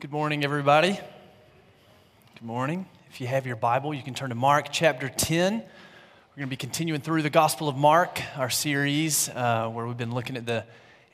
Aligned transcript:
Good 0.00 0.12
morning, 0.12 0.44
everybody. 0.44 0.92
Good 0.92 2.44
morning. 2.44 2.86
If 3.10 3.20
you 3.20 3.26
have 3.26 3.48
your 3.48 3.56
Bible, 3.56 3.92
you 3.92 4.04
can 4.04 4.14
turn 4.14 4.28
to 4.28 4.36
Mark 4.36 4.68
chapter 4.70 5.08
10. 5.08 5.54
We're 5.54 5.60
going 6.36 6.46
to 6.46 6.46
be 6.46 6.54
continuing 6.54 7.00
through 7.00 7.22
the 7.22 7.30
Gospel 7.30 7.68
of 7.68 7.76
Mark, 7.76 8.22
our 8.36 8.48
series 8.48 9.28
uh, 9.30 9.68
where 9.68 9.88
we've 9.88 9.96
been 9.96 10.14
looking 10.14 10.36
at 10.36 10.46
the 10.46 10.64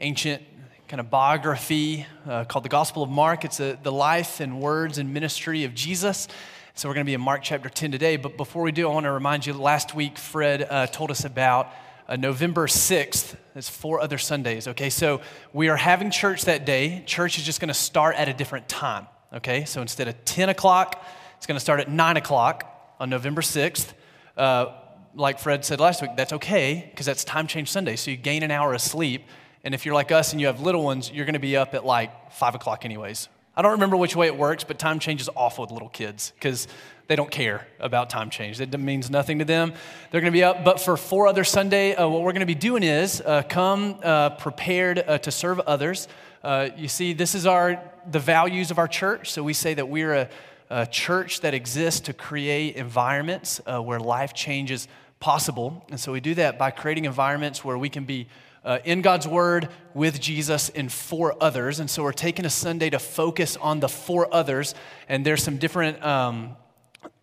ancient 0.01 0.43
kind 0.87 1.01
of 1.01 1.09
biography 1.09 2.05
uh, 2.29 2.45
called 2.45 2.67
the 2.67 2.69
Gospel 2.69 3.03
of 3.03 3.09
Mark. 3.09 3.47
It's 3.47 3.59
a, 3.59 3.79
the 3.83 3.91
life 3.91 4.41
and 4.41 4.61
words 4.61 4.99
and 4.99 5.15
ministry 5.15 5.65
of 5.65 5.75
Jesus. 5.75 6.29
So 6.75 6.87
we're 6.87 6.95
going 6.95 7.07
to 7.07 7.11
be 7.11 7.15
in 7.15 7.23
Mark 7.23 7.41
chapter 7.43 7.71
10 7.71 7.91
today. 7.91 8.19
But 8.19 8.37
before 8.37 8.63
we 8.63 8.71
do, 8.71 8.87
I 8.91 8.93
want 8.93 9.05
to 9.05 9.13
remind 9.13 9.47
you 9.47 9.55
last 9.55 9.95
week, 9.95 10.19
Fred 10.19 10.67
uh, 10.69 10.89
told 10.89 11.11
us 11.11 11.25
about 11.25 11.73
uh, 12.09 12.17
November 12.17 12.67
6th. 12.67 13.37
It's 13.55 13.69
four 13.69 14.01
other 14.01 14.19
Sundays, 14.19 14.69
okay? 14.69 14.91
So 14.91 15.21
we 15.53 15.69
are 15.69 15.77
having 15.77 16.11
church 16.11 16.45
that 16.47 16.67
day. 16.67 17.03
Church 17.07 17.39
is 17.39 17.45
just 17.45 17.61
going 17.61 17.69
to 17.69 17.75
start 17.75 18.17
at 18.17 18.29
a 18.29 18.33
different 18.33 18.69
time, 18.69 19.07
okay? 19.33 19.65
So 19.65 19.81
instead 19.81 20.09
of 20.09 20.25
10 20.25 20.49
o'clock, 20.49 21.05
it's 21.37 21.47
going 21.47 21.57
to 21.57 21.61
start 21.61 21.81
at 21.81 21.91
9 21.91 22.17
o'clock 22.17 22.95
on 23.01 23.11
November 23.11 23.43
6th. 23.43 23.93
Uh, 24.37 24.67
like 25.15 25.39
Fred 25.39 25.65
said 25.65 25.81
last 25.81 26.03
week, 26.03 26.11
that's 26.17 26.33
okay 26.33 26.89
because 26.91 27.07
that's 27.07 27.25
time 27.25 27.47
change 27.47 27.71
Sunday. 27.71 27.97
So 27.97 28.11
you 28.11 28.17
gain 28.17 28.43
an 28.43 28.51
hour 28.51 28.75
of 28.75 28.81
sleep. 28.81 29.25
And 29.63 29.75
if 29.75 29.87
you're 29.87 29.95
like 29.95 30.13
us 30.13 30.33
and 30.33 30.41
you 30.41 30.49
have 30.49 30.61
little 30.61 30.83
ones, 30.83 31.11
you're 31.11 31.25
going 31.25 31.35
to 31.35 31.41
be 31.41 31.57
up 31.57 31.75
at 31.75 31.85
like 31.87 32.33
5 32.33 32.57
o'clock, 32.57 32.85
anyways. 32.85 33.29
I 33.57 33.63
don't 33.63 33.73
remember 33.73 33.97
which 33.97 34.17
way 34.17 34.27
it 34.27 34.37
works, 34.37 34.65
but 34.65 34.79
time 34.79 34.99
change 34.99 35.21
is 35.21 35.31
awful 35.37 35.63
with 35.63 35.71
little 35.71 35.89
kids 35.89 36.33
because 36.37 36.67
they 37.07 37.17
don't 37.17 37.31
care 37.31 37.67
about 37.79 38.11
time 38.11 38.31
change. 38.31 38.61
It 38.61 38.79
means 38.81 39.11
nothing 39.11 39.39
to 39.39 39.45
them. 39.45 39.75
They're 40.11 40.21
going 40.21 40.33
to 40.33 40.37
be 40.37 40.43
up. 40.43 40.65
But 40.65 40.81
for 40.81 40.97
four 40.97 41.27
other 41.29 41.45
Sunday, 41.45 41.95
uh, 41.95 42.09
what 42.09 42.23
we're 42.23 42.33
going 42.33 42.41
to 42.41 42.47
be 42.47 42.55
doing 42.55 42.83
is 42.83 43.21
uh, 43.21 43.43
come 43.43 43.99
uh, 44.03 44.31
prepared 44.31 44.99
uh, 44.99 45.19
to 45.19 45.31
serve 45.31 45.61
others. 45.61 46.09
Uh, 46.43 46.71
you 46.77 46.89
see, 46.89 47.13
this 47.13 47.35
is 47.35 47.47
our 47.47 47.81
the 48.11 48.19
values 48.19 48.71
of 48.71 48.79
our 48.79 48.89
church. 48.89 49.31
So 49.31 49.43
we 49.43 49.53
say 49.53 49.75
that 49.75 49.89
we're 49.89 50.15
a, 50.15 50.29
a 50.71 50.87
church 50.87 51.41
that 51.41 51.55
exists 51.55 52.01
to 52.01 52.13
create 52.13 52.77
environments 52.77 53.61
uh, 53.67 53.81
where 53.81 54.01
life 54.01 54.35
change 54.35 54.71
is 54.71 54.89
possible. 55.21 55.85
And 55.91 55.99
so 55.99 56.13
we 56.13 56.21
do 56.21 56.35
that 56.35 56.59
by 56.59 56.71
creating 56.71 57.05
environments 57.05 57.65
where 57.65 57.79
we 57.79 57.89
can 57.89 58.05
be 58.05 58.27
uh, 58.65 58.79
in 58.85 59.03
God's 59.03 59.29
Word 59.29 59.69
with 59.93 60.21
Jesus 60.21 60.71
and 60.71 60.91
for 60.91 61.37
others. 61.41 61.81
And 61.81 61.91
so 61.91 62.03
we're 62.03 62.13
taking 62.13 62.45
a 62.45 62.51
Sunday 62.51 62.91
to 62.91 62.99
focus 62.99 63.57
on 63.57 63.81
the 63.81 63.89
for 63.89 64.33
others. 64.33 64.75
And 65.09 65.25
there's 65.25 65.43
some 65.43 65.59
different 65.59 66.03
um, 66.05 66.57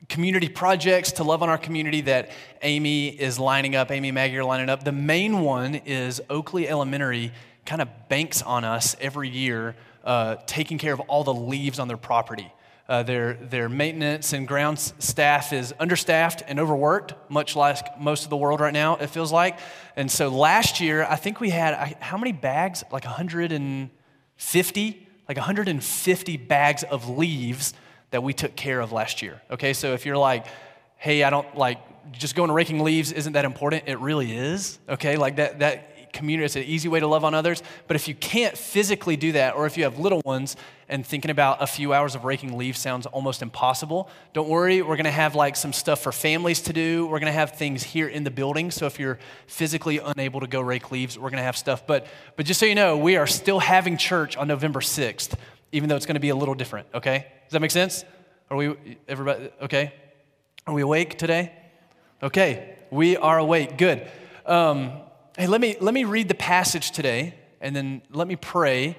community 0.08 0.50
projects 0.50 1.14
to 1.14 1.24
love 1.24 1.42
on 1.42 1.50
our 1.50 1.58
community 1.58 2.02
that 2.02 2.32
Amy 2.62 3.10
is 3.10 3.40
lining 3.40 3.76
up, 3.76 3.92
Amy 3.92 4.12
Maggie 4.12 4.38
are 4.38 4.44
lining 4.44 4.70
up. 4.70 4.84
The 4.84 4.92
main 4.92 5.42
one 5.42 5.76
is 5.76 6.22
Oakley 6.30 6.68
Elementary 6.68 7.32
kind 7.66 7.82
of 7.82 8.10
banks 8.10 8.42
on 8.42 8.64
us 8.64 8.96
every 9.00 9.30
year, 9.30 9.76
uh, 10.04 10.36
taking 10.48 10.78
care 10.78 10.94
of 10.94 11.00
all 11.02 11.24
the 11.24 11.34
leaves 11.34 11.80
on 11.80 11.88
their 11.88 11.98
property. 11.98 12.52
Uh, 12.92 13.04
their, 13.04 13.36
their 13.36 13.70
maintenance 13.70 14.34
and 14.34 14.46
grounds 14.46 14.94
staff 15.00 15.54
is 15.54 15.74
understaffed 15.80 16.44
and 16.46 16.60
overworked, 16.60 17.14
much 17.30 17.56
like 17.56 17.98
most 17.98 18.26
of 18.26 18.30
the 18.30 18.36
world 18.36 18.60
right 18.60 18.74
now, 18.74 18.98
it 18.98 19.08
feels 19.08 19.32
like. 19.32 19.58
And 19.96 20.12
so 20.12 20.28
last 20.28 20.82
year, 20.82 21.08
I 21.10 21.16
think 21.16 21.40
we 21.40 21.52
had 21.52 21.96
how 22.02 22.18
many 22.18 22.34
bags? 22.34 22.84
Like 22.92 23.06
150? 23.06 25.08
Like 25.30 25.38
150 25.38 26.36
bags 26.36 26.84
of 26.84 27.08
leaves 27.08 27.74
that 28.10 28.24
we 28.24 28.34
took 28.34 28.58
care 28.58 28.82
of 28.82 28.92
last 28.92 29.22
year. 29.22 29.42
Okay, 29.50 29.72
so 29.72 29.94
if 29.94 30.06
you're 30.06 30.18
like, 30.18 30.46
hey, 30.98 31.24
I 31.24 31.30
don't 31.30 31.56
like 31.56 31.78
just 32.12 32.36
going 32.36 32.50
to 32.50 32.54
raking 32.54 32.82
leaves 32.82 33.14
isn't 33.14 33.34
that 33.34 33.46
important, 33.46 33.84
it 33.88 34.00
really 34.00 34.36
is. 34.36 34.80
Okay, 34.90 35.16
like 35.16 35.38
that 35.38 35.60
that 35.60 35.91
community 36.14 36.46
it's 36.46 36.56
an 36.56 36.64
easy 36.64 36.88
way 36.88 37.00
to 37.00 37.08
love 37.08 37.24
on 37.24 37.34
others. 37.34 37.64
But 37.88 37.96
if 37.96 38.08
you 38.08 38.16
can't 38.16 38.58
physically 38.58 39.16
do 39.16 39.32
that, 39.34 39.56
or 39.56 39.66
if 39.66 39.78
you 39.78 39.84
have 39.84 40.00
little 40.00 40.22
ones 40.26 40.56
and 40.90 41.06
thinking 41.06 41.32
about 41.32 41.62
a 41.62 41.68
few 41.68 41.94
hours 41.94 42.16
of 42.16 42.26
raking 42.26 42.58
leaves 42.58 42.80
sounds 42.80 43.06
almost 43.06 43.42
impossible, 43.42 44.10
don't 44.34 44.50
worry. 44.50 44.82
We're 44.82 44.98
gonna 44.98 45.12
have 45.12 45.36
like 45.36 45.56
some 45.56 45.74
stuff 45.74 46.02
for 46.02 46.12
families 46.12 46.62
to 46.64 46.74
do. 46.74 47.08
We're 47.08 47.20
gonna 47.20 47.32
have 47.32 47.52
things 47.52 47.84
here 47.84 48.08
in 48.08 48.24
the 48.24 48.32
building. 48.32 48.72
So 48.72 48.86
if 48.86 49.00
you're 49.00 49.20
physically 49.48 50.00
unable 50.00 50.40
to 50.42 50.48
go 50.48 50.62
rake 50.62 50.92
leaves, 50.92 51.18
we're 51.18 51.30
gonna 51.30 51.44
have 51.44 51.58
stuff. 51.58 51.88
But 51.88 52.08
but 52.36 52.46
just 52.46 52.60
so 52.60 52.66
you 52.66 52.76
know, 52.76 52.98
we 52.98 53.18
are 53.18 53.28
still 53.28 53.60
having 53.60 53.98
church 53.98 54.38
on 54.38 54.48
November 54.48 54.82
6th, 54.82 55.36
even 55.72 55.90
though 55.90 55.96
it's 55.96 56.06
gonna 56.06 56.20
be 56.20 56.30
a 56.30 56.36
little 56.36 56.56
different, 56.56 56.88
okay? 56.94 57.28
Does 57.46 57.54
that 57.54 57.62
make 57.62 57.72
sense? 57.72 58.04
Are 58.50 58.58
we, 58.58 58.76
everybody, 59.08 59.50
okay? 59.62 59.94
Are 60.68 60.74
we 60.74 60.82
awake 60.82 61.18
today? 61.18 61.54
Okay, 62.22 62.76
we 62.92 63.18
are 63.18 63.40
awake. 63.40 63.78
Good. 63.78 64.08
Um, 64.46 64.92
hey, 65.38 65.48
let 65.48 65.62
me, 65.62 65.78
let 65.80 65.94
me 65.94 66.04
read 66.04 66.28
the 66.28 66.36
passage 66.36 66.92
today, 66.92 67.34
and 67.62 67.76
then 67.76 68.02
let 68.12 68.28
me 68.28 68.36
pray, 68.36 68.98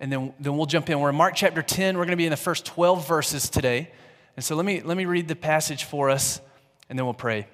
and 0.00 0.10
then, 0.10 0.32
then 0.40 0.56
we'll 0.56 0.66
jump 0.66 0.88
in. 0.88 0.98
We're 0.98 1.10
in 1.10 1.16
Mark 1.16 1.34
chapter 1.34 1.62
10. 1.62 1.96
We're 1.96 2.04
going 2.04 2.12
to 2.12 2.16
be 2.16 2.26
in 2.26 2.30
the 2.30 2.36
first 2.36 2.64
12 2.66 3.06
verses 3.06 3.48
today. 3.48 3.90
And 4.36 4.44
so 4.44 4.56
let 4.56 4.64
me, 4.64 4.80
let 4.80 4.96
me 4.96 5.04
read 5.04 5.28
the 5.28 5.36
passage 5.36 5.84
for 5.84 6.10
us, 6.10 6.40
and 6.88 6.98
then 6.98 7.04
we'll 7.04 7.14
pray. 7.14 7.46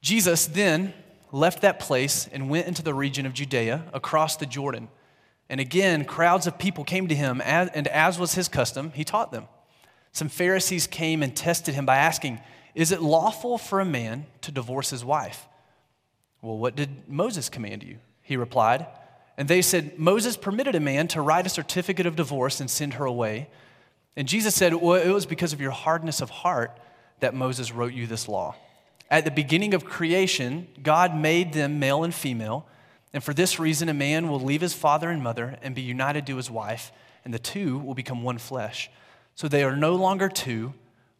Jesus 0.00 0.46
then 0.46 0.94
left 1.30 1.62
that 1.62 1.78
place 1.78 2.28
and 2.32 2.50
went 2.50 2.66
into 2.66 2.82
the 2.82 2.94
region 2.94 3.26
of 3.26 3.32
Judea 3.32 3.84
across 3.92 4.36
the 4.36 4.46
Jordan. 4.46 4.88
And 5.48 5.60
again, 5.60 6.04
crowds 6.04 6.46
of 6.46 6.58
people 6.58 6.84
came 6.84 7.08
to 7.08 7.14
him, 7.14 7.42
and 7.44 7.86
as 7.88 8.18
was 8.18 8.34
his 8.34 8.48
custom, 8.48 8.92
he 8.94 9.04
taught 9.04 9.30
them. 9.30 9.46
Some 10.12 10.28
Pharisees 10.28 10.86
came 10.86 11.22
and 11.22 11.34
tested 11.36 11.74
him 11.74 11.86
by 11.86 11.96
asking, 11.96 12.40
Is 12.74 12.92
it 12.92 13.00
lawful 13.02 13.58
for 13.58 13.80
a 13.80 13.84
man 13.84 14.26
to 14.42 14.50
divorce 14.50 14.90
his 14.90 15.04
wife? 15.04 15.46
Well, 16.42 16.58
what 16.58 16.76
did 16.76 17.08
Moses 17.08 17.48
command 17.48 17.82
you? 17.82 17.98
He 18.20 18.36
replied. 18.36 18.86
And 19.38 19.48
they 19.48 19.62
said, 19.62 19.98
Moses 19.98 20.36
permitted 20.36 20.74
a 20.74 20.80
man 20.80 21.08
to 21.08 21.22
write 21.22 21.46
a 21.46 21.48
certificate 21.50 22.04
of 22.04 22.16
divorce 22.16 22.60
and 22.60 22.70
send 22.70 22.94
her 22.94 23.04
away. 23.04 23.48
And 24.16 24.28
Jesus 24.28 24.54
said, 24.54 24.74
Well, 24.74 25.00
it 25.00 25.08
was 25.08 25.24
because 25.24 25.52
of 25.52 25.60
your 25.60 25.70
hardness 25.70 26.20
of 26.20 26.28
heart 26.28 26.78
that 27.20 27.34
Moses 27.34 27.72
wrote 27.72 27.94
you 27.94 28.06
this 28.06 28.28
law. 28.28 28.56
At 29.10 29.24
the 29.24 29.30
beginning 29.30 29.72
of 29.72 29.84
creation, 29.84 30.68
God 30.82 31.16
made 31.16 31.52
them 31.52 31.78
male 31.78 32.02
and 32.02 32.14
female. 32.14 32.66
And 33.12 33.22
for 33.22 33.34
this 33.34 33.58
reason, 33.58 33.88
a 33.88 33.94
man 33.94 34.28
will 34.28 34.40
leave 34.40 34.60
his 34.60 34.74
father 34.74 35.10
and 35.10 35.22
mother 35.22 35.58
and 35.62 35.74
be 35.74 35.82
united 35.82 36.26
to 36.26 36.36
his 36.36 36.50
wife, 36.50 36.92
and 37.24 37.32
the 37.32 37.38
two 37.38 37.78
will 37.78 37.94
become 37.94 38.22
one 38.22 38.38
flesh. 38.38 38.90
So 39.34 39.48
they 39.48 39.64
are 39.64 39.76
no 39.76 39.94
longer 39.94 40.28
two, 40.28 40.74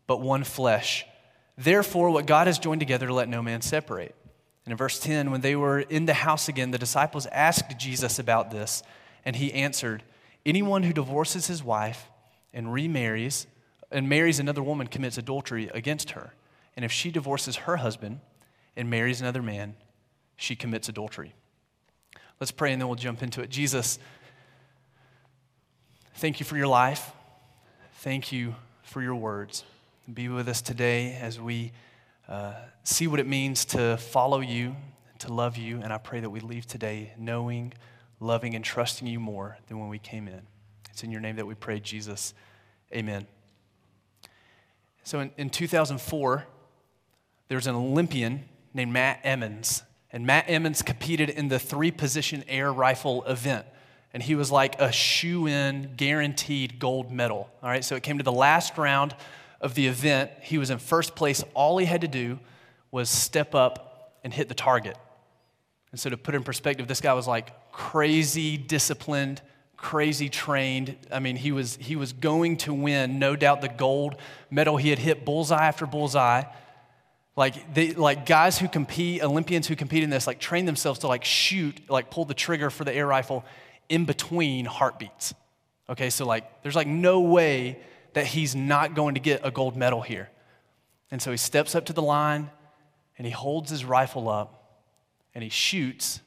but 0.06 0.20
one 0.20 0.42
flesh. 0.42 1.06
Therefore, 1.56 2.10
what 2.10 2.26
God 2.26 2.46
has 2.46 2.58
joined 2.58 2.80
together, 2.80 3.12
let 3.12 3.28
no 3.28 3.42
man 3.42 3.60
separate. 3.60 4.14
And 4.64 4.72
in 4.72 4.78
verse 4.78 4.98
10, 5.00 5.30
when 5.30 5.40
they 5.40 5.56
were 5.56 5.80
in 5.80 6.06
the 6.06 6.14
house 6.14 6.48
again, 6.48 6.70
the 6.70 6.78
disciples 6.78 7.26
asked 7.26 7.78
Jesus 7.78 8.18
about 8.18 8.50
this, 8.50 8.82
and 9.24 9.36
he 9.36 9.52
answered, 9.52 10.02
Anyone 10.46 10.82
who 10.84 10.92
divorces 10.92 11.46
his 11.46 11.62
wife 11.62 12.08
and 12.52 12.72
remarries 12.72 13.46
and 13.90 14.08
marries 14.08 14.40
another 14.40 14.62
woman 14.62 14.86
commits 14.86 15.18
adultery 15.18 15.70
against 15.74 16.10
her. 16.10 16.32
And 16.76 16.84
if 16.84 16.90
she 16.90 17.10
divorces 17.10 17.56
her 17.56 17.76
husband 17.76 18.20
and 18.76 18.88
marries 18.88 19.20
another 19.20 19.42
man, 19.42 19.74
she 20.36 20.56
commits 20.56 20.88
adultery. 20.88 21.34
Let's 22.40 22.50
pray 22.50 22.72
and 22.72 22.80
then 22.80 22.88
we'll 22.88 22.96
jump 22.96 23.22
into 23.22 23.42
it. 23.42 23.50
Jesus, 23.50 23.98
thank 26.14 26.40
you 26.40 26.46
for 26.46 26.56
your 26.56 26.66
life. 26.66 27.12
Thank 27.96 28.32
you 28.32 28.54
for 28.82 29.02
your 29.02 29.14
words. 29.14 29.64
Be 30.12 30.28
with 30.28 30.48
us 30.48 30.60
today 30.60 31.16
as 31.20 31.40
we 31.40 31.72
uh, 32.32 32.54
see 32.82 33.06
what 33.06 33.20
it 33.20 33.26
means 33.26 33.66
to 33.66 33.98
follow 33.98 34.40
you, 34.40 34.74
to 35.18 35.30
love 35.30 35.58
you. 35.58 35.80
And 35.82 35.92
I 35.92 35.98
pray 35.98 36.20
that 36.20 36.30
we 36.30 36.40
leave 36.40 36.66
today 36.66 37.12
knowing, 37.18 37.74
loving, 38.20 38.54
and 38.54 38.64
trusting 38.64 39.06
you 39.06 39.20
more 39.20 39.58
than 39.68 39.78
when 39.78 39.90
we 39.90 39.98
came 39.98 40.26
in. 40.26 40.40
It's 40.90 41.04
in 41.04 41.10
your 41.10 41.20
name 41.20 41.36
that 41.36 41.46
we 41.46 41.54
pray, 41.54 41.78
Jesus. 41.78 42.32
Amen. 42.90 43.26
So 45.04 45.20
in, 45.20 45.30
in 45.36 45.50
2004, 45.50 46.46
there 47.48 47.56
was 47.56 47.66
an 47.66 47.74
Olympian 47.74 48.48
named 48.72 48.94
Matt 48.94 49.20
Emmons 49.24 49.82
and 50.10 50.26
Matt 50.26 50.46
Emmons 50.48 50.80
competed 50.80 51.28
in 51.28 51.48
the 51.48 51.58
three 51.58 51.90
position 51.90 52.44
air 52.48 52.72
rifle 52.72 53.24
event. 53.24 53.66
And 54.14 54.22
he 54.22 54.34
was 54.34 54.50
like 54.50 54.80
a 54.80 54.90
shoe 54.90 55.46
in, 55.46 55.94
guaranteed 55.96 56.78
gold 56.78 57.10
medal. 57.10 57.50
All 57.62 57.68
right, 57.68 57.84
so 57.84 57.94
it 57.94 58.02
came 58.02 58.16
to 58.16 58.24
the 58.24 58.32
last 58.32 58.78
round 58.78 59.14
of 59.62 59.74
the 59.74 59.86
event. 59.86 60.30
He 60.42 60.58
was 60.58 60.70
in 60.70 60.78
first 60.78 61.14
place. 61.14 61.42
All 61.54 61.78
he 61.78 61.86
had 61.86 62.02
to 62.02 62.08
do 62.08 62.38
was 62.90 63.08
step 63.08 63.54
up 63.54 64.18
and 64.22 64.34
hit 64.34 64.48
the 64.48 64.54
target. 64.54 64.96
And 65.92 66.00
so, 66.00 66.10
to 66.10 66.16
put 66.16 66.34
in 66.34 66.42
perspective, 66.42 66.88
this 66.88 67.00
guy 67.00 67.14
was 67.14 67.26
like 67.26 67.70
crazy 67.70 68.56
disciplined, 68.56 69.40
crazy 69.76 70.28
trained. 70.28 70.96
I 71.10 71.20
mean, 71.20 71.36
he 71.36 71.52
was, 71.52 71.76
he 71.76 71.96
was 71.96 72.12
going 72.12 72.56
to 72.58 72.74
win, 72.74 73.18
no 73.18 73.36
doubt, 73.36 73.60
the 73.60 73.68
gold 73.68 74.16
medal. 74.50 74.76
He 74.76 74.90
had 74.90 74.98
hit 74.98 75.24
bullseye 75.24 75.66
after 75.66 75.86
bullseye. 75.86 76.44
Like, 77.34 77.74
they, 77.74 77.92
like 77.92 78.26
guys 78.26 78.58
who 78.58 78.68
compete, 78.68 79.22
Olympians 79.22 79.66
who 79.66 79.76
compete 79.76 80.02
in 80.02 80.10
this, 80.10 80.26
like 80.26 80.38
train 80.38 80.66
themselves 80.66 81.00
to 81.00 81.08
like 81.08 81.24
shoot, 81.24 81.80
like 81.88 82.10
pull 82.10 82.24
the 82.24 82.34
trigger 82.34 82.68
for 82.68 82.84
the 82.84 82.94
air 82.94 83.06
rifle 83.06 83.44
in 83.88 84.04
between 84.04 84.64
heartbeats. 84.64 85.34
Okay, 85.88 86.10
so 86.10 86.26
like 86.26 86.62
there's 86.62 86.76
like 86.76 86.86
no 86.86 87.20
way 87.20 87.78
that 88.14 88.26
he's 88.26 88.54
not 88.54 88.94
going 88.94 89.14
to 89.14 89.20
get 89.20 89.40
a 89.44 89.50
gold 89.50 89.76
medal 89.76 90.02
here. 90.02 90.30
And 91.10 91.20
so 91.20 91.30
he 91.30 91.36
steps 91.36 91.74
up 91.74 91.86
to 91.86 91.92
the 91.92 92.02
line 92.02 92.50
and 93.18 93.26
he 93.26 93.32
holds 93.32 93.70
his 93.70 93.84
rifle 93.84 94.28
up 94.28 94.82
and 95.34 95.42
he 95.44 95.50
shoots 95.50 96.20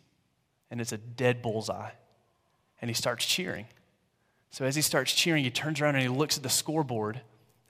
and 0.72 0.82
it's 0.82 0.92
a 0.92 0.98
dead 0.98 1.42
bullseye. 1.42 1.92
And 2.82 2.90
he 2.90 2.94
starts 2.94 3.26
cheering. 3.26 3.66
So 4.52 4.66
as 4.66 4.76
he 4.76 4.82
starts 4.82 5.14
cheering, 5.14 5.44
he 5.44 5.50
turns 5.50 5.82
around 5.82 5.96
and 5.96 6.04
he 6.04 6.10
looks 6.10 6.38
at 6.38 6.44
the 6.44 6.50
scoreboard 6.50 7.22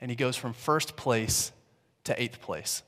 and 0.02 0.12
he 0.12 0.16
goes 0.16 0.36
from 0.36 0.54
first 0.54 0.96
place 0.96 1.52
to 2.04 2.22
eighth 2.22 2.42
place. 2.42 2.84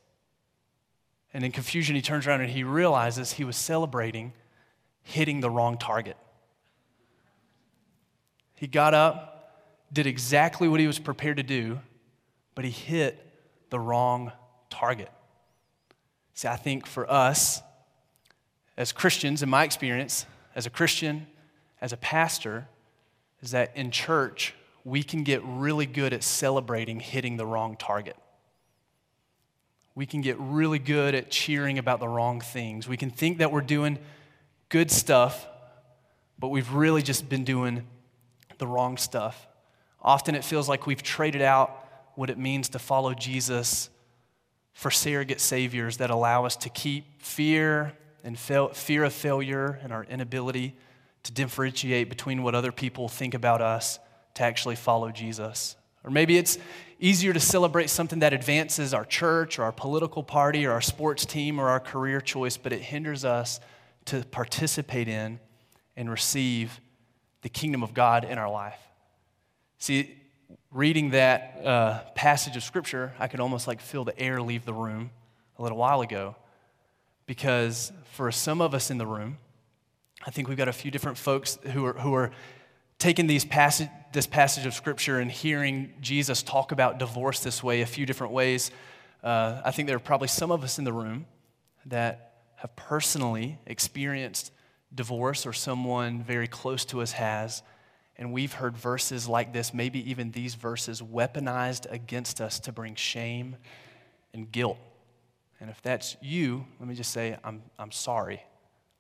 And 1.34 1.44
in 1.44 1.52
confusion, 1.52 1.96
he 1.96 2.02
turns 2.02 2.28
around 2.28 2.42
and 2.42 2.50
he 2.50 2.64
realizes 2.64 3.34
he 3.34 3.44
was 3.44 3.56
celebrating 3.56 4.34
hitting 5.04 5.40
the 5.40 5.50
wrong 5.50 5.78
target. 5.78 6.18
He 8.56 8.68
got 8.68 8.94
up, 8.94 9.37
did 9.92 10.08
exactly 10.08 10.68
what 10.68 10.80
he 10.80 10.88
was 10.88 11.00
prepared 11.00 11.38
to 11.38 11.44
do, 11.44 11.80
but 12.56 12.66
he 12.66 12.72
hit 12.72 13.24
the 13.70 13.80
wrong 13.80 14.32
target. 14.70 15.12
See, 16.34 16.48
I 16.48 16.56
think 16.56 16.86
for 16.86 17.10
us 17.10 17.62
as 18.78 18.92
Christians, 18.92 19.42
in 19.42 19.50
my 19.50 19.64
experience, 19.64 20.26
as 20.56 20.66
a 20.66 20.70
Christian, 20.70 21.28
as 21.82 21.94
a 21.94 21.98
pastor, 21.98 22.68
is 23.42 23.52
that 23.52 23.76
in 23.76 23.90
church, 23.92 24.54
we 24.84 25.04
can 25.04 25.24
get 25.24 25.42
really 25.44 25.86
good 25.86 26.14
at 26.14 26.24
celebrating 26.24 27.00
hitting 27.00 27.38
the 27.38 27.46
wrong 27.46 27.76
target. 27.76 28.16
We 29.96 30.06
can 30.06 30.22
get 30.22 30.38
really 30.40 30.78
good 30.78 31.16
at 31.16 31.32
cheering 31.32 31.80
about 31.80 32.00
the 32.00 32.08
wrong 32.08 32.40
things. 32.40 32.88
We 32.88 32.98
can 32.98 33.10
think 33.10 33.40
that 33.40 33.52
we're 33.52 33.62
doing 33.62 33.98
good 34.70 34.92
stuff, 34.92 35.48
but 36.38 36.50
we've 36.50 36.72
really 36.72 37.02
just 37.02 37.28
been 37.28 37.44
doing 37.44 37.86
the 38.60 38.68
wrong 38.68 38.98
stuff. 38.98 39.48
Often 40.02 40.36
it 40.36 40.44
feels 40.44 40.70
like 40.70 40.86
we've 40.86 41.04
traded 41.04 41.42
out 41.42 41.86
what 42.16 42.30
it 42.30 42.38
means 42.38 42.70
to 42.70 42.80
follow 42.80 43.14
Jesus 43.14 43.90
for 44.74 44.92
surrogate 44.92 45.42
saviors 45.42 45.98
that 45.98 46.10
allow 46.10 46.46
us 46.46 46.56
to 46.56 46.70
keep 46.70 47.22
fear 47.22 47.94
and 48.24 48.38
fail, 48.38 48.70
fear 48.70 49.04
of 49.04 49.14
failure 49.14 49.80
and 49.82 49.92
our 49.92 50.04
inability 50.06 50.76
to 51.24 51.32
differentiate 51.32 52.10
between 52.10 52.44
what 52.44 52.56
other 52.56 52.72
people 52.72 53.08
think 53.10 53.34
about 53.34 53.62
us 53.62 54.00
to 54.36 54.44
actually 54.44 54.76
follow 54.76 55.12
Jesus. 55.12 55.76
Or 56.04 56.12
maybe 56.12 56.38
it's 56.38 56.58
easier 57.00 57.34
to 57.34 57.40
celebrate 57.40 57.90
something 57.90 58.20
that 58.20 58.34
advances 58.34 58.94
our 58.94 59.04
church 59.04 59.60
or 59.60 59.64
our 59.64 59.72
political 59.72 60.24
party 60.24 60.66
or 60.66 60.72
our 60.72 60.82
sports 60.82 61.26
team 61.26 61.60
or 61.60 61.70
our 61.70 61.80
career 61.80 62.22
choice, 62.22 62.56
but 62.56 62.72
it 62.72 62.82
hinders 62.82 63.26
us 63.26 63.60
to 64.06 64.24
participate 64.32 65.08
in 65.08 65.40
and 65.96 66.10
receive 66.10 66.80
the 67.42 67.50
kingdom 67.50 67.84
of 67.84 67.94
God 67.94 68.24
in 68.24 68.38
our 68.38 68.50
life. 68.50 68.87
See, 69.80 70.16
reading 70.72 71.12
that 71.12 71.62
uh, 71.64 72.00
passage 72.16 72.56
of 72.58 72.64
scripture, 72.64 73.14
I 73.20 73.28
could 73.28 73.40
almost 73.40 73.68
like 73.68 73.80
feel 73.80 74.04
the 74.04 74.20
air 74.20 74.42
leave 74.42 74.66
the 74.66 74.74
room 74.74 75.12
a 75.58 75.64
little 75.64 75.78
while 75.78 76.02
ago. 76.02 76.36
Because 77.26 77.92
for 78.14 78.32
some 78.32 78.62
of 78.62 78.74
us 78.74 78.90
in 78.90 78.98
the 78.98 79.06
room, 79.06 79.38
I 80.26 80.32
think 80.32 80.48
we've 80.48 80.58
got 80.58 80.68
a 80.68 80.74
few 80.74 80.92
different 80.92 81.18
folks 81.18 81.60
who 81.74 81.86
are, 81.86 81.94
who 81.94 82.14
are 82.14 82.32
taking 83.00 83.28
these 83.28 83.46
passage, 83.46 83.90
this 84.14 84.26
passage 84.26 84.66
of 84.66 84.74
scripture 84.74 85.20
and 85.20 85.30
hearing 85.30 85.94
Jesus 86.02 86.42
talk 86.42 86.72
about 86.72 86.98
divorce 86.98 87.42
this 87.42 87.62
way, 87.62 87.82
a 87.82 87.86
few 87.86 88.06
different 88.06 88.34
ways. 88.34 88.72
Uh, 89.24 89.62
I 89.64 89.72
think 89.72 89.88
there 89.88 89.98
are 89.98 90.00
probably 90.00 90.28
some 90.28 90.52
of 90.52 90.64
us 90.64 90.80
in 90.80 90.86
the 90.86 90.94
room 90.94 91.26
that 91.86 92.34
have 92.56 92.76
personally 92.76 93.60
experienced 93.68 94.52
divorce 94.94 95.46
or 95.46 95.54
someone 95.54 96.24
very 96.24 96.48
close 96.48 96.86
to 96.86 97.02
us 97.02 97.12
has. 97.12 97.62
And 98.18 98.34
we've 98.34 98.54
heard 98.54 98.76
verses 98.76 99.28
like 99.28 99.54
this, 99.54 99.74
maybe 99.74 100.10
even 100.10 100.32
these 100.32 100.56
verses, 100.56 101.02
weaponized 101.02 101.92
against 101.92 102.42
us 102.42 102.60
to 102.62 102.72
bring 102.72 102.96
shame 102.96 103.56
and 104.34 104.52
guilt. 104.52 104.78
And 105.60 105.70
if 105.70 105.82
that's 105.82 106.18
you, 106.22 106.66
let 106.80 106.90
me 106.90 106.96
just 106.96 107.12
say, 107.12 107.38
I'm, 107.44 107.62
I'm 107.78 107.92
sorry. 107.92 108.42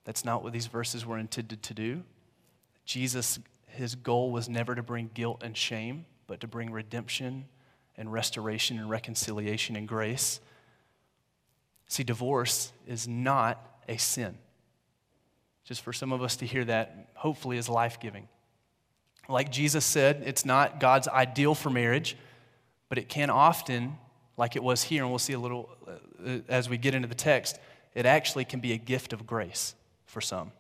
That's 0.05 0.23
not 0.23 0.43
what 0.43 0.53
these 0.53 0.67
verses 0.67 1.05
were 1.05 1.17
intended 1.17 1.63
to 1.63 1.73
do. 1.73 2.03
Jesus, 2.85 3.39
his 3.67 3.95
goal 3.95 4.31
was 4.31 4.47
never 4.47 4.75
to 4.75 4.83
bring 4.83 5.09
guilt 5.13 5.41
and 5.43 5.57
shame, 5.57 6.05
but 6.27 6.39
to 6.41 6.47
bring 6.47 6.71
redemption 6.71 7.45
and 7.97 8.11
restoration 8.11 8.77
and 8.77 8.89
reconciliation 8.89 9.75
and 9.75 9.87
grace. 9.87 10.39
See, 11.87 12.03
divorce 12.03 12.71
is 12.85 13.07
not 13.07 13.81
a 13.87 13.97
sin. 13.97 14.37
Just 15.63 15.81
for 15.81 15.91
some 15.91 16.13
of 16.13 16.21
us 16.21 16.37
to 16.37 16.45
hear 16.45 16.63
that, 16.65 17.09
hopefully, 17.15 17.57
is 17.57 17.67
life 17.67 17.99
giving. 17.99 18.27
Like 19.29 19.51
Jesus 19.51 19.85
said, 19.85 20.23
it's 20.25 20.45
not 20.45 20.79
God's 20.79 21.07
ideal 21.07 21.53
for 21.53 21.69
marriage, 21.69 22.15
but 22.89 22.97
it 22.97 23.09
can 23.09 23.29
often, 23.29 23.97
like 24.37 24.55
it 24.55 24.63
was 24.63 24.83
here, 24.83 25.03
and 25.03 25.11
we'll 25.11 25.19
see 25.19 25.33
a 25.33 25.39
little 25.39 25.69
uh, 26.25 26.39
as 26.47 26.69
we 26.69 26.77
get 26.77 26.95
into 26.95 27.07
the 27.07 27.15
text, 27.15 27.59
it 27.93 28.05
actually 28.05 28.45
can 28.45 28.59
be 28.59 28.73
a 28.73 28.77
gift 28.77 29.13
of 29.13 29.27
grace 29.27 29.75
for 30.05 30.21
some. 30.21 30.51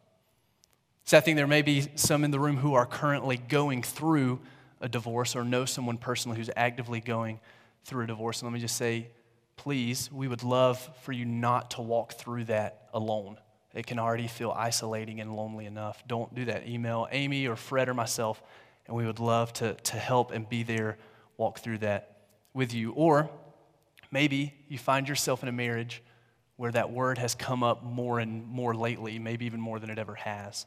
So 1.05 1.17
I 1.17 1.21
think 1.21 1.37
there 1.37 1.47
may 1.47 1.61
be 1.61 1.87
some 1.95 2.25
in 2.25 2.31
the 2.31 2.39
room 2.39 2.57
who 2.57 2.73
are 2.73 2.85
currently 2.85 3.37
going 3.37 3.81
through 3.81 4.39
a 4.81 4.89
divorce 4.89 5.35
or 5.35 5.43
know 5.43 5.65
someone 5.65 5.97
personally 5.97 6.37
who's 6.37 6.49
actively 6.55 6.99
going 6.99 7.39
through 7.85 8.03
a 8.03 8.07
divorce. 8.07 8.41
And 8.41 8.49
let 8.49 8.53
me 8.53 8.59
just 8.59 8.75
say, 8.75 9.07
please, 9.55 10.11
we 10.11 10.27
would 10.27 10.43
love 10.43 10.89
for 11.03 11.13
you 11.13 11.25
not 11.25 11.71
to 11.71 11.81
walk 11.81 12.13
through 12.13 12.45
that 12.45 12.89
alone. 12.93 13.37
It 13.77 13.85
can 13.85 13.99
already 13.99 14.27
feel 14.27 14.49
isolating 14.57 15.21
and 15.21 15.35
lonely 15.35 15.67
enough. 15.67 16.03
Don't 16.07 16.33
do 16.33 16.45
that. 16.45 16.67
Email 16.67 17.07
Amy 17.11 17.47
or 17.47 17.55
Fred 17.55 17.89
or 17.89 17.93
myself, 17.93 18.41
and 18.87 18.95
we 18.97 19.05
would 19.05 19.19
love 19.19 19.53
to, 19.53 19.75
to 19.75 19.97
help 19.97 20.31
and 20.31 20.49
be 20.49 20.63
there, 20.63 20.97
walk 21.37 21.59
through 21.59 21.77
that 21.79 22.17
with 22.55 22.73
you. 22.73 22.91
Or 22.93 23.29
maybe 24.09 24.55
you 24.67 24.79
find 24.79 25.07
yourself 25.07 25.43
in 25.43 25.49
a 25.49 25.51
marriage 25.51 26.01
where 26.55 26.71
that 26.71 26.91
word 26.91 27.19
has 27.19 27.35
come 27.35 27.61
up 27.61 27.83
more 27.83 28.19
and 28.19 28.47
more 28.47 28.73
lately, 28.73 29.19
maybe 29.19 29.45
even 29.45 29.61
more 29.61 29.77
than 29.77 29.91
it 29.91 29.99
ever 29.99 30.15
has. 30.15 30.65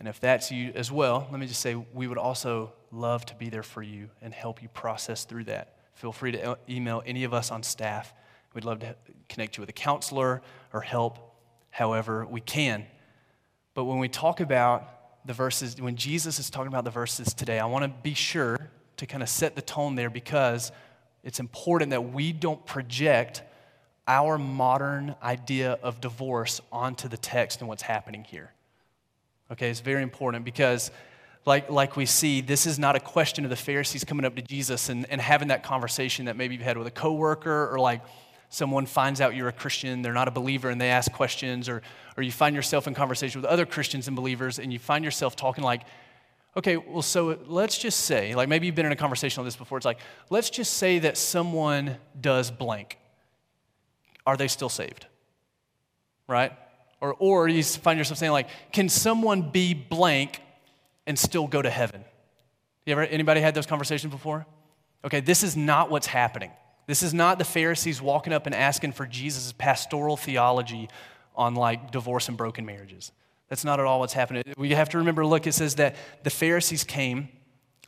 And 0.00 0.08
if 0.08 0.18
that's 0.18 0.50
you 0.50 0.72
as 0.74 0.90
well, 0.90 1.28
let 1.30 1.38
me 1.38 1.46
just 1.46 1.60
say 1.60 1.76
we 1.76 2.08
would 2.08 2.18
also 2.18 2.72
love 2.90 3.24
to 3.26 3.36
be 3.36 3.48
there 3.48 3.62
for 3.62 3.80
you 3.80 4.10
and 4.20 4.34
help 4.34 4.60
you 4.60 4.68
process 4.68 5.24
through 5.24 5.44
that. 5.44 5.76
Feel 5.94 6.10
free 6.10 6.32
to 6.32 6.58
email 6.68 7.00
any 7.06 7.22
of 7.22 7.32
us 7.32 7.52
on 7.52 7.62
staff. 7.62 8.12
We'd 8.54 8.64
love 8.64 8.80
to 8.80 8.96
connect 9.28 9.56
you 9.56 9.60
with 9.60 9.70
a 9.70 9.72
counselor 9.72 10.42
or 10.72 10.80
help 10.80 11.28
however 11.72 12.24
we 12.24 12.40
can. 12.40 12.86
But 13.74 13.84
when 13.84 13.98
we 13.98 14.08
talk 14.08 14.40
about 14.40 15.26
the 15.26 15.32
verses, 15.32 15.80
when 15.80 15.96
Jesus 15.96 16.38
is 16.38 16.50
talking 16.50 16.68
about 16.68 16.84
the 16.84 16.90
verses 16.90 17.34
today, 17.34 17.58
I 17.58 17.64
want 17.64 17.84
to 17.84 17.88
be 18.02 18.14
sure 18.14 18.70
to 18.98 19.06
kind 19.06 19.22
of 19.22 19.28
set 19.28 19.56
the 19.56 19.62
tone 19.62 19.96
there 19.96 20.10
because 20.10 20.70
it's 21.24 21.40
important 21.40 21.90
that 21.90 22.12
we 22.12 22.32
don't 22.32 22.64
project 22.66 23.42
our 24.06 24.36
modern 24.36 25.14
idea 25.22 25.78
of 25.82 26.00
divorce 26.00 26.60
onto 26.70 27.08
the 27.08 27.16
text 27.16 27.60
and 27.60 27.68
what's 27.68 27.82
happening 27.82 28.24
here. 28.24 28.52
Okay, 29.50 29.70
it's 29.70 29.80
very 29.80 30.02
important 30.02 30.44
because, 30.44 30.90
like, 31.46 31.70
like 31.70 31.96
we 31.96 32.04
see, 32.04 32.42
this 32.42 32.66
is 32.66 32.78
not 32.78 32.96
a 32.96 33.00
question 33.00 33.44
of 33.44 33.50
the 33.50 33.56
Pharisees 33.56 34.04
coming 34.04 34.26
up 34.26 34.34
to 34.36 34.42
Jesus 34.42 34.88
and, 34.88 35.06
and 35.08 35.20
having 35.20 35.48
that 35.48 35.62
conversation 35.62 36.26
that 36.26 36.36
maybe 36.36 36.54
you've 36.54 36.64
had 36.64 36.76
with 36.76 36.86
a 36.86 36.92
coworker 36.92 37.70
or 37.72 37.78
like, 37.78 38.02
someone 38.52 38.84
finds 38.84 39.22
out 39.22 39.34
you're 39.34 39.48
a 39.48 39.52
Christian, 39.52 40.02
they're 40.02 40.12
not 40.12 40.28
a 40.28 40.30
believer, 40.30 40.68
and 40.68 40.78
they 40.78 40.90
ask 40.90 41.10
questions, 41.10 41.70
or, 41.70 41.80
or 42.18 42.22
you 42.22 42.30
find 42.30 42.54
yourself 42.54 42.86
in 42.86 42.92
conversation 42.92 43.40
with 43.40 43.50
other 43.50 43.64
Christians 43.64 44.08
and 44.08 44.14
believers, 44.14 44.58
and 44.58 44.70
you 44.70 44.78
find 44.78 45.06
yourself 45.06 45.34
talking 45.34 45.64
like, 45.64 45.82
okay, 46.54 46.76
well, 46.76 47.00
so 47.00 47.38
let's 47.46 47.78
just 47.78 48.00
say, 48.00 48.34
like 48.34 48.50
maybe 48.50 48.66
you've 48.66 48.74
been 48.74 48.84
in 48.84 48.92
a 48.92 48.96
conversation 48.96 49.40
on 49.40 49.46
this 49.46 49.56
before, 49.56 49.78
it's 49.78 49.86
like, 49.86 50.00
let's 50.28 50.50
just 50.50 50.74
say 50.74 50.98
that 50.98 51.16
someone 51.16 51.96
does 52.20 52.50
blank. 52.50 52.98
Are 54.26 54.36
they 54.36 54.48
still 54.48 54.68
saved? 54.68 55.06
Right? 56.28 56.52
Or, 57.00 57.16
or 57.18 57.48
you 57.48 57.62
find 57.62 57.98
yourself 57.98 58.18
saying, 58.18 58.32
like, 58.32 58.48
can 58.70 58.90
someone 58.90 59.50
be 59.50 59.72
blank 59.72 60.42
and 61.06 61.18
still 61.18 61.46
go 61.46 61.62
to 61.62 61.70
heaven? 61.70 62.04
You 62.84 62.92
ever, 62.92 63.02
anybody 63.02 63.40
had 63.40 63.54
those 63.54 63.66
conversations 63.66 64.12
before? 64.12 64.44
Okay, 65.06 65.20
this 65.20 65.42
is 65.42 65.56
not 65.56 65.90
what's 65.90 66.06
happening. 66.06 66.50
This 66.86 67.02
is 67.02 67.14
not 67.14 67.38
the 67.38 67.44
Pharisees 67.44 68.02
walking 68.02 68.32
up 68.32 68.46
and 68.46 68.54
asking 68.54 68.92
for 68.92 69.06
Jesus' 69.06 69.52
pastoral 69.52 70.16
theology 70.16 70.88
on 71.34 71.54
like 71.54 71.90
divorce 71.90 72.28
and 72.28 72.36
broken 72.36 72.66
marriages. 72.66 73.12
That's 73.48 73.64
not 73.64 73.80
at 73.80 73.86
all 73.86 74.00
what's 74.00 74.12
happening. 74.12 74.44
We 74.56 74.70
have 74.70 74.88
to 74.90 74.98
remember 74.98 75.24
look, 75.24 75.46
it 75.46 75.52
says 75.52 75.76
that 75.76 75.96
the 76.22 76.30
Pharisees 76.30 76.84
came 76.84 77.28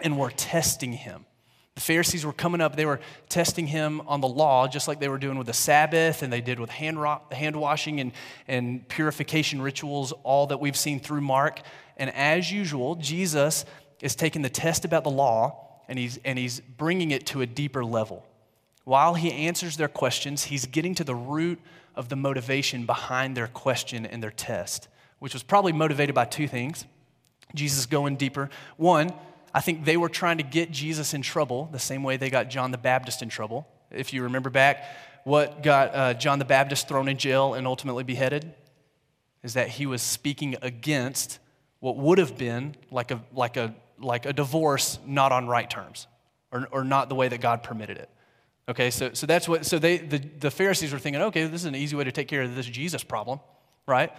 and 0.01 0.19
were 0.19 0.31
testing 0.31 0.93
him. 0.93 1.27
The 1.75 1.81
Pharisees 1.81 2.25
were 2.25 2.33
coming 2.33 2.61
up, 2.61 2.77
they 2.77 2.87
were 2.87 3.01
testing 3.29 3.67
him 3.67 4.01
on 4.03 4.21
the 4.21 4.29
law, 4.29 4.69
just 4.69 4.87
like 4.87 5.01
they 5.01 5.09
were 5.09 5.19
doing 5.19 5.39
with 5.39 5.49
the 5.49 5.53
Sabbath 5.53 6.23
and 6.23 6.33
they 6.33 6.41
did 6.41 6.61
with 6.61 6.71
hand, 6.71 6.99
hand 7.33 7.57
washing 7.57 7.99
and, 7.99 8.13
and 8.47 8.87
purification 8.89 9.61
rituals, 9.61 10.13
all 10.23 10.47
that 10.47 10.61
we've 10.61 10.77
seen 10.77 11.01
through 11.01 11.23
Mark. 11.23 11.61
And 11.97 12.15
as 12.15 12.53
usual, 12.53 12.95
Jesus 12.95 13.65
is 14.01 14.15
taking 14.15 14.43
the 14.43 14.51
test 14.51 14.85
about 14.85 15.03
the 15.03 15.11
law 15.11 15.81
and 15.89 15.99
he's, 15.99 16.19
and 16.25 16.39
he's 16.39 16.61
bringing 16.61 17.11
it 17.11 17.27
to 17.29 17.41
a 17.41 17.47
deeper 17.47 17.85
level. 17.85 18.25
While 18.85 19.15
he 19.15 19.33
answers 19.33 19.77
their 19.77 19.89
questions, 19.89 20.45
he's 20.45 20.67
getting 20.67 20.95
to 20.97 21.05
the 21.05 21.15
root 21.15 21.59
of 21.95 22.09
the 22.09 22.17
motivation 22.17 22.87
behind 22.87 23.37
their 23.37 23.47
question 23.47 24.05
and 24.05 24.23
their 24.23 24.31
test, 24.31 24.89
which 25.19 25.33
was 25.33 25.43
probably 25.43 25.73
motivated 25.73 26.15
by 26.15 26.27
two 26.27 26.47
things. 26.47 26.87
Jesus 27.55 27.87
going 27.87 28.17
deeper. 28.17 28.51
One, 28.77 29.13
I 29.55 29.61
think 29.61 29.85
they 29.85 29.97
were 29.97 30.09
trying 30.09 30.39
to 30.39 30.45
get 30.45 30.71
Jesus 30.71 31.15
in 31.15 31.23
trouble 31.23 31.69
the 31.73 31.79
same 31.79 32.03
way 32.03 32.17
they 32.17 32.31
got 32.31 32.51
John 32.51 32.73
the 32.73 32.79
Baptist 32.79 33.23
in 33.23 33.29
trouble. 33.29 33.67
If 33.91 34.13
you 34.13 34.25
remember 34.25 34.51
back, 34.51 34.85
what 35.23 35.63
got 35.63 35.95
uh, 35.95 36.15
John 36.15 36.39
the 36.39 36.45
Baptist 36.45 36.89
thrown 36.89 37.09
in 37.09 37.17
jail 37.17 37.55
and 37.55 37.67
ultimately 37.67 38.03
beheaded 38.03 38.53
is 39.43 39.55
that 39.55 39.69
he 39.69 39.87
was 39.87 40.03
speaking 40.03 40.57
against 40.61 41.39
what 41.79 41.97
would 41.97 42.19
have 42.19 42.37
been 42.37 42.75
like 42.91 43.11
a, 43.11 43.23
like 43.33 43.57
a 43.57 43.75
like 43.99 44.27
a 44.27 44.33
divorce 44.33 44.99
not 45.07 45.33
on 45.33 45.47
right 45.47 45.69
terms 45.69 46.07
or, 46.53 46.69
or 46.71 46.85
not 46.85 47.09
the 47.09 47.15
way 47.15 47.29
that 47.29 47.41
God 47.41 47.63
permitted 47.63 47.97
it. 47.97 48.11
Okay, 48.69 48.91
so, 48.91 49.13
so 49.13 49.27
that's 49.27 49.47
what, 49.47 49.67
so 49.67 49.79
they, 49.79 49.99
the, 49.99 50.19
the 50.19 50.51
Pharisees 50.51 50.93
were 50.93 50.99
thinking, 50.99 51.21
okay, 51.23 51.47
this 51.47 51.63
is 51.63 51.67
an 51.67 51.75
easy 51.75 51.97
way 51.97 52.05
to 52.05 52.13
take 52.13 52.29
care 52.29 52.43
of 52.43 52.55
this 52.55 52.67
Jesus 52.67 53.05
problem, 53.05 53.41
right? 53.87 54.11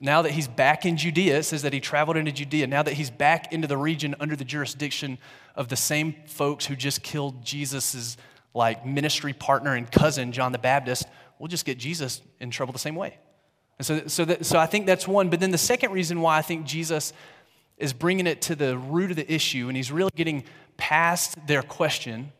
Now 0.00 0.22
that 0.22 0.32
he's 0.32 0.48
back 0.48 0.86
in 0.86 0.96
Judea, 0.96 1.38
it 1.38 1.42
says 1.42 1.62
that 1.62 1.74
he 1.74 1.80
traveled 1.80 2.16
into 2.16 2.32
Judea. 2.32 2.66
Now 2.66 2.82
that 2.82 2.94
he's 2.94 3.10
back 3.10 3.52
into 3.52 3.68
the 3.68 3.76
region 3.76 4.14
under 4.18 4.34
the 4.34 4.44
jurisdiction 4.44 5.18
of 5.56 5.68
the 5.68 5.76
same 5.76 6.14
folks 6.26 6.64
who 6.64 6.74
just 6.74 7.02
killed 7.02 7.44
Jesus's 7.44 8.16
like 8.54 8.86
ministry 8.86 9.34
partner 9.34 9.74
and 9.74 9.90
cousin, 9.90 10.32
John 10.32 10.52
the 10.52 10.58
Baptist, 10.58 11.06
we'll 11.38 11.48
just 11.48 11.66
get 11.66 11.78
Jesus 11.78 12.22
in 12.40 12.50
trouble 12.50 12.72
the 12.72 12.78
same 12.78 12.94
way. 12.94 13.18
And 13.78 13.84
so, 13.84 14.06
so, 14.06 14.24
that, 14.24 14.46
so 14.46 14.58
I 14.58 14.66
think 14.66 14.86
that's 14.86 15.08
one. 15.08 15.28
But 15.28 15.40
then 15.40 15.50
the 15.50 15.58
second 15.58 15.92
reason 15.92 16.20
why 16.20 16.38
I 16.38 16.42
think 16.42 16.64
Jesus 16.64 17.12
is 17.76 17.92
bringing 17.92 18.26
it 18.26 18.40
to 18.42 18.54
the 18.54 18.78
root 18.78 19.10
of 19.10 19.16
the 19.16 19.30
issue 19.30 19.68
and 19.68 19.76
he's 19.76 19.90
really 19.90 20.12
getting 20.14 20.44
past 20.76 21.46
their 21.46 21.62
question 21.62 22.32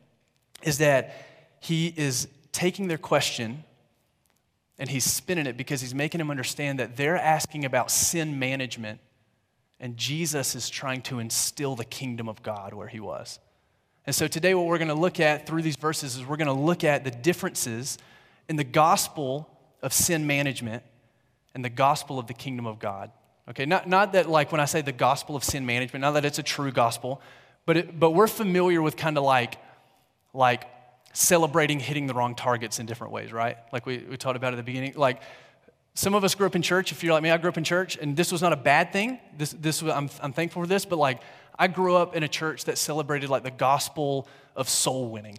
is 0.63 0.79
that 0.79 1.32
he 1.63 1.95
is 1.97 2.27
taking 2.51 2.89
their 2.89 2.99
question 2.99 3.63
and 4.79 4.91
he's 4.91 5.05
spinning 5.05 5.47
it 5.47 5.57
because 5.57 5.81
he's 5.81 5.95
making 5.95 6.19
them 6.19 6.29
understand 6.29 6.81
that 6.81 6.97
they're 6.97 7.17
asking 7.17 7.65
about 7.65 7.89
sin 7.89 8.39
management 8.39 8.99
and 9.79 9.97
Jesus 9.97 10.57
is 10.57 10.69
trying 10.69 11.03
to 11.03 11.21
instill 11.21 11.77
the 11.77 11.85
kingdom 11.85 12.29
of 12.29 12.43
God 12.43 12.75
where 12.75 12.89
he 12.89 12.99
was. 12.99 13.39
And 14.05 14.15
so 14.15 14.27
today, 14.27 14.55
what 14.55 14.67
we're 14.67 14.79
going 14.79 14.89
to 14.89 14.95
look 14.95 15.21
at 15.21 15.47
through 15.47 15.63
these 15.63 15.77
verses 15.77 16.17
is 16.17 16.27
we're 16.27 16.37
going 16.37 16.47
to 16.47 16.53
look 16.53 16.83
at 16.83 17.05
the 17.05 17.11
differences 17.13 17.97
in 18.49 18.57
the 18.57 18.65
gospel 18.65 19.49
of 19.83 19.93
sin 19.93 20.27
management 20.27 20.83
and 21.55 21.65
the 21.65 21.71
gospel 21.71 22.19
of 22.19 22.27
the 22.27 22.35
kingdom 22.35 22.67
of 22.67 22.81
God. 22.81 23.13
Okay, 23.49 23.67
not, 23.67 23.89
not 23.89 24.13
that, 24.15 24.29
like, 24.29 24.51
when 24.51 24.61
I 24.61 24.65
say 24.65 24.83
the 24.83 24.91
gospel 24.91 25.37
of 25.37 25.45
sin 25.45 25.65
management, 25.65 26.03
not 26.03 26.13
that 26.13 26.25
it's 26.25 26.39
a 26.41 26.45
true 26.45 26.73
gospel, 26.73 27.21
but, 27.67 27.77
it, 27.77 28.01
but 28.01 28.11
we're 28.11 28.27
familiar 28.27 28.83
with 28.83 28.97
kind 28.97 29.17
of 29.17 29.23
like, 29.23 29.59
like 30.35 30.65
celebrating 31.13 31.79
hitting 31.79 32.07
the 32.07 32.15
wrong 32.15 32.35
targets 32.35 32.79
in 32.79 32.87
different 32.87 33.13
ways, 33.13 33.33
right? 33.33 33.57
Like 33.73 33.87
we, 33.87 33.99
we 33.99 34.17
talked 34.17 34.37
about 34.37 34.53
at 34.53 34.57
the 34.57 34.63
beginning. 34.63 34.95
Like, 34.97 35.23
some 35.95 36.15
of 36.15 36.25
us 36.25 36.35
grew 36.35 36.47
up 36.47 36.57
in 36.57 36.63
church. 36.63 36.91
If 36.91 37.05
you're 37.05 37.13
like 37.13 37.23
me, 37.23 37.31
I 37.31 37.37
grew 37.37 37.51
up 37.51 37.59
in 37.59 37.65
church, 37.65 37.99
and 38.01 38.17
this 38.17 38.33
was 38.33 38.41
not 38.41 38.53
a 38.53 38.57
bad 38.57 38.93
thing. 38.93 39.19
This, 39.37 39.53
this 39.53 39.83
I'm, 39.83 40.09
I'm 40.23 40.33
thankful 40.33 40.63
for 40.63 40.67
this, 40.67 40.87
but 40.87 40.99
like, 40.99 41.21
I 41.59 41.69
grew 41.69 41.97
up 41.97 42.17
in 42.17 42.23
a 42.23 42.29
church 42.29 42.65
that 42.65 42.79
celebrated 42.79 43.29
like 43.29 43.43
the 43.43 43.51
gospel 43.51 44.27
of 44.57 44.69
soul 44.71 45.11
winning, 45.11 45.39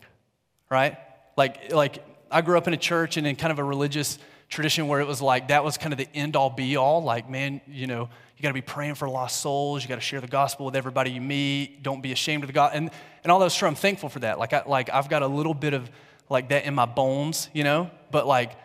right? 0.70 0.98
Like, 1.36 1.74
like 1.74 2.04
I 2.30 2.42
grew 2.42 2.58
up 2.58 2.68
in 2.68 2.74
a 2.74 2.78
church 2.78 3.18
and 3.18 3.26
in 3.26 3.36
kind 3.36 3.52
of 3.52 3.58
a 3.58 3.64
religious 3.64 4.20
tradition 4.48 4.88
where 4.88 5.00
it 5.00 5.08
was 5.08 5.22
like 5.22 5.48
that 5.48 5.64
was 5.64 5.78
kind 5.78 5.92
of 5.92 5.98
the 5.98 6.08
end 6.14 6.36
all 6.36 6.52
be 6.52 6.76
all. 6.76 7.04
Like, 7.04 7.30
man, 7.30 7.62
you 7.68 7.88
know, 7.88 8.10
you 8.36 8.42
got 8.42 8.50
to 8.50 8.54
be 8.54 8.62
praying 8.62 8.96
for 8.96 9.10
lost 9.10 9.42
souls. 9.42 9.84
You 9.84 9.90
got 9.90 9.96
to 9.96 10.02
share 10.02 10.22
the 10.22 10.28
gospel 10.28 10.66
with 10.66 10.76
everybody 10.76 11.12
you 11.12 11.22
meet. 11.22 11.84
Don't 11.84 12.02
be 12.02 12.12
ashamed 12.12 12.44
of 12.44 12.48
the 12.48 12.54
God. 12.54 12.72
And, 12.74 12.90
and 13.24 13.32
all 13.32 13.40
those 13.40 13.56
true. 13.56 13.68
I'm 13.68 13.76
thankful 13.76 14.10
for 14.10 14.20
that. 14.20 14.40
Like, 14.40 14.54
I, 14.54 14.64
like 14.66 14.90
I've 14.90 15.10
got 15.10 15.22
a 15.22 15.28
little 15.28 15.54
bit 15.54 15.74
of 15.74 15.90
like 16.30 16.50
that 16.50 16.66
in 16.66 16.74
my 16.74 16.86
bones, 16.86 17.50
you 17.54 17.64
know, 17.64 17.92
but 18.12 18.26
like 18.26 18.56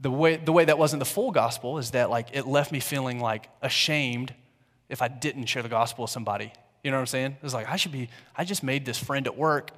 the 0.00 0.10
way, 0.10 0.36
the 0.36 0.52
way 0.52 0.64
that 0.64 0.78
wasn't 0.78 1.00
the 1.00 1.06
full 1.06 1.30
gospel 1.30 1.78
is 1.78 1.92
that 1.92 2.10
like 2.10 2.28
it 2.32 2.46
left 2.46 2.72
me 2.72 2.80
feeling 2.80 3.20
like 3.20 3.48
ashamed 3.62 4.34
if 4.88 5.02
I 5.02 5.08
didn't 5.08 5.46
share 5.46 5.62
the 5.62 5.68
gospel 5.68 6.02
with 6.02 6.10
somebody. 6.10 6.52
You 6.82 6.90
know 6.90 6.96
what 6.96 7.02
I'm 7.02 7.06
saying? 7.06 7.32
It 7.32 7.42
was 7.42 7.54
like, 7.54 7.68
I 7.68 7.76
should 7.76 7.92
be, 7.92 8.08
I 8.36 8.44
just 8.44 8.62
made 8.62 8.84
this 8.84 8.98
friend 8.98 9.26
at 9.26 9.36
work. 9.36 9.70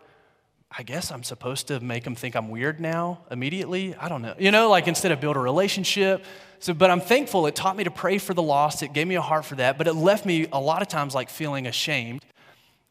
I 0.76 0.82
guess 0.82 1.12
I'm 1.12 1.22
supposed 1.22 1.68
to 1.68 1.80
make 1.80 2.04
them 2.04 2.14
think 2.14 2.34
I'm 2.34 2.48
weird 2.48 2.80
now 2.80 3.20
immediately. 3.30 3.94
I 3.94 4.08
don't 4.08 4.22
know. 4.22 4.34
You 4.38 4.50
know, 4.50 4.70
like 4.70 4.88
instead 4.88 5.12
of 5.12 5.20
build 5.20 5.36
a 5.36 5.40
relationship. 5.40 6.24
So, 6.60 6.72
but 6.72 6.90
I'm 6.90 7.00
thankful. 7.00 7.46
It 7.46 7.54
taught 7.54 7.76
me 7.76 7.84
to 7.84 7.90
pray 7.90 8.18
for 8.18 8.34
the 8.34 8.42
lost. 8.42 8.82
It 8.82 8.92
gave 8.92 9.06
me 9.06 9.16
a 9.16 9.20
heart 9.20 9.44
for 9.44 9.56
that. 9.56 9.76
But 9.76 9.86
it 9.86 9.94
left 9.94 10.24
me 10.24 10.46
a 10.52 10.60
lot 10.60 10.80
of 10.80 10.88
times 10.88 11.14
like 11.14 11.28
feeling 11.28 11.66
ashamed. 11.66 12.24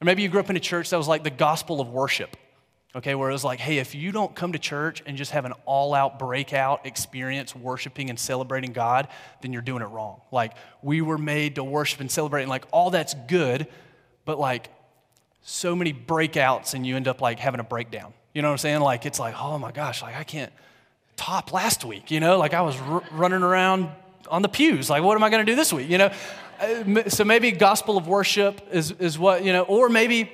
Or 0.01 0.05
maybe 0.05 0.21
you 0.21 0.29
grew 0.29 0.39
up 0.39 0.49
in 0.49 0.55
a 0.55 0.61
church 0.61 0.89
that 0.89 0.97
was 0.97 1.07
like 1.07 1.23
the 1.23 1.29
gospel 1.29 1.81
of 1.81 1.89
worship 1.89 2.35
okay, 2.95 3.15
where 3.15 3.29
it 3.29 3.33
was 3.33 3.43
like, 3.43 3.59
hey, 3.59 3.77
if 3.77 3.95
you 3.95 4.11
don't 4.11 4.35
come 4.35 4.51
to 4.51 4.59
church 4.59 5.01
and 5.05 5.17
just 5.17 5.31
have 5.31 5.45
an 5.45 5.53
all 5.65 5.93
out 5.93 6.19
breakout 6.19 6.85
experience 6.85 7.55
worshiping 7.55 8.09
and 8.09 8.19
celebrating 8.19 8.73
God, 8.73 9.07
then 9.41 9.53
you're 9.53 9.61
doing 9.61 9.81
it 9.81 9.85
wrong. 9.85 10.21
Like, 10.31 10.53
we 10.81 11.01
were 11.01 11.17
made 11.17 11.55
to 11.55 11.63
worship 11.63 12.01
and 12.01 12.11
celebrate, 12.11 12.43
and 12.43 12.49
like, 12.49 12.65
all 12.71 12.89
that's 12.89 13.13
good, 13.27 13.67
but 14.25 14.39
like, 14.39 14.69
so 15.41 15.75
many 15.75 15.93
breakouts, 15.93 16.73
and 16.73 16.85
you 16.85 16.95
end 16.95 17.07
up 17.07 17.21
like 17.21 17.39
having 17.39 17.59
a 17.59 17.63
breakdown. 17.63 18.13
You 18.33 18.41
know 18.41 18.47
what 18.47 18.53
I'm 18.53 18.57
saying? 18.59 18.79
Like, 18.81 19.05
it's 19.05 19.19
like, 19.19 19.35
oh 19.37 19.57
my 19.57 19.71
gosh, 19.71 20.01
like, 20.01 20.15
I 20.15 20.23
can't 20.23 20.51
top 21.17 21.51
last 21.51 21.83
week, 21.83 22.11
you 22.11 22.19
know? 22.19 22.37
Like, 22.37 22.53
I 22.53 22.61
was 22.61 22.79
r- 22.79 23.03
running 23.11 23.43
around 23.43 23.89
on 24.29 24.41
the 24.41 24.49
pews. 24.49 24.89
Like, 24.89 25.03
what 25.03 25.15
am 25.15 25.23
I 25.23 25.29
going 25.29 25.45
to 25.45 25.51
do 25.51 25.55
this 25.55 25.73
week, 25.73 25.89
you 25.89 25.97
know? 25.97 26.11
Uh, 26.59 27.09
so 27.09 27.25
maybe 27.25 27.51
gospel 27.51 27.97
of 27.97 28.07
worship 28.07 28.61
is, 28.71 28.91
is 28.91 29.19
what, 29.19 29.43
you 29.43 29.51
know, 29.51 29.63
or 29.63 29.89
maybe, 29.89 30.31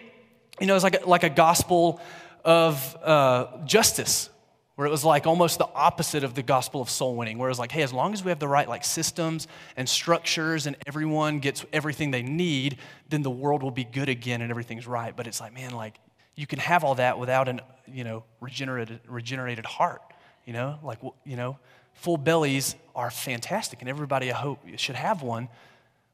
you 0.60 0.68
know, 0.68 0.76
it's 0.76 0.84
like 0.84 1.02
a, 1.02 1.10
like 1.10 1.24
a 1.24 1.30
gospel 1.30 2.00
of 2.46 2.96
uh, 3.04 3.48
justice, 3.66 4.30
where 4.78 4.86
it 4.86 4.92
was 4.92 5.04
like 5.04 5.26
almost 5.26 5.58
the 5.58 5.68
opposite 5.74 6.24
of 6.24 6.36
the 6.36 6.44
gospel 6.44 6.82
of 6.82 6.90
soul 6.90 7.16
winning, 7.16 7.40
where 7.40 7.50
it 7.50 7.52
was 7.52 7.58
like, 7.58 7.72
hey, 7.72 7.82
as 7.82 7.92
long 7.92 8.14
as 8.14 8.24
we 8.24 8.30
have 8.30 8.38
the 8.38 8.48
right 8.48 8.70
like 8.70 8.86
systems 8.86 9.48
and 9.76 9.90
structures 9.90 10.68
and 10.68 10.76
everyone 10.86 11.40
gets 11.40 11.66
everything 11.74 12.12
they 12.12 12.22
need, 12.22 12.78
then 13.10 13.24
the 13.24 13.30
world 13.32 13.64
will 13.64 13.72
be 13.72 13.84
good 13.84 14.08
again 14.08 14.40
and 14.40 14.52
everything's 14.52 14.86
right. 14.86 15.16
But 15.16 15.26
it's 15.26 15.42
like, 15.42 15.52
man, 15.52 15.72
like 15.72 16.00
you 16.36 16.46
can 16.46 16.60
have 16.60 16.84
all 16.84 16.94
that 16.94 17.18
without 17.18 17.48
an, 17.48 17.60
you 17.88 18.04
know, 18.04 18.24
regenerated, 18.40 19.00
regenerated 19.08 19.66
heart, 19.66 20.04
you 20.46 20.54
know, 20.54 20.78
like, 20.84 21.00
you 21.26 21.38
know, 21.38 21.58
full 21.96 22.18
bellies 22.18 22.76
are 22.96 23.10
fantastic 23.10 23.82
and 23.82 23.90
everybody 23.90 24.32
I 24.32 24.36
hope 24.36 24.60
should 24.78 24.96
have 24.96 25.24
one 25.24 25.50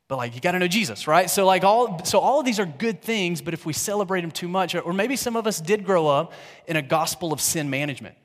but 0.09 0.17
like 0.17 0.35
you 0.35 0.41
got 0.41 0.51
to 0.51 0.59
know 0.59 0.67
Jesus, 0.67 1.07
right? 1.07 1.29
So 1.29 1.45
like 1.45 1.63
all 1.63 2.03
so 2.03 2.19
all 2.19 2.39
of 2.39 2.45
these 2.45 2.59
are 2.59 2.65
good 2.65 3.01
things, 3.01 3.41
but 3.41 3.53
if 3.53 3.65
we 3.65 3.73
celebrate 3.73 4.21
them 4.21 4.31
too 4.31 4.47
much, 4.47 4.75
or 4.75 4.93
maybe 4.93 5.15
some 5.15 5.35
of 5.35 5.47
us 5.47 5.59
did 5.59 5.85
grow 5.85 6.07
up 6.07 6.33
in 6.67 6.75
a 6.75 6.81
gospel 6.81 7.33
of 7.33 7.41
sin 7.41 7.69
management, 7.69 8.15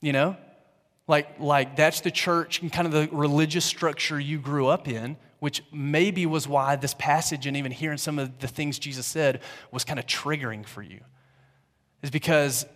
you 0.00 0.12
know, 0.12 0.36
like 1.06 1.38
like 1.38 1.76
that's 1.76 2.00
the 2.00 2.10
church 2.10 2.62
and 2.62 2.72
kind 2.72 2.86
of 2.86 2.92
the 2.92 3.08
religious 3.12 3.64
structure 3.64 4.18
you 4.18 4.38
grew 4.38 4.66
up 4.66 4.88
in, 4.88 5.16
which 5.40 5.62
maybe 5.72 6.26
was 6.26 6.46
why 6.46 6.76
this 6.76 6.94
passage 6.94 7.46
and 7.46 7.56
even 7.56 7.72
hearing 7.72 7.98
some 7.98 8.18
of 8.18 8.38
the 8.38 8.48
things 8.48 8.78
Jesus 8.78 9.06
said 9.06 9.40
was 9.70 9.84
kind 9.84 9.98
of 9.98 10.06
triggering 10.06 10.66
for 10.66 10.82
you, 10.82 11.00
is 12.02 12.10
because 12.10 12.66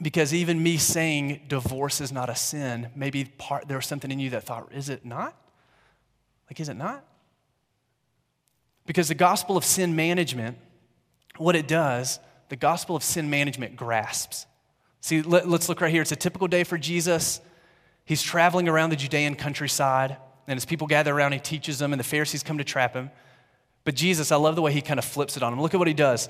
because 0.00 0.32
even 0.32 0.62
me 0.62 0.78
saying 0.78 1.42
divorce 1.48 2.00
is 2.00 2.12
not 2.12 2.30
a 2.30 2.36
sin, 2.36 2.90
maybe 2.96 3.24
part 3.24 3.68
there 3.68 3.76
was 3.76 3.86
something 3.86 4.10
in 4.10 4.18
you 4.18 4.30
that 4.30 4.44
thought, 4.44 4.72
is 4.72 4.88
it 4.88 5.04
not? 5.04 5.36
Like, 6.48 6.60
is 6.60 6.68
it 6.68 6.76
not? 6.76 7.04
Because 8.86 9.08
the 9.08 9.14
gospel 9.14 9.56
of 9.56 9.64
sin 9.64 9.94
management, 9.94 10.58
what 11.36 11.56
it 11.56 11.68
does, 11.68 12.18
the 12.48 12.56
gospel 12.56 12.96
of 12.96 13.02
sin 13.02 13.30
management 13.30 13.76
grasps. 13.76 14.46
See, 15.02 15.20
let, 15.20 15.44
us 15.44 15.68
look 15.68 15.80
right 15.80 15.90
here. 15.90 16.00
It's 16.00 16.12
a 16.12 16.16
typical 16.16 16.46
day 16.46 16.62
for 16.62 16.78
Jesus. 16.78 17.40
He's 18.04 18.22
traveling 18.22 18.68
around 18.68 18.90
the 18.90 18.96
Judean 18.96 19.34
countryside, 19.34 20.16
and 20.46 20.56
as 20.56 20.64
people 20.64 20.86
gather 20.86 21.12
around, 21.12 21.32
he 21.32 21.40
teaches 21.40 21.78
them, 21.80 21.92
and 21.92 21.98
the 21.98 22.04
Pharisees 22.04 22.44
come 22.44 22.58
to 22.58 22.64
trap 22.64 22.94
him. 22.94 23.10
But 23.84 23.96
Jesus, 23.96 24.30
I 24.30 24.36
love 24.36 24.54
the 24.54 24.62
way 24.62 24.72
he 24.72 24.80
kind 24.80 24.98
of 24.98 25.04
flips 25.04 25.36
it 25.36 25.42
on 25.42 25.52
them. 25.52 25.60
Look 25.60 25.74
at 25.74 25.78
what 25.78 25.88
he 25.88 25.94
does. 25.94 26.28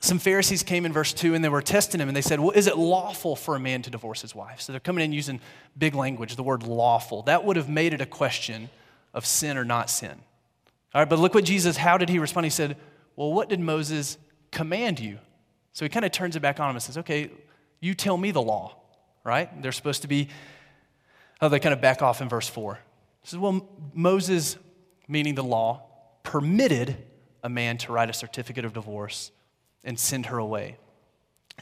Some 0.00 0.20
Pharisees 0.20 0.62
came 0.62 0.86
in 0.86 0.92
verse 0.92 1.12
2 1.12 1.34
and 1.34 1.44
they 1.44 1.48
were 1.48 1.60
testing 1.60 2.00
him 2.00 2.06
and 2.06 2.16
they 2.16 2.22
said, 2.22 2.38
Well, 2.38 2.52
is 2.52 2.68
it 2.68 2.78
lawful 2.78 3.34
for 3.34 3.56
a 3.56 3.60
man 3.60 3.82
to 3.82 3.90
divorce 3.90 4.22
his 4.22 4.32
wife? 4.32 4.60
So 4.60 4.72
they're 4.72 4.78
coming 4.78 5.04
in 5.04 5.12
using 5.12 5.40
big 5.76 5.96
language, 5.96 6.36
the 6.36 6.44
word 6.44 6.62
lawful. 6.62 7.22
That 7.22 7.44
would 7.44 7.56
have 7.56 7.68
made 7.68 7.92
it 7.92 8.00
a 8.00 8.06
question 8.06 8.70
of 9.12 9.26
sin 9.26 9.58
or 9.58 9.64
not 9.64 9.90
sin. 9.90 10.14
All 10.94 11.00
right, 11.00 11.08
but 11.08 11.18
look 11.18 11.34
what 11.34 11.44
Jesus, 11.44 11.76
how 11.76 11.98
did 11.98 12.08
he 12.08 12.20
respond? 12.20 12.46
He 12.46 12.50
said, 12.50 12.76
Well, 13.16 13.32
what 13.32 13.48
did 13.48 13.58
Moses 13.58 14.18
command 14.52 15.00
you? 15.00 15.18
So 15.72 15.84
he 15.84 15.88
kind 15.88 16.04
of 16.04 16.12
turns 16.12 16.36
it 16.36 16.40
back 16.40 16.60
on 16.60 16.70
him 16.70 16.76
and 16.76 16.82
says, 16.82 16.98
Okay, 16.98 17.32
you 17.80 17.94
tell 17.94 18.16
me 18.16 18.30
the 18.30 18.42
law, 18.42 18.76
right? 19.24 19.62
They're 19.62 19.72
supposed 19.72 20.02
to 20.02 20.08
be, 20.08 20.28
oh, 21.40 21.48
they 21.48 21.60
kind 21.60 21.72
of 21.72 21.80
back 21.80 22.02
off 22.02 22.20
in 22.20 22.28
verse 22.28 22.48
4. 22.48 22.78
He 23.22 23.28
says, 23.28 23.38
Well, 23.38 23.66
Moses, 23.94 24.56
meaning 25.06 25.34
the 25.34 25.44
law, 25.44 25.82
permitted 26.22 26.96
a 27.42 27.48
man 27.48 27.78
to 27.78 27.92
write 27.92 28.10
a 28.10 28.12
certificate 28.12 28.64
of 28.64 28.72
divorce 28.72 29.30
and 29.84 29.98
send 29.98 30.26
her 30.26 30.38
away. 30.38 30.76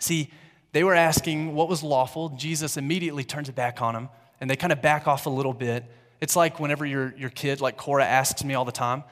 See, 0.01 0.31
they 0.73 0.85
were 0.85 0.95
asking 0.95 1.55
what 1.55 1.69
was 1.69 1.83
lawful. 1.83 2.31
Jesus 2.31 2.77
immediately 2.77 3.25
turns 3.25 3.49
it 3.49 3.55
back 3.55 3.81
on 3.81 3.95
them, 3.95 4.09
and 4.41 4.51
they 4.51 4.57
kind 4.57 4.73
of 4.73 4.83
back 4.83 5.07
off 5.07 5.27
a 5.27 5.31
little 5.31 5.55
bit. 5.55 5.85
It's 6.21 6.37
like 6.37 6.61
whenever 6.61 6.85
your, 6.85 7.15
your 7.17 7.31
kid, 7.31 7.61
like 7.61 7.77
Cora, 7.77 8.05
asks 8.05 8.43
me 8.45 8.55
all 8.55 8.65
the 8.65 8.73
time, 8.73 9.05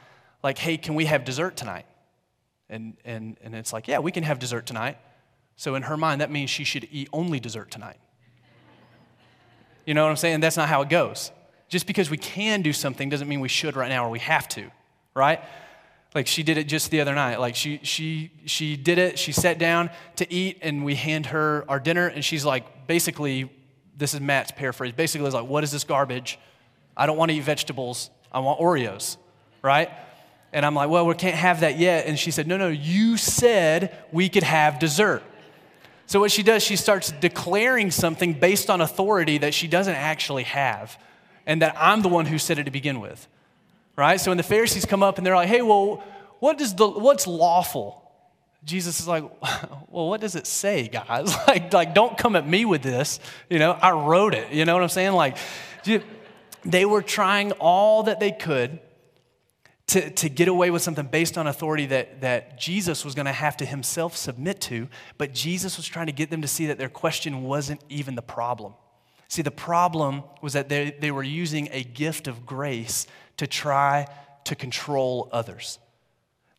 like, 0.43 0.59
hey, 0.59 0.77
can 0.77 0.95
we 0.95 1.07
have 1.07 1.25
dessert 1.25 1.57
tonight? 1.57 1.87
And, 2.69 2.97
and, 3.05 3.39
and 3.43 3.55
it's 3.55 3.73
like, 3.73 3.89
yeah, 3.89 3.99
we 3.99 4.11
can 4.11 4.25
have 4.25 4.39
dessert 4.39 4.67
tonight. 4.67 4.99
So 5.57 5.75
in 5.75 5.83
her 5.83 5.97
mind, 5.97 6.21
that 6.21 6.31
means 6.31 6.51
she 6.51 6.65
should 6.65 6.89
eat 6.91 7.09
only 7.13 7.41
dessert 7.41 7.71
tonight. 7.71 7.99
You 9.87 9.95
know 9.95 10.03
what 10.03 10.11
I'm 10.11 10.17
saying? 10.17 10.41
That's 10.41 10.57
not 10.57 10.69
how 10.69 10.83
it 10.83 10.89
goes. 10.89 11.31
Just 11.69 11.87
because 11.87 12.11
we 12.11 12.17
can 12.17 12.63
do 12.63 12.73
something 12.73 13.09
doesn't 13.09 13.29
mean 13.29 13.41
we 13.41 13.49
should 13.49 13.77
right 13.77 13.89
now 13.89 14.07
or 14.07 14.11
we 14.11 14.19
have 14.21 14.49
to, 14.51 14.71
right? 15.15 15.43
Like 16.15 16.27
she 16.27 16.43
did 16.43 16.59
it 16.59 16.65
just 16.65 16.91
the 16.91 17.01
other 17.01 17.15
night. 17.15 17.41
Like 17.41 17.57
she 17.57 17.81
she 17.83 18.31
she 18.47 18.77
did 18.77 18.99
it. 18.99 19.19
She 19.19 19.33
sat 19.33 19.59
down 19.59 19.91
to 20.17 20.33
eat, 20.33 20.59
and 20.63 20.85
we 20.85 20.95
hand 20.95 21.27
her 21.27 21.65
our 21.69 21.81
dinner, 21.81 22.07
and 22.07 22.25
she's 22.25 22.45
like, 22.45 22.87
basically, 22.87 23.51
this 23.97 24.15
is 24.15 24.21
Matt's 24.21 24.53
paraphrase. 24.53 24.93
Basically, 24.93 25.27
it's 25.27 25.35
like, 25.35 25.49
what 25.49 25.65
is 25.65 25.73
this 25.73 25.83
garbage? 25.83 26.39
I 26.97 27.07
don't 27.07 27.17
want 27.17 27.33
to 27.33 27.37
eat 27.37 27.41
vegetables. 27.41 28.11
I 28.31 28.39
want 28.39 28.61
Oreos, 28.61 29.17
right? 29.61 29.91
And 30.53 30.65
I'm 30.65 30.77
like, 30.77 30.89
Well, 30.89 31.05
we 31.05 31.15
can't 31.15 31.35
have 31.35 31.61
that 31.61 31.79
yet. 31.79 32.07
And 32.07 32.17
she 32.17 32.31
said, 32.31 32.47
No, 32.47 32.57
no, 32.57 32.69
you 32.69 33.17
said 33.17 33.97
we 34.13 34.29
could 34.29 34.45
have 34.45 34.79
dessert. 34.79 35.23
So, 36.07 36.21
what 36.21 36.31
she 36.31 36.43
does, 36.43 36.63
she 36.63 36.77
starts 36.77 37.13
declaring 37.13 37.91
something 37.91 38.35
based 38.35 38.69
on 38.69 38.81
authority 38.81 39.39
that 39.39 39.55
she 39.55 39.67
doesn't 39.67 39.95
actually 39.95 40.45
have, 40.45 40.99
and 41.47 41.63
that 41.63 41.75
I'm 41.79 42.03
the 42.03 42.09
one 42.09 42.27
who 42.27 42.39
said 42.39 42.59
it 42.59 42.65
to 42.65 42.71
begin 42.71 43.01
with. 43.01 43.27
Right? 43.97 44.21
So, 44.21 44.31
when 44.31 44.37
the 44.37 44.43
Pharisees 44.43 44.85
come 44.85 45.03
up 45.03 45.19
and 45.19 45.27
they're 45.27 45.37
like, 45.37 45.49
Hey, 45.49 45.63
well, 45.63 46.03
what 46.41 46.59
does 46.59 46.75
the, 46.75 46.89
what's 46.89 47.27
lawful? 47.27 48.01
Jesus 48.65 49.01
is 49.01 49.09
like, 49.09 49.25
well, 49.91 50.09
what 50.09 50.21
does 50.21 50.35
it 50.35 50.47
say, 50.47 50.89
guys? 50.89 51.35
Like, 51.47 51.73
like, 51.73 51.95
don't 51.95 52.17
come 52.17 52.37
at 52.37 52.47
me 52.47 52.65
with 52.65 52.83
this. 52.83 53.21
You 53.49 53.59
know, 53.59 53.73
I 53.73 53.93
wrote 53.93 54.35
it. 54.35 54.53
You 54.53 54.65
know 54.65 54.75
what 54.75 54.83
I'm 54.83 54.89
saying? 54.89 55.13
Like, 55.13 55.37
they 56.65 56.85
were 56.85 57.03
trying 57.03 57.53
all 57.53 58.05
that 58.05 58.21
they 58.21 58.33
could 58.33 58.79
to, 59.89 60.11
to 60.11 60.29
get 60.29 60.49
away 60.49 60.71
with 60.71 60.83
something 60.83 61.07
based 61.07 61.37
on 61.37 61.47
authority 61.47 61.87
that, 61.87 62.23
that 62.23 62.59
Jesus 62.59 63.05
was 63.05 63.15
going 63.15 63.27
to 63.27 63.33
have 63.33 63.57
to 63.59 63.67
himself 63.67 64.17
submit 64.17 64.61
to, 64.63 64.89
but 65.19 65.35
Jesus 65.35 65.77
was 65.77 65.87
trying 65.87 66.07
to 66.07 66.13
get 66.13 66.31
them 66.31 66.43
to 66.43 66.49
see 66.49 66.67
that 66.67 66.79
their 66.79 66.89
question 66.89 67.43
wasn't 67.43 67.81
even 67.89 68.15
the 68.15 68.23
problem. 68.23 68.75
See, 69.29 69.43
the 69.43 69.51
problem 69.51 70.23
was 70.43 70.53
that 70.55 70.69
they, 70.69 70.97
they 70.99 71.11
were 71.11 71.23
using 71.23 71.69
a 71.73 71.83
gift 71.83 72.29
of 72.29 72.47
grace 72.47 73.07
to 73.37 73.47
try 73.47 74.07
to 74.45 74.55
control 74.55 75.29
others. 75.33 75.79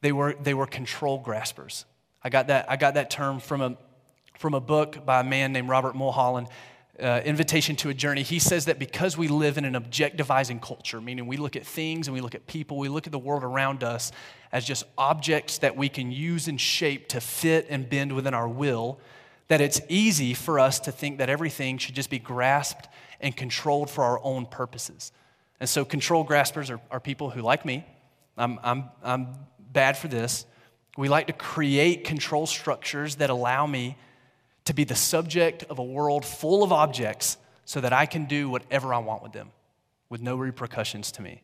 They 0.01 0.11
were, 0.11 0.35
they 0.41 0.53
were 0.53 0.67
control 0.67 1.19
graspers. 1.19 1.85
I 2.23 2.29
got 2.29 2.47
that, 2.47 2.69
I 2.69 2.75
got 2.75 2.95
that 2.95 3.09
term 3.09 3.39
from 3.39 3.61
a, 3.61 3.77
from 4.37 4.53
a 4.53 4.59
book 4.59 5.05
by 5.05 5.21
a 5.21 5.23
man 5.23 5.51
named 5.51 5.69
Robert 5.69 5.95
Mulholland, 5.95 6.47
uh, 6.99 7.21
Invitation 7.25 7.75
to 7.77 7.89
a 7.89 7.93
Journey. 7.93 8.23
He 8.23 8.39
says 8.39 8.65
that 8.65 8.79
because 8.79 9.17
we 9.17 9.27
live 9.27 9.57
in 9.57 9.65
an 9.65 9.73
objectivizing 9.73 10.61
culture, 10.61 11.01
meaning 11.01 11.27
we 11.27 11.37
look 11.37 11.55
at 11.55 11.65
things 11.65 12.07
and 12.07 12.13
we 12.13 12.21
look 12.21 12.35
at 12.35 12.47
people, 12.47 12.77
we 12.77 12.89
look 12.89 13.07
at 13.07 13.11
the 13.11 13.19
world 13.19 13.43
around 13.43 13.83
us 13.83 14.11
as 14.51 14.65
just 14.65 14.83
objects 14.97 15.57
that 15.59 15.75
we 15.75 15.89
can 15.89 16.11
use 16.11 16.47
and 16.47 16.59
shape 16.59 17.07
to 17.09 17.21
fit 17.21 17.67
and 17.69 17.89
bend 17.89 18.13
within 18.13 18.33
our 18.33 18.47
will, 18.47 18.99
that 19.47 19.61
it's 19.61 19.81
easy 19.89 20.33
for 20.33 20.59
us 20.59 20.79
to 20.79 20.91
think 20.91 21.17
that 21.17 21.29
everything 21.29 21.77
should 21.77 21.95
just 21.95 22.09
be 22.09 22.19
grasped 22.19 22.87
and 23.19 23.35
controlled 23.35 23.89
for 23.89 24.03
our 24.03 24.19
own 24.23 24.45
purposes. 24.45 25.11
And 25.59 25.69
so, 25.69 25.85
control 25.85 26.23
graspers 26.23 26.69
are, 26.69 26.79
are 26.91 26.99
people 26.99 27.29
who, 27.29 27.41
like 27.41 27.65
me, 27.65 27.85
I'm, 28.37 28.59
I'm, 28.63 28.85
I'm 29.03 29.27
bad 29.71 29.97
for 29.97 30.07
this 30.07 30.45
we 30.97 31.09
like 31.09 31.27
to 31.27 31.33
create 31.33 32.03
control 32.05 32.45
structures 32.45 33.15
that 33.15 33.29
allow 33.29 33.67
me 33.67 33.97
to 34.65 34.73
be 34.73 34.83
the 34.83 34.95
subject 34.95 35.63
of 35.69 35.79
a 35.79 35.83
world 35.83 36.25
full 36.25 36.63
of 36.63 36.71
objects 36.71 37.37
so 37.65 37.81
that 37.81 37.93
I 37.93 38.05
can 38.05 38.25
do 38.25 38.49
whatever 38.49 38.93
I 38.93 38.99
want 38.99 39.23
with 39.23 39.31
them 39.31 39.51
with 40.09 40.21
no 40.21 40.35
repercussions 40.35 41.11
to 41.13 41.21
me. 41.21 41.41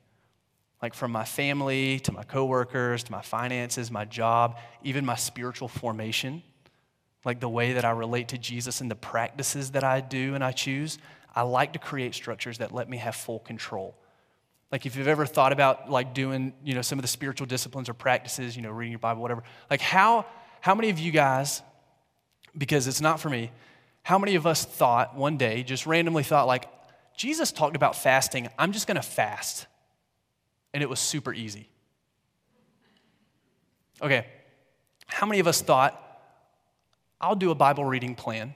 Like 0.82 0.94
from 0.94 1.12
my 1.12 1.26
family 1.26 2.00
to 2.02 2.12
my 2.12 2.24
coworkers 2.24 3.04
to 3.04 3.12
my 3.12 3.22
finances, 3.22 3.92
my 3.92 4.06
job, 4.06 4.58
even 4.84 5.06
my 5.06 5.16
spiritual 5.16 5.68
formation, 5.68 6.42
like 7.24 7.40
the 7.40 7.50
way 7.50 7.74
that 7.74 7.86
I 7.86 7.92
relate 7.92 8.30
to 8.30 8.38
Jesus 8.38 8.82
and 8.82 8.90
the 8.90 8.96
practices 8.96 9.72
that 9.72 9.84
I 9.84 10.02
do 10.02 10.34
and 10.34 10.44
I 10.44 10.52
choose. 10.52 10.98
I 11.36 11.44
like 11.44 11.74
to 11.74 11.80
create 11.80 12.16
structures 12.16 12.58
that 12.58 12.74
let 12.74 12.90
me 12.90 12.98
have 12.98 13.16
full 13.16 13.40
control. 13.40 13.96
Like 14.72 14.86
if 14.86 14.96
you've 14.96 15.08
ever 15.08 15.26
thought 15.26 15.52
about 15.52 15.90
like 15.92 16.14
doing, 16.14 16.54
you 16.64 16.74
know, 16.74 16.82
some 16.82 16.98
of 16.98 17.04
the 17.04 17.08
spiritual 17.08 17.46
disciplines 17.46 17.90
or 17.90 17.94
practices, 17.94 18.56
you 18.56 18.62
know, 18.62 18.72
reading 18.72 18.92
your 18.92 19.00
Bible, 19.00 19.22
whatever. 19.22 19.44
Like 19.70 19.82
how 19.82 20.26
how 20.62 20.76
many 20.76 20.90
of 20.90 21.00
you 21.00 21.12
guys, 21.12 21.62
because 22.58 22.88
it's 22.88 23.02
not 23.02 23.20
for 23.20 23.30
me, 23.30 23.52
how 24.04 24.18
many 24.18 24.36
of 24.36 24.48
us 24.48 24.66
thought 24.66 25.16
one 25.16 25.38
day, 25.38 25.64
just 25.64 25.86
randomly 25.86 26.24
thought, 26.24 26.48
like, 26.48 26.68
Jesus 27.16 27.52
talked 27.52 27.76
about 27.76 27.96
fasting, 27.96 28.50
I'm 28.58 28.72
just 28.72 28.88
gonna 28.88 29.02
fast. 29.02 29.68
And 30.74 30.82
it 30.82 30.90
was 30.90 31.00
super 31.00 31.34
easy. 31.34 31.70
Okay. 34.02 34.26
How 35.08 35.28
many 35.28 35.40
of 35.40 35.48
us 35.48 35.62
thought, 35.62 35.98
I'll 37.20 37.36
do 37.36 37.52
a 37.52 37.56
Bible 37.56 37.86
reading 37.86 38.16
plan, 38.16 38.56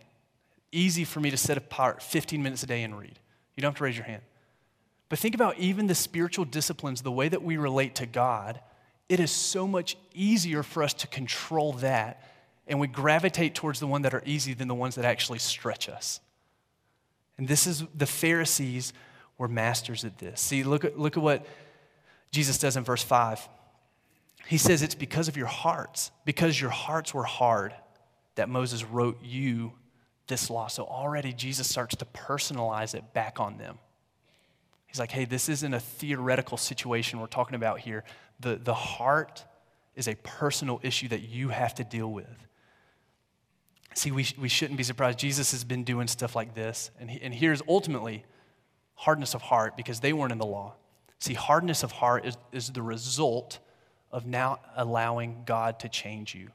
easy 0.72 1.04
for 1.04 1.20
me 1.20 1.30
to 1.30 1.38
set 1.38 1.58
apart 1.58 2.02
15 2.02 2.42
minutes 2.42 2.64
a 2.64 2.68
day 2.68 2.84
and 2.84 2.98
read? 2.98 3.20
You 3.56 3.62
don't 3.62 3.72
have 3.72 3.78
to 3.78 3.84
raise 3.84 3.96
your 3.96 4.06
hand. 4.06 4.24
But 5.10 5.20
think 5.20 5.36
about 5.36 5.60
even 5.60 5.88
the 5.88 5.96
spiritual 5.96 6.46
disciplines, 6.46 7.02
the 7.02 7.12
way 7.12 7.30
that 7.30 7.44
we 7.44 7.58
relate 7.58 7.96
to 7.96 8.06
God. 8.06 8.60
It 9.08 9.20
is 9.20 9.32
so 9.32 9.68
much 9.68 9.98
easier 10.14 10.64
for 10.64 10.82
us 10.82 10.94
to 10.96 11.08
control 11.08 11.74
that, 11.74 12.24
and 12.68 12.80
we 12.80 12.88
gravitate 12.88 13.56
towards 13.56 13.80
the 13.80 13.88
ones 13.88 14.04
that 14.04 14.14
are 14.14 14.24
easy 14.26 14.54
than 14.54 14.68
the 14.68 14.76
ones 14.76 14.96
that 14.96 15.06
actually 15.06 15.40
stretch 15.40 15.88
us. 15.90 16.20
And 17.38 17.48
this 17.48 17.68
is 17.68 17.84
the 17.94 18.06
Pharisees 18.06 18.94
were 19.38 19.48
masters 19.48 20.06
at 20.06 20.18
this. 20.18 20.42
See, 20.42 20.64
look 20.64 20.86
at, 20.86 20.98
look 20.98 21.18
at 21.18 21.24
what 21.24 21.46
Jesus 22.32 22.58
does 22.58 22.78
in 22.78 22.84
verse 22.84 23.04
5. 23.04 23.48
He 24.48 24.58
says, 24.58 24.82
It's 24.82 24.96
because 24.96 25.28
of 25.28 25.38
your 25.38 25.48
hearts, 25.48 26.12
because 26.24 26.60
your 26.60 26.70
hearts 26.70 27.14
were 27.14 27.24
hard, 27.24 27.74
that 28.36 28.50
Moses 28.50 28.84
wrote 28.84 29.18
you 29.24 29.74
this 30.28 30.50
law. 30.50 30.68
So 30.68 30.84
already 30.84 31.34
Jesus 31.34 31.68
starts 31.68 31.96
to 31.98 32.06
personalize 32.06 32.96
it 32.96 33.14
back 33.14 33.40
on 33.40 33.58
them. 33.58 33.78
He's 34.88 35.00
like, 35.00 35.12
hey, 35.12 35.26
this 35.26 35.50
isn't 35.50 35.74
a 35.74 35.80
theoretical 35.80 36.58
situation 36.58 37.20
we're 37.20 37.28
talking 37.28 37.56
about 37.56 37.80
here. 37.80 38.04
The, 38.40 38.56
the 38.56 38.74
heart 38.74 39.44
is 39.96 40.08
a 40.08 40.16
personal 40.16 40.80
issue 40.84 41.08
that 41.10 41.22
you 41.22 41.50
have 41.50 41.76
to 41.76 41.84
deal 41.84 42.12
with. 42.12 42.48
See, 43.96 44.12
we, 44.12 44.28
we 44.38 44.50
shouldn't 44.50 44.78
be 44.78 44.84
surprised. 44.84 45.18
Jesus 45.18 45.52
has 45.52 45.64
been 45.64 45.84
doing 45.84 46.08
stuff 46.08 46.36
like 46.36 46.54
this. 46.54 46.92
And, 47.00 47.10
he, 47.10 47.22
and 47.22 47.34
here's 47.34 47.62
ultimately 47.68 48.26
hardness 48.96 49.34
of 49.34 49.42
heart 49.42 49.78
because 49.78 50.02
they 50.02 50.14
weren't 50.14 50.34
in 50.34 50.38
the 50.38 50.46
law. 50.46 50.76
See, 51.20 51.34
hardness 51.34 51.82
of 51.82 51.94
heart 51.94 52.26
is, 52.26 52.38
is 52.52 52.70
the 52.70 52.82
result 52.82 53.60
of 54.12 54.26
now 54.26 54.60
allowing 54.76 55.44
God 55.46 55.80
to 55.80 55.90
change 55.90 56.36
you. 56.36 56.50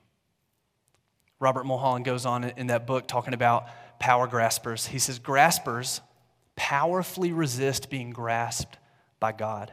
Robert 1.38 1.64
Mulholland 1.64 2.04
goes 2.04 2.26
on 2.26 2.44
in 2.44 2.66
that 2.66 2.86
book 2.86 3.08
talking 3.08 3.32
about 3.32 3.66
power 3.98 4.26
graspers. 4.26 4.86
He 4.86 4.98
says, 4.98 5.18
Graspers 5.18 6.02
powerfully 6.56 7.32
resist 7.32 7.88
being 7.88 8.10
grasped 8.10 8.76
by 9.18 9.32
God. 9.32 9.72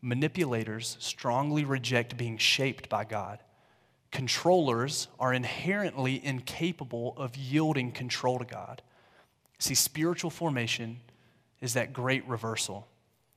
Manipulators 0.00 0.96
strongly 1.00 1.64
reject 1.64 2.16
being 2.16 2.38
shaped 2.38 2.88
by 2.88 3.04
God. 3.04 3.40
Controllers 4.14 5.08
are 5.18 5.34
inherently 5.34 6.24
incapable 6.24 7.14
of 7.16 7.36
yielding 7.36 7.90
control 7.90 8.38
to 8.38 8.44
God. 8.44 8.80
See, 9.58 9.74
spiritual 9.74 10.30
formation 10.30 11.00
is 11.60 11.74
that 11.74 11.92
great 11.92 12.24
reversal 12.28 12.86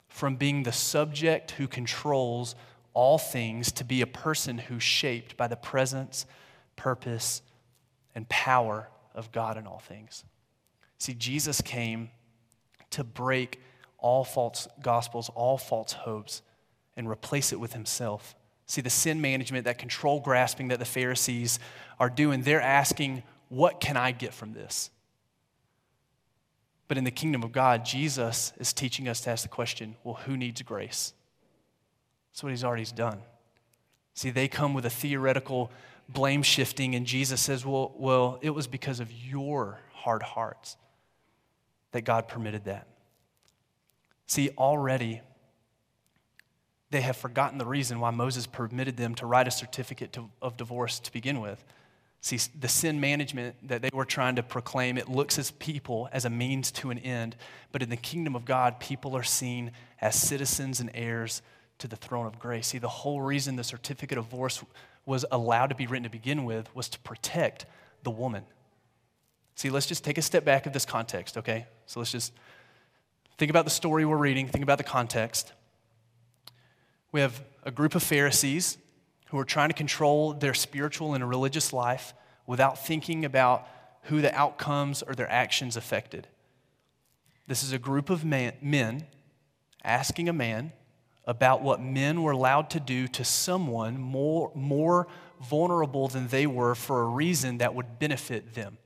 from 0.07 0.35
being 0.35 0.61
the 0.61 0.71
subject 0.71 1.49
who 1.51 1.67
controls 1.67 2.53
all 2.93 3.17
things 3.17 3.71
to 3.71 3.83
be 3.83 4.01
a 4.01 4.07
person 4.07 4.59
who's 4.59 4.83
shaped 4.83 5.35
by 5.35 5.47
the 5.47 5.55
presence, 5.55 6.27
purpose, 6.75 7.41
and 8.13 8.29
power 8.29 8.87
of 9.15 9.31
God 9.31 9.57
in 9.57 9.65
all 9.65 9.79
things. 9.79 10.25
See, 10.99 11.15
Jesus 11.15 11.59
came 11.59 12.11
to 12.91 13.03
break 13.03 13.59
all 13.97 14.23
false 14.23 14.67
gospels, 14.83 15.31
all 15.33 15.57
false 15.57 15.93
hopes, 15.93 16.43
and 16.95 17.09
replace 17.09 17.51
it 17.51 17.59
with 17.59 17.73
himself. 17.73 18.35
See, 18.67 18.81
the 18.81 18.89
sin 18.89 19.21
management, 19.21 19.65
that 19.65 19.77
control 19.77 20.19
grasping 20.19 20.67
that 20.67 20.79
the 20.79 20.85
Pharisees 20.85 21.59
are 21.99 22.09
doing, 22.09 22.41
they're 22.41 22.61
asking, 22.61 23.23
What 23.49 23.79
can 23.79 23.97
I 23.97 24.11
get 24.11 24.33
from 24.33 24.53
this? 24.53 24.91
But 26.87 26.97
in 26.97 27.03
the 27.03 27.11
kingdom 27.11 27.43
of 27.43 27.51
God, 27.51 27.85
Jesus 27.85 28.53
is 28.57 28.71
teaching 28.73 29.07
us 29.07 29.21
to 29.21 29.29
ask 29.29 29.43
the 29.43 29.49
question 29.49 29.95
well, 30.03 30.15
who 30.25 30.37
needs 30.37 30.61
grace? 30.61 31.13
That's 32.31 32.43
what 32.43 32.49
he's 32.49 32.63
already 32.63 32.85
done. 32.85 33.19
See, 34.13 34.29
they 34.29 34.47
come 34.47 34.73
with 34.73 34.85
a 34.85 34.89
theoretical 34.89 35.71
blame 36.09 36.43
shifting, 36.43 36.95
and 36.95 37.05
Jesus 37.05 37.41
says, 37.41 37.65
well, 37.65 37.93
well, 37.97 38.39
it 38.41 38.51
was 38.51 38.67
because 38.67 38.99
of 38.99 39.11
your 39.11 39.79
hard 39.93 40.23
hearts 40.23 40.77
that 41.91 42.01
God 42.01 42.27
permitted 42.27 42.65
that. 42.65 42.87
See, 44.25 44.49
already 44.57 45.21
they 46.89 47.01
have 47.01 47.17
forgotten 47.17 47.57
the 47.57 47.65
reason 47.65 47.99
why 47.99 48.11
Moses 48.11 48.47
permitted 48.47 48.97
them 48.97 49.15
to 49.15 49.25
write 49.25 49.47
a 49.47 49.51
certificate 49.51 50.13
to, 50.13 50.29
of 50.41 50.57
divorce 50.57 50.99
to 50.99 51.11
begin 51.11 51.41
with. 51.41 51.63
See, 52.21 52.39
the 52.59 52.67
sin 52.67 52.99
management 52.99 53.55
that 53.67 53.81
they 53.81 53.89
were 53.93 54.05
trying 54.05 54.35
to 54.35 54.43
proclaim, 54.43 54.97
it 54.97 55.07
looks 55.07 55.37
as 55.37 55.51
people 55.51 56.09
as 56.11 56.25
a 56.25 56.29
means 56.29 56.71
to 56.71 56.89
an 56.89 56.97
end. 56.99 57.35
But 57.71 57.83
in 57.83 57.89
the 57.89 57.97
kingdom 57.97 58.35
of 58.35 58.43
God, 58.43 58.79
people 58.79 59.15
are 59.15 59.23
seen 59.23 59.71
as 60.01 60.19
citizens 60.19 60.79
and 60.79 60.89
heirs 60.93 61.41
to 61.79 61.87
the 61.87 61.95
throne 61.95 62.25
of 62.25 62.39
grace. 62.39 62.67
See, 62.67 62.79
the 62.79 62.87
whole 62.87 63.21
reason 63.21 63.55
the 63.55 63.63
certificate 63.63 64.17
of 64.17 64.29
divorce 64.29 64.63
was 65.05 65.25
allowed 65.31 65.67
to 65.67 65.75
be 65.75 65.87
written 65.87 66.03
to 66.03 66.09
begin 66.09 66.43
with 66.43 66.73
was 66.75 66.89
to 66.89 66.99
protect 66.99 67.65
the 68.03 68.11
woman. 68.11 68.43
See, 69.55 69.69
let's 69.69 69.85
just 69.85 70.03
take 70.03 70.17
a 70.17 70.21
step 70.21 70.43
back 70.43 70.65
of 70.65 70.73
this 70.73 70.85
context, 70.85 71.37
okay? 71.37 71.67
So 71.85 71.99
let's 71.99 72.11
just 72.11 72.33
think 73.37 73.49
about 73.49 73.65
the 73.65 73.71
story 73.71 74.05
we're 74.05 74.17
reading, 74.17 74.47
think 74.47 74.63
about 74.63 74.77
the 74.77 74.83
context. 74.83 75.53
We 77.11 77.21
have 77.21 77.43
a 77.63 77.71
group 77.71 77.95
of 77.95 78.03
Pharisees 78.03 78.77
who 79.29 79.39
are 79.39 79.45
trying 79.45 79.69
to 79.69 79.75
control 79.75 80.33
their 80.33 80.53
spiritual 80.53 81.13
and 81.13 81.27
religious 81.27 81.73
life 81.73 82.13
without 82.45 82.85
thinking 82.85 83.25
about 83.25 83.67
who 84.03 84.21
the 84.21 84.33
outcomes 84.33 85.03
or 85.03 85.15
their 85.15 85.29
actions 85.29 85.75
affected. 85.75 86.27
This 87.47 87.63
is 87.63 87.73
a 87.73 87.79
group 87.79 88.09
of 88.09 88.23
man, 88.23 88.53
men 88.61 89.05
asking 89.83 90.29
a 90.29 90.33
man, 90.33 90.71
about 91.25 91.61
what 91.61 91.81
men 91.81 92.23
were 92.23 92.31
allowed 92.31 92.69
to 92.69 92.79
do 92.79 93.07
to 93.07 93.23
someone 93.23 93.99
more, 93.99 94.49
more 94.55 95.07
vulnerable 95.41 96.07
than 96.07 96.27
they 96.29 96.47
were 96.47 96.73
for 96.73 97.01
a 97.01 97.05
reason 97.05 97.57
that 97.57 97.75
would 97.75 97.99
benefit 97.99 98.53
them. 98.53 98.77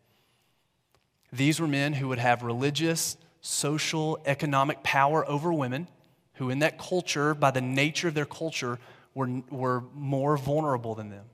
These 1.32 1.60
were 1.60 1.68
men 1.68 1.94
who 1.94 2.08
would 2.08 2.18
have 2.18 2.42
religious, 2.42 3.16
social, 3.42 4.20
economic 4.26 4.82
power 4.84 5.28
over 5.30 5.54
women, 5.54 5.88
who 6.42 6.50
in 6.50 6.58
that 6.58 6.80
culture, 6.80 7.36
by 7.36 7.52
the 7.52 7.62
nature 7.62 8.08
of 8.08 8.16
their 8.16 8.26
culture, 8.26 8.80
were, 9.14 9.30
were 9.52 9.84
more 9.94 10.36
vulnerable 10.38 10.96
than 10.96 11.12
them. 11.12 11.26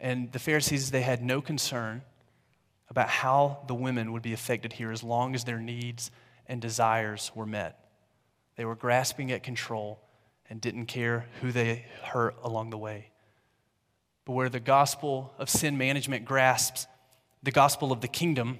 And 0.00 0.32
the 0.32 0.40
Pharisees, 0.40 0.90
they 0.90 1.02
had 1.02 1.22
no 1.22 1.40
concern 1.40 2.02
about 2.88 3.08
how 3.08 3.62
the 3.68 3.74
women 3.74 4.12
would 4.12 4.22
be 4.22 4.32
affected 4.32 4.72
here 4.72 4.90
as 4.90 5.04
long 5.04 5.36
as 5.36 5.44
their 5.44 5.60
needs 5.60 6.10
and 6.48 6.60
desires 6.60 7.30
were 7.36 7.46
met. 7.46 7.78
They 8.56 8.64
were 8.64 8.74
grasping 8.74 9.30
at 9.30 9.44
control 9.44 10.00
and 10.50 10.60
didn't 10.60 10.86
care 10.86 11.26
who 11.40 11.52
they 11.52 11.84
hurt 12.02 12.34
along 12.42 12.70
the 12.70 12.78
way. 12.78 13.10
But 14.24 14.32
where 14.32 14.48
the 14.48 14.58
gospel 14.58 15.32
of 15.38 15.48
sin 15.48 15.78
management 15.78 16.24
grasps, 16.24 16.88
the 17.44 17.52
gospel 17.52 17.92
of 17.92 18.00
the 18.00 18.08
kingdom 18.08 18.58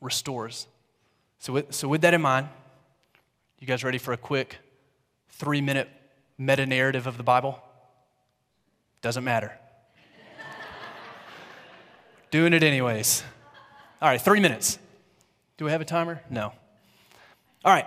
restores. 0.00 0.66
So, 1.38 1.52
with, 1.52 1.74
so 1.74 1.86
with 1.86 2.00
that 2.00 2.14
in 2.14 2.22
mind, 2.22 2.48
you 3.58 3.66
guys 3.66 3.84
ready 3.84 3.98
for 3.98 4.14
a 4.14 4.16
quick 4.16 4.56
three 5.36 5.60
minute 5.60 5.88
meta 6.38 6.66
narrative 6.66 7.06
of 7.06 7.16
the 7.16 7.22
Bible? 7.22 7.60
Doesn't 9.02 9.24
matter. 9.24 9.52
Doing 12.30 12.52
it 12.52 12.62
anyways. 12.62 13.22
All 14.00 14.08
right, 14.08 14.20
three 14.20 14.40
minutes. 14.40 14.78
Do 15.56 15.64
we 15.64 15.70
have 15.70 15.80
a 15.80 15.84
timer? 15.86 16.22
No. 16.28 16.52
All 17.64 17.72
right. 17.72 17.86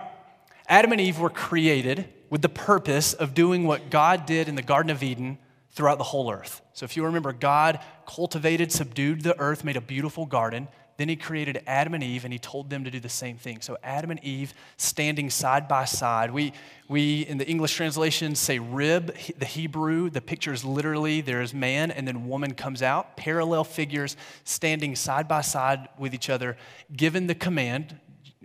Adam 0.68 0.92
and 0.92 1.00
Eve 1.00 1.18
were 1.18 1.30
created 1.30 2.08
with 2.30 2.42
the 2.42 2.48
purpose 2.48 3.12
of 3.12 3.34
doing 3.34 3.66
what 3.66 3.90
God 3.90 4.26
did 4.26 4.48
in 4.48 4.54
the 4.54 4.62
Garden 4.62 4.90
of 4.90 5.02
Eden 5.02 5.38
throughout 5.70 5.98
the 5.98 6.04
whole 6.04 6.30
earth. 6.30 6.60
So 6.72 6.84
if 6.84 6.96
you 6.96 7.04
remember, 7.04 7.32
God 7.32 7.80
cultivated, 8.06 8.72
subdued 8.72 9.22
the 9.22 9.38
earth, 9.38 9.64
made 9.64 9.76
a 9.76 9.80
beautiful 9.80 10.26
garden. 10.26 10.68
Then 11.00 11.08
he 11.08 11.16
created 11.16 11.62
Adam 11.66 11.94
and 11.94 12.04
Eve 12.04 12.24
and 12.24 12.32
he 12.32 12.38
told 12.38 12.68
them 12.68 12.84
to 12.84 12.90
do 12.90 13.00
the 13.00 13.08
same 13.08 13.38
thing. 13.38 13.62
So 13.62 13.78
Adam 13.82 14.10
and 14.10 14.22
Eve 14.22 14.52
standing 14.76 15.30
side 15.30 15.66
by 15.66 15.86
side. 15.86 16.30
We, 16.30 16.52
we 16.88 17.22
in 17.22 17.38
the 17.38 17.48
English 17.48 17.74
translation 17.74 18.34
say 18.34 18.58
rib, 18.58 19.16
the 19.38 19.46
Hebrew, 19.46 20.10
the 20.10 20.20
picture 20.20 20.52
is 20.52 20.62
literally 20.62 21.22
there's 21.22 21.54
man 21.54 21.90
and 21.90 22.06
then 22.06 22.28
woman 22.28 22.52
comes 22.52 22.82
out. 22.82 23.16
Parallel 23.16 23.64
figures 23.64 24.14
standing 24.44 24.94
side 24.94 25.26
by 25.26 25.40
side 25.40 25.88
with 25.96 26.12
each 26.12 26.28
other, 26.28 26.58
given 26.94 27.28
the 27.28 27.34
command. 27.34 27.98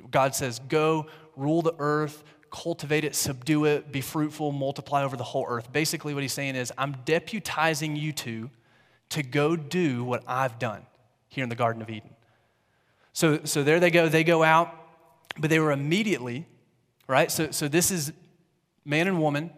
God 0.09 0.33
says, 0.33 0.59
Go 0.59 1.07
rule 1.35 1.61
the 1.61 1.75
earth, 1.77 2.23
cultivate 2.51 3.03
it, 3.03 3.15
subdue 3.15 3.65
it, 3.65 3.91
be 3.91 3.99
fruitful, 3.99 4.53
multiply 4.53 5.03
over 5.03 5.17
the 5.17 5.25
whole 5.25 5.45
earth. 5.45 5.73
Basically, 5.73 6.13
what 6.13 6.23
he's 6.23 6.31
saying 6.31 6.55
is, 6.55 6.71
I'm 6.77 6.95
deputizing 7.05 7.99
you 7.99 8.13
two 8.13 8.49
to 9.09 9.23
go 9.23 9.57
do 9.57 10.05
what 10.05 10.23
I've 10.25 10.57
done 10.57 10.85
here 11.27 11.43
in 11.43 11.49
the 11.49 11.55
Garden 11.55 11.81
of 11.81 11.89
Eden. 11.89 12.14
So, 13.15 13.45
so 13.45 13.63
there 13.63 13.79
they 13.79 13.91
go. 13.91 14.09
They 14.09 14.25
go 14.25 14.43
out, 14.43 14.75
but 15.39 15.49
they 15.49 15.59
were 15.59 15.71
immediately, 15.71 16.45
right? 17.07 17.31
So, 17.31 17.49
so 17.49 17.69
this 17.69 17.89
is 17.89 18.11
man 18.83 19.07
and 19.07 19.21
woman, 19.21 19.51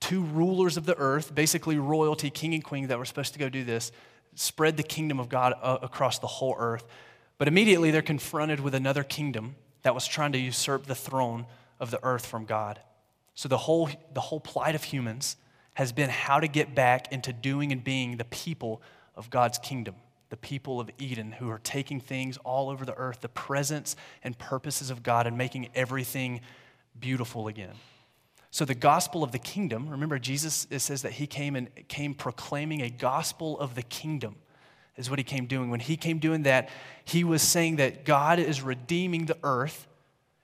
two 0.00 0.22
rulers 0.22 0.76
of 0.76 0.84
the 0.84 0.96
earth, 0.98 1.32
basically 1.32 1.78
royalty, 1.78 2.30
king 2.30 2.54
and 2.54 2.64
queen, 2.64 2.88
that 2.88 2.98
were 2.98 3.04
supposed 3.04 3.32
to 3.34 3.38
go 3.38 3.48
do 3.48 3.62
this, 3.62 3.92
spread 4.34 4.76
the 4.76 4.82
kingdom 4.82 5.20
of 5.20 5.28
God 5.28 5.54
uh, 5.62 5.78
across 5.82 6.18
the 6.18 6.26
whole 6.26 6.56
earth. 6.58 6.84
But 7.38 7.46
immediately 7.46 7.92
they're 7.92 8.02
confronted 8.02 8.58
with 8.58 8.74
another 8.74 9.04
kingdom 9.04 9.54
that 9.82 9.94
was 9.94 10.04
trying 10.04 10.32
to 10.32 10.38
usurp 10.38 10.86
the 10.86 10.96
throne 10.96 11.46
of 11.78 11.92
the 11.92 12.00
earth 12.02 12.26
from 12.26 12.44
God. 12.44 12.80
So 13.36 13.48
the 13.48 13.56
whole, 13.56 13.88
the 14.12 14.20
whole 14.20 14.40
plight 14.40 14.74
of 14.74 14.82
humans 14.82 15.36
has 15.74 15.92
been 15.92 16.10
how 16.10 16.40
to 16.40 16.48
get 16.48 16.74
back 16.74 17.12
into 17.12 17.32
doing 17.32 17.70
and 17.70 17.84
being 17.84 18.16
the 18.16 18.24
people 18.24 18.82
of 19.14 19.30
God's 19.30 19.58
kingdom 19.58 19.94
the 20.30 20.36
people 20.36 20.80
of 20.80 20.90
Eden 20.98 21.32
who 21.32 21.48
are 21.50 21.60
taking 21.60 22.00
things 22.00 22.36
all 22.38 22.68
over 22.68 22.84
the 22.84 22.94
earth, 22.94 23.20
the 23.20 23.28
presence 23.28 23.96
and 24.22 24.38
purposes 24.38 24.90
of 24.90 25.02
God, 25.02 25.26
and 25.26 25.38
making 25.38 25.68
everything 25.74 26.40
beautiful 26.98 27.48
again. 27.48 27.74
So 28.50 28.64
the 28.64 28.74
gospel 28.74 29.22
of 29.22 29.32
the 29.32 29.38
kingdom, 29.38 29.88
remember 29.88 30.18
Jesus 30.18 30.66
it 30.70 30.80
says 30.80 31.02
that 31.02 31.12
he 31.12 31.26
came 31.26 31.54
and 31.54 31.68
came 31.88 32.14
proclaiming 32.14 32.82
a 32.82 32.90
gospel 32.90 33.58
of 33.58 33.74
the 33.74 33.82
kingdom 33.82 34.36
is 34.96 35.08
what 35.08 35.18
he 35.18 35.22
came 35.22 35.46
doing. 35.46 35.70
When 35.70 35.80
he 35.80 35.96
came 35.96 36.18
doing 36.18 36.42
that, 36.42 36.68
he 37.04 37.24
was 37.24 37.40
saying 37.40 37.76
that 37.76 38.04
God 38.04 38.38
is 38.38 38.62
redeeming 38.62 39.26
the 39.26 39.38
earth 39.42 39.86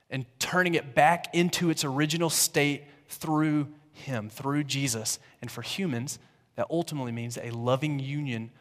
and 0.09 0.25
turning 0.39 0.75
it 0.75 0.95
back 0.95 1.33
into 1.33 1.69
its 1.69 1.83
original 1.83 2.29
state 2.29 2.83
through 3.07 3.67
him, 3.91 4.29
through 4.29 4.63
Jesus. 4.63 5.19
And 5.41 5.51
for 5.51 5.61
humans, 5.61 6.19
that 6.55 6.67
ultimately 6.69 7.11
means 7.11 7.37
a 7.37 7.49
loving 7.51 7.99
union 7.99 8.51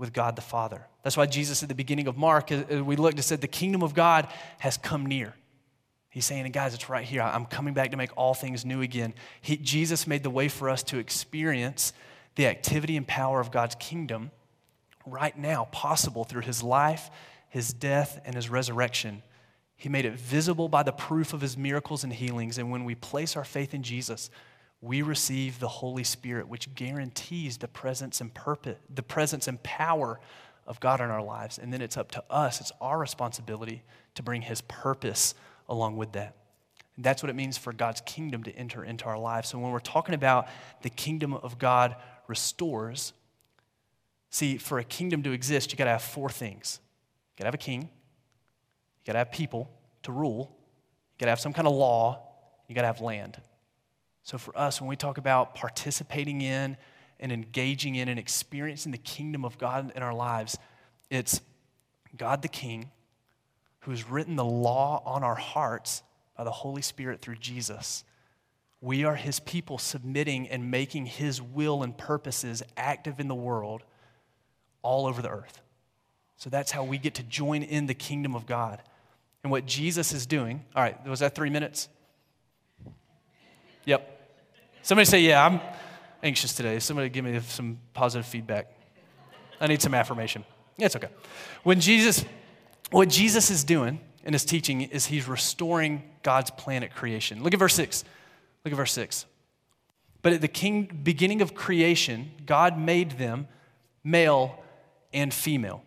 with 0.00 0.14
God 0.14 0.34
the 0.34 0.42
Father. 0.42 0.86
That's 1.02 1.16
why 1.16 1.26
Jesus 1.26 1.62
at 1.62 1.68
the 1.68 1.74
beginning 1.74 2.06
of 2.08 2.16
Mark, 2.16 2.50
uh, 2.50 2.62
uh, 2.72 2.82
we 2.82 2.96
looked 2.96 3.16
and 3.16 3.24
said, 3.24 3.42
the 3.42 3.46
kingdom 3.46 3.82
of 3.82 3.92
God 3.92 4.26
has 4.58 4.78
come 4.78 5.04
near. 5.04 5.34
He's 6.08 6.24
saying, 6.24 6.50
guys, 6.52 6.72
it's 6.72 6.88
right 6.88 7.04
here. 7.04 7.20
I'm 7.20 7.44
coming 7.44 7.74
back 7.74 7.90
to 7.90 7.98
make 7.98 8.10
all 8.16 8.32
things 8.32 8.64
new 8.64 8.80
again. 8.80 9.12
He, 9.42 9.58
Jesus 9.58 10.06
made 10.06 10.22
the 10.22 10.30
way 10.30 10.48
for 10.48 10.70
us 10.70 10.82
to 10.84 10.98
experience 10.98 11.92
the 12.34 12.46
activity 12.46 12.96
and 12.96 13.06
power 13.06 13.40
of 13.40 13.52
God's 13.52 13.74
kingdom 13.74 14.30
right 15.04 15.38
now, 15.38 15.68
possible 15.70 16.24
through 16.24 16.42
his 16.42 16.62
life, 16.62 17.10
his 17.50 17.72
death, 17.72 18.20
and 18.24 18.34
his 18.34 18.48
resurrection. 18.48 19.22
He 19.76 19.90
made 19.90 20.06
it 20.06 20.14
visible 20.14 20.68
by 20.68 20.82
the 20.82 20.92
proof 20.92 21.34
of 21.34 21.42
his 21.42 21.58
miracles 21.58 22.04
and 22.04 22.12
healings. 22.12 22.56
And 22.56 22.70
when 22.70 22.84
we 22.84 22.94
place 22.94 23.36
our 23.36 23.44
faith 23.44 23.74
in 23.74 23.82
Jesus, 23.82 24.30
we 24.82 25.02
receive 25.02 25.58
the 25.58 25.68
Holy 25.68 26.04
Spirit, 26.04 26.48
which 26.48 26.74
guarantees 26.74 27.58
the 27.58 27.68
presence 27.68 28.20
and 28.20 28.32
purpose, 28.32 28.78
the 28.92 29.02
presence 29.02 29.46
and 29.46 29.62
power 29.62 30.20
of 30.66 30.80
God 30.80 31.00
in 31.00 31.10
our 31.10 31.22
lives. 31.22 31.58
And 31.58 31.72
then 31.72 31.82
it's 31.82 31.96
up 31.96 32.10
to 32.12 32.24
us, 32.30 32.60
it's 32.60 32.72
our 32.80 32.98
responsibility 32.98 33.82
to 34.14 34.22
bring 34.22 34.42
His 34.42 34.62
purpose 34.62 35.34
along 35.68 35.96
with 35.96 36.12
that. 36.12 36.36
And 36.96 37.04
that's 37.04 37.22
what 37.22 37.30
it 37.30 37.36
means 37.36 37.58
for 37.58 37.72
God's 37.72 38.00
kingdom 38.02 38.42
to 38.44 38.52
enter 38.52 38.84
into 38.84 39.04
our 39.06 39.18
lives. 39.18 39.50
So 39.50 39.58
when 39.58 39.70
we're 39.70 39.80
talking 39.80 40.14
about 40.14 40.48
the 40.82 40.90
kingdom 40.90 41.34
of 41.34 41.58
God 41.58 41.96
restores, 42.26 43.12
see, 44.30 44.56
for 44.56 44.78
a 44.78 44.84
kingdom 44.84 45.22
to 45.24 45.32
exist, 45.32 45.72
you 45.72 45.78
got 45.78 45.84
to 45.84 45.90
have 45.90 46.02
four 46.02 46.30
things. 46.30 46.80
You 47.32 47.38
got 47.38 47.44
to 47.44 47.48
have 47.48 47.54
a 47.54 47.58
king, 47.58 47.82
you 47.82 49.06
got 49.06 49.12
to 49.12 49.18
have 49.18 49.32
people 49.32 49.70
to 50.04 50.12
rule, 50.12 50.56
you 51.12 51.18
got 51.20 51.26
to 51.26 51.30
have 51.30 51.40
some 51.40 51.52
kind 51.52 51.68
of 51.68 51.74
law, 51.74 52.26
you 52.66 52.74
got 52.74 52.82
to 52.82 52.86
have 52.86 53.00
land. 53.00 53.40
So, 54.30 54.38
for 54.38 54.56
us, 54.56 54.80
when 54.80 54.86
we 54.86 54.94
talk 54.94 55.18
about 55.18 55.56
participating 55.56 56.40
in 56.40 56.76
and 57.18 57.32
engaging 57.32 57.96
in 57.96 58.08
and 58.08 58.16
experiencing 58.16 58.92
the 58.92 58.98
kingdom 58.98 59.44
of 59.44 59.58
God 59.58 59.90
in 59.96 60.04
our 60.04 60.14
lives, 60.14 60.56
it's 61.10 61.40
God 62.16 62.40
the 62.40 62.46
King 62.46 62.92
who 63.80 63.90
has 63.90 64.08
written 64.08 64.36
the 64.36 64.44
law 64.44 65.02
on 65.04 65.24
our 65.24 65.34
hearts 65.34 66.04
by 66.36 66.44
the 66.44 66.52
Holy 66.52 66.80
Spirit 66.80 67.20
through 67.20 67.38
Jesus. 67.38 68.04
We 68.80 69.02
are 69.02 69.16
his 69.16 69.40
people 69.40 69.78
submitting 69.78 70.48
and 70.48 70.70
making 70.70 71.06
his 71.06 71.42
will 71.42 71.82
and 71.82 71.98
purposes 71.98 72.62
active 72.76 73.18
in 73.18 73.26
the 73.26 73.34
world 73.34 73.82
all 74.82 75.06
over 75.06 75.20
the 75.20 75.30
earth. 75.30 75.60
So 76.36 76.50
that's 76.50 76.70
how 76.70 76.84
we 76.84 76.98
get 76.98 77.14
to 77.14 77.24
join 77.24 77.64
in 77.64 77.86
the 77.86 77.94
kingdom 77.94 78.36
of 78.36 78.46
God. 78.46 78.80
And 79.42 79.50
what 79.50 79.66
Jesus 79.66 80.12
is 80.12 80.24
doing, 80.24 80.64
all 80.76 80.84
right, 80.84 81.04
was 81.04 81.18
that 81.18 81.34
three 81.34 81.50
minutes? 81.50 81.88
Yep. 83.86 84.18
Somebody 84.82 85.06
say, 85.06 85.20
Yeah, 85.20 85.44
I'm 85.44 85.60
anxious 86.22 86.54
today. 86.54 86.78
Somebody 86.78 87.08
give 87.08 87.24
me 87.24 87.38
some 87.40 87.78
positive 87.94 88.26
feedback. 88.26 88.72
I 89.60 89.66
need 89.66 89.82
some 89.82 89.94
affirmation. 89.94 90.44
Yeah, 90.76 90.86
it's 90.86 90.96
okay. 90.96 91.08
When 91.62 91.80
Jesus, 91.80 92.24
what 92.90 93.08
Jesus 93.08 93.50
is 93.50 93.64
doing 93.64 94.00
in 94.24 94.32
his 94.32 94.44
teaching 94.44 94.82
is 94.82 95.06
he's 95.06 95.28
restoring 95.28 96.02
God's 96.22 96.50
plan 96.50 96.82
at 96.82 96.94
creation. 96.94 97.42
Look 97.42 97.52
at 97.52 97.58
verse 97.58 97.74
6. 97.74 98.04
Look 98.64 98.72
at 98.72 98.76
verse 98.76 98.92
6. 98.92 99.26
But 100.22 100.34
at 100.34 100.40
the 100.40 100.48
king, 100.48 101.00
beginning 101.02 101.42
of 101.42 101.54
creation, 101.54 102.30
God 102.46 102.78
made 102.78 103.12
them 103.12 103.48
male 104.04 104.62
and 105.12 105.32
female. 105.32 105.82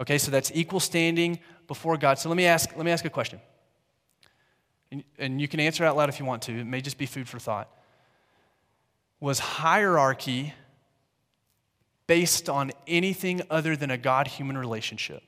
Okay, 0.00 0.18
so 0.18 0.30
that's 0.30 0.50
equal 0.54 0.80
standing 0.80 1.38
before 1.66 1.96
God. 1.96 2.18
So 2.18 2.28
let 2.28 2.36
me 2.36 2.46
ask, 2.46 2.74
let 2.76 2.84
me 2.84 2.90
ask 2.90 3.04
a 3.04 3.10
question. 3.10 3.40
And, 4.90 5.04
and 5.18 5.40
you 5.40 5.48
can 5.48 5.60
answer 5.60 5.84
out 5.84 5.96
loud 5.96 6.08
if 6.08 6.18
you 6.18 6.24
want 6.24 6.42
to. 6.42 6.60
It 6.60 6.64
may 6.64 6.80
just 6.80 6.96
be 6.96 7.06
food 7.06 7.28
for 7.28 7.38
thought. 7.38 7.68
Was 9.20 9.38
hierarchy 9.38 10.54
based 12.06 12.48
on 12.48 12.72
anything 12.86 13.42
other 13.50 13.76
than 13.76 13.90
a 13.90 13.98
God 13.98 14.26
human 14.26 14.56
relationship? 14.56 15.22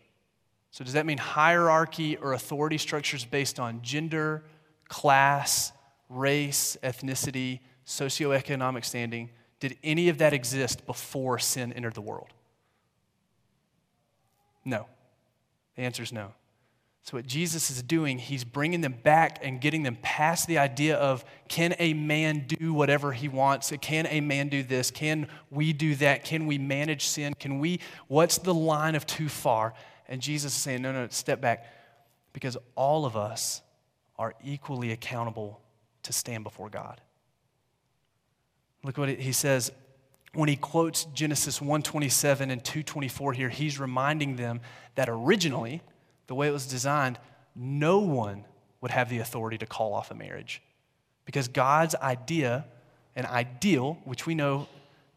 So, 0.70 0.84
does 0.84 0.92
that 0.92 1.06
mean 1.06 1.18
hierarchy 1.18 2.16
or 2.16 2.32
authority 2.32 2.78
structures 2.78 3.24
based 3.24 3.58
on 3.58 3.82
gender, 3.82 4.44
class, 4.88 5.72
race, 6.08 6.76
ethnicity, 6.82 7.60
socioeconomic 7.84 8.84
standing? 8.84 9.30
Did 9.58 9.76
any 9.82 10.08
of 10.08 10.18
that 10.18 10.32
exist 10.32 10.86
before 10.86 11.38
sin 11.38 11.72
entered 11.72 11.94
the 11.94 12.00
world? 12.00 12.28
No. 14.64 14.86
The 15.76 15.82
answer 15.82 16.02
is 16.02 16.12
no. 16.12 16.32
So, 17.10 17.16
what 17.16 17.26
Jesus 17.26 17.70
is 17.70 17.82
doing, 17.82 18.20
he's 18.20 18.44
bringing 18.44 18.82
them 18.82 18.94
back 19.02 19.40
and 19.42 19.60
getting 19.60 19.82
them 19.82 19.98
past 20.00 20.46
the 20.46 20.58
idea 20.58 20.96
of 20.96 21.24
can 21.48 21.74
a 21.80 21.92
man 21.92 22.46
do 22.46 22.72
whatever 22.72 23.10
he 23.10 23.26
wants? 23.26 23.72
Can 23.80 24.06
a 24.06 24.20
man 24.20 24.48
do 24.48 24.62
this? 24.62 24.92
Can 24.92 25.26
we 25.50 25.72
do 25.72 25.96
that? 25.96 26.22
Can 26.22 26.46
we 26.46 26.56
manage 26.56 27.04
sin? 27.04 27.34
Can 27.34 27.58
we, 27.58 27.80
what's 28.06 28.38
the 28.38 28.54
line 28.54 28.94
of 28.94 29.08
too 29.08 29.28
far? 29.28 29.74
And 30.06 30.22
Jesus 30.22 30.54
is 30.54 30.62
saying, 30.62 30.82
no, 30.82 30.92
no, 30.92 31.08
step 31.10 31.40
back 31.40 31.66
because 32.32 32.56
all 32.76 33.04
of 33.04 33.16
us 33.16 33.60
are 34.16 34.36
equally 34.44 34.92
accountable 34.92 35.60
to 36.04 36.12
stand 36.12 36.44
before 36.44 36.70
God. 36.70 37.00
Look 38.84 38.98
what 38.98 39.08
he 39.08 39.32
says 39.32 39.72
when 40.32 40.48
he 40.48 40.54
quotes 40.54 41.06
Genesis 41.06 41.60
127 41.60 42.52
and 42.52 42.62
224 42.62 43.32
here, 43.32 43.48
he's 43.48 43.80
reminding 43.80 44.36
them 44.36 44.60
that 44.94 45.08
originally, 45.08 45.82
the 46.30 46.34
way 46.36 46.46
it 46.46 46.52
was 46.52 46.66
designed, 46.66 47.18
no 47.56 47.98
one 47.98 48.44
would 48.80 48.92
have 48.92 49.08
the 49.08 49.18
authority 49.18 49.58
to 49.58 49.66
call 49.66 49.92
off 49.92 50.12
a 50.12 50.14
marriage. 50.14 50.62
Because 51.24 51.48
God's 51.48 51.96
idea 51.96 52.66
and 53.16 53.26
ideal, 53.26 53.98
which 54.04 54.26
we 54.26 54.36
know 54.36 54.68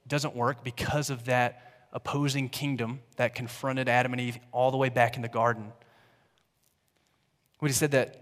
doesn't 0.08 0.36
work 0.36 0.64
because 0.64 1.12
of 1.12 1.26
that 1.26 1.86
opposing 1.92 2.50
kingdom 2.50 3.00
that 3.18 3.36
confronted 3.36 3.88
Adam 3.88 4.12
and 4.14 4.20
Eve 4.20 4.40
all 4.52 4.72
the 4.72 4.78
way 4.78 4.90
back 4.90 5.16
in 5.16 5.22
the 5.22 5.28
garden. 5.28 5.72
When 7.60 7.70
he 7.70 7.74
said 7.74 7.92
that 7.92 8.20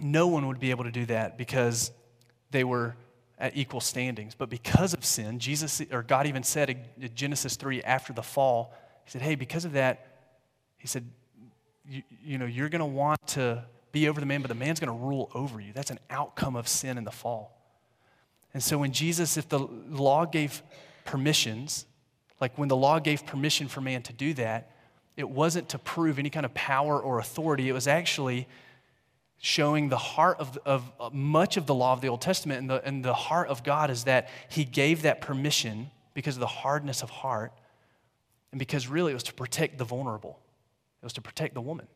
no 0.00 0.26
one 0.26 0.48
would 0.48 0.58
be 0.58 0.72
able 0.72 0.82
to 0.82 0.90
do 0.90 1.06
that 1.06 1.38
because 1.38 1.92
they 2.50 2.64
were 2.64 2.96
at 3.38 3.56
equal 3.56 3.80
standings. 3.80 4.34
But 4.34 4.50
because 4.50 4.92
of 4.92 5.04
sin, 5.04 5.38
Jesus 5.38 5.80
or 5.92 6.02
God 6.02 6.26
even 6.26 6.42
said 6.42 6.68
in 6.68 7.10
Genesis 7.14 7.54
3 7.54 7.80
after 7.84 8.12
the 8.12 8.24
fall, 8.24 8.74
He 9.04 9.12
said, 9.12 9.22
Hey, 9.22 9.36
because 9.36 9.64
of 9.64 9.74
that, 9.74 10.08
He 10.78 10.88
said, 10.88 11.08
You, 11.88 12.02
you 12.24 12.38
know, 12.38 12.46
you're 12.46 12.68
going 12.68 12.80
to 12.80 12.86
want 12.86 13.26
to 13.28 13.64
be 13.92 14.08
over 14.08 14.20
the 14.20 14.26
man, 14.26 14.42
but 14.42 14.48
the 14.48 14.54
man's 14.54 14.80
going 14.80 14.96
to 14.96 15.04
rule 15.04 15.30
over 15.34 15.60
you. 15.60 15.72
That's 15.72 15.90
an 15.90 16.00
outcome 16.10 16.56
of 16.56 16.66
sin 16.66 16.98
in 16.98 17.04
the 17.04 17.10
fall. 17.10 17.56
And 18.52 18.62
so 18.62 18.78
when 18.78 18.92
Jesus, 18.92 19.36
if 19.36 19.48
the 19.48 19.58
law 19.58 20.24
gave 20.24 20.62
permissions, 21.04 21.86
like 22.40 22.56
when 22.56 22.68
the 22.68 22.76
law 22.76 22.98
gave 22.98 23.26
permission 23.26 23.68
for 23.68 23.80
man 23.80 24.02
to 24.02 24.12
do 24.12 24.34
that, 24.34 24.70
it 25.16 25.28
wasn't 25.28 25.68
to 25.70 25.78
prove 25.78 26.18
any 26.18 26.30
kind 26.30 26.44
of 26.44 26.54
power 26.54 27.00
or 27.00 27.18
authority. 27.18 27.68
It 27.68 27.72
was 27.72 27.86
actually 27.86 28.48
showing 29.38 29.88
the 29.88 29.98
heart 29.98 30.38
of, 30.40 30.58
of, 30.64 30.90
of 30.98 31.12
much 31.12 31.56
of 31.56 31.66
the 31.66 31.74
law 31.74 31.92
of 31.92 32.00
the 32.00 32.08
Old 32.08 32.20
Testament. 32.20 32.60
And 32.60 32.70
the, 32.70 32.84
and 32.84 33.04
the 33.04 33.14
heart 33.14 33.48
of 33.48 33.62
God 33.62 33.90
is 33.90 34.04
that 34.04 34.28
He 34.48 34.64
gave 34.64 35.02
that 35.02 35.20
permission 35.20 35.90
because 36.14 36.36
of 36.36 36.40
the 36.40 36.46
hardness 36.46 37.02
of 37.02 37.10
heart 37.10 37.52
and 38.52 38.58
because 38.58 38.88
really 38.88 39.10
it 39.10 39.14
was 39.14 39.24
to 39.24 39.34
protect 39.34 39.78
the 39.78 39.84
vulnerable, 39.84 40.38
it 41.04 41.06
was 41.06 41.12
to 41.12 41.20
protect 41.20 41.54
the 41.54 41.60
woman. 41.60 41.86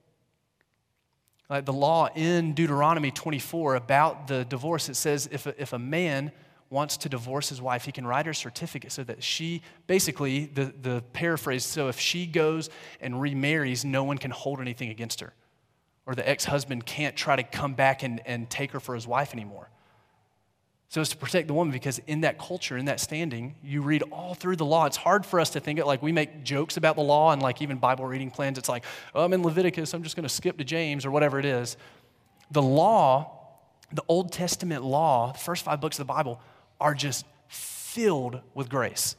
Like 1.48 1.64
the 1.64 1.72
law 1.72 2.08
in 2.14 2.52
Deuteronomy 2.52 3.10
24 3.10 3.76
about 3.76 4.28
the 4.28 4.44
divorce, 4.44 4.88
it 4.88 4.96
says 4.96 5.28
if 5.32 5.46
a, 5.46 5.60
if 5.60 5.72
a 5.72 5.78
man 5.78 6.30
wants 6.68 6.98
to 6.98 7.08
divorce 7.08 7.48
his 7.48 7.62
wife, 7.62 7.86
he 7.86 7.92
can 7.92 8.06
write 8.06 8.26
her 8.26 8.34
certificate 8.34 8.92
so 8.92 9.02
that 9.04 9.22
she, 9.22 9.62
basically, 9.86 10.44
the, 10.44 10.74
the 10.82 11.02
paraphrase, 11.14 11.64
so 11.64 11.88
if 11.88 11.98
she 11.98 12.26
goes 12.26 12.68
and 13.00 13.18
remarries, 13.18 13.82
no 13.82 14.04
one 14.04 14.18
can 14.18 14.30
hold 14.30 14.60
anything 14.60 14.90
against 14.90 15.20
her 15.20 15.32
or 16.08 16.14
the 16.14 16.26
ex 16.26 16.46
husband 16.46 16.86
can't 16.86 17.14
try 17.14 17.36
to 17.36 17.42
come 17.42 17.74
back 17.74 18.02
and, 18.02 18.22
and 18.24 18.48
take 18.48 18.72
her 18.72 18.80
for 18.80 18.94
his 18.94 19.06
wife 19.06 19.34
anymore. 19.34 19.68
So 20.88 21.02
it's 21.02 21.10
to 21.10 21.16
protect 21.16 21.48
the 21.48 21.54
woman 21.54 21.70
because 21.70 21.98
in 22.06 22.22
that 22.22 22.38
culture, 22.38 22.76
in 22.76 22.86
that 22.86 22.98
standing, 22.98 23.56
you 23.62 23.82
read 23.82 24.02
all 24.10 24.34
through 24.34 24.56
the 24.56 24.64
law. 24.64 24.86
It's 24.86 24.96
hard 24.96 25.26
for 25.26 25.38
us 25.38 25.50
to 25.50 25.60
think 25.60 25.78
it 25.78 25.86
like 25.86 26.02
we 26.02 26.12
make 26.12 26.44
jokes 26.44 26.78
about 26.78 26.96
the 26.96 27.02
law 27.02 27.32
and 27.32 27.42
like 27.42 27.60
even 27.60 27.76
Bible 27.76 28.06
reading 28.06 28.30
plans. 28.30 28.56
It's 28.56 28.70
like, 28.70 28.84
oh, 29.14 29.24
I'm 29.24 29.32
in 29.34 29.42
Leviticus, 29.42 29.92
I'm 29.92 30.02
just 30.02 30.16
going 30.16 30.26
to 30.26 30.34
skip 30.34 30.56
to 30.58 30.64
James 30.64 31.04
or 31.04 31.10
whatever 31.10 31.38
it 31.38 31.44
is. 31.44 31.76
The 32.50 32.62
law, 32.62 33.38
the 33.92 34.02
Old 34.08 34.32
Testament 34.32 34.82
law, 34.82 35.32
the 35.32 35.38
first 35.38 35.62
five 35.62 35.80
books 35.80 35.98
of 35.98 36.06
the 36.06 36.12
Bible 36.12 36.40
are 36.80 36.94
just 36.94 37.26
filled 37.48 38.40
with 38.54 38.70
grace. 38.70 39.16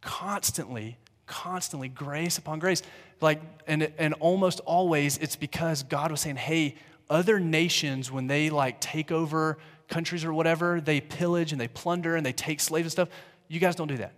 Constantly, 0.00 0.98
constantly, 1.26 1.88
grace 1.88 2.38
upon 2.38 2.58
grace 2.58 2.82
like, 3.22 3.40
and, 3.66 3.92
and 3.98 4.14
almost 4.14 4.60
always 4.60 5.16
it's 5.18 5.36
because 5.36 5.84
God 5.84 6.10
was 6.10 6.20
saying, 6.20 6.36
hey, 6.36 6.74
other 7.08 7.38
nations, 7.38 8.10
when 8.10 8.26
they 8.26 8.50
like 8.50 8.80
take 8.80 9.12
over 9.12 9.58
countries 9.92 10.24
or 10.24 10.32
whatever, 10.32 10.80
they 10.80 11.00
pillage 11.00 11.52
and 11.52 11.60
they 11.60 11.68
plunder 11.68 12.16
and 12.16 12.24
they 12.24 12.32
take 12.32 12.60
slaves 12.60 12.86
and 12.86 12.92
stuff. 12.92 13.08
You 13.48 13.60
guys 13.60 13.76
don't 13.76 13.88
do 13.88 13.98
that. 13.98 14.14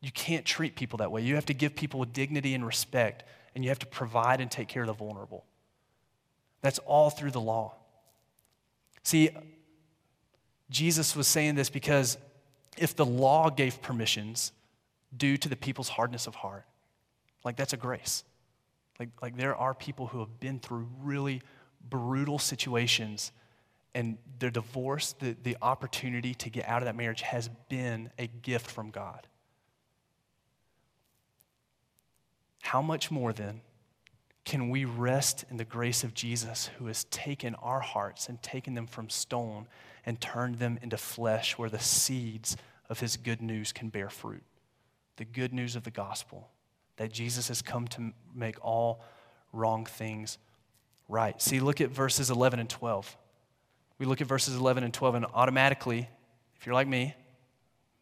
You 0.00 0.12
can't 0.12 0.44
treat 0.44 0.76
people 0.76 0.98
that 0.98 1.10
way. 1.10 1.22
You 1.22 1.34
have 1.34 1.46
to 1.46 1.54
give 1.54 1.74
people 1.74 1.98
with 1.98 2.12
dignity 2.12 2.54
and 2.54 2.64
respect, 2.64 3.24
and 3.54 3.64
you 3.64 3.70
have 3.70 3.78
to 3.80 3.86
provide 3.86 4.40
and 4.40 4.50
take 4.50 4.68
care 4.68 4.82
of 4.82 4.86
the 4.86 4.92
vulnerable. 4.92 5.44
That's 6.60 6.78
all 6.80 7.10
through 7.10 7.30
the 7.32 7.40
law. 7.40 7.74
See, 9.02 9.30
Jesus 10.70 11.16
was 11.16 11.26
saying 11.26 11.54
this 11.54 11.70
because 11.70 12.18
if 12.76 12.94
the 12.94 13.06
law 13.06 13.48
gave 13.48 13.80
permissions 13.80 14.52
due 15.16 15.36
to 15.38 15.48
the 15.48 15.56
people's 15.56 15.88
hardness 15.88 16.26
of 16.26 16.34
heart, 16.34 16.66
like 17.44 17.56
that's 17.56 17.72
a 17.72 17.78
grace. 17.78 18.24
Like, 19.00 19.08
like 19.22 19.36
there 19.36 19.56
are 19.56 19.72
people 19.72 20.08
who 20.08 20.20
have 20.20 20.38
been 20.38 20.58
through 20.60 20.86
really 21.00 21.40
brutal 21.88 22.38
situations 22.38 23.32
and 23.94 24.18
their 24.38 24.50
divorce, 24.50 25.14
the, 25.18 25.36
the 25.42 25.56
opportunity 25.62 26.34
to 26.34 26.50
get 26.50 26.68
out 26.68 26.82
of 26.82 26.86
that 26.86 26.96
marriage 26.96 27.22
has 27.22 27.48
been 27.68 28.10
a 28.18 28.26
gift 28.26 28.70
from 28.70 28.90
God. 28.90 29.26
How 32.62 32.82
much 32.82 33.10
more 33.10 33.32
then 33.32 33.62
can 34.44 34.70
we 34.70 34.84
rest 34.84 35.44
in 35.50 35.56
the 35.56 35.64
grace 35.64 36.04
of 36.04 36.14
Jesus 36.14 36.70
who 36.78 36.86
has 36.86 37.04
taken 37.04 37.54
our 37.56 37.80
hearts 37.80 38.28
and 38.28 38.42
taken 38.42 38.74
them 38.74 38.86
from 38.86 39.10
stone 39.10 39.66
and 40.06 40.20
turned 40.20 40.58
them 40.58 40.78
into 40.82 40.96
flesh 40.96 41.58
where 41.58 41.68
the 41.68 41.78
seeds 41.78 42.56
of 42.88 43.00
his 43.00 43.16
good 43.16 43.42
news 43.42 43.72
can 43.72 43.88
bear 43.88 44.08
fruit? 44.08 44.42
The 45.16 45.24
good 45.24 45.52
news 45.52 45.76
of 45.76 45.82
the 45.82 45.90
gospel 45.90 46.48
that 46.96 47.12
Jesus 47.12 47.48
has 47.48 47.62
come 47.62 47.88
to 47.88 48.12
make 48.34 48.62
all 48.64 49.02
wrong 49.52 49.86
things 49.86 50.38
right. 51.08 51.40
See, 51.40 51.60
look 51.60 51.80
at 51.80 51.90
verses 51.90 52.30
11 52.30 52.58
and 52.58 52.68
12. 52.68 53.16
We 53.98 54.06
look 54.06 54.20
at 54.20 54.26
verses 54.26 54.56
11 54.56 54.84
and 54.84 54.94
12, 54.94 55.14
and 55.16 55.26
automatically, 55.34 56.08
if 56.56 56.66
you're 56.66 56.74
like 56.74 56.88
me, 56.88 57.14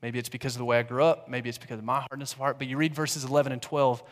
maybe 0.03 0.19
it's 0.19 0.29
because 0.29 0.55
of 0.55 0.59
the 0.59 0.65
way 0.65 0.79
I 0.79 0.83
grew 0.83 1.03
up, 1.03 1.29
maybe 1.29 1.49
it's 1.49 1.59
because 1.59 1.79
of 1.79 1.85
my 1.85 2.01
hardness 2.01 2.33
of 2.33 2.39
heart, 2.39 2.59
but 2.59 2.67
you 2.67 2.77
read 2.77 2.95
verses 2.95 3.25
11 3.25 3.53
and 3.53 3.63
12, 3.63 4.03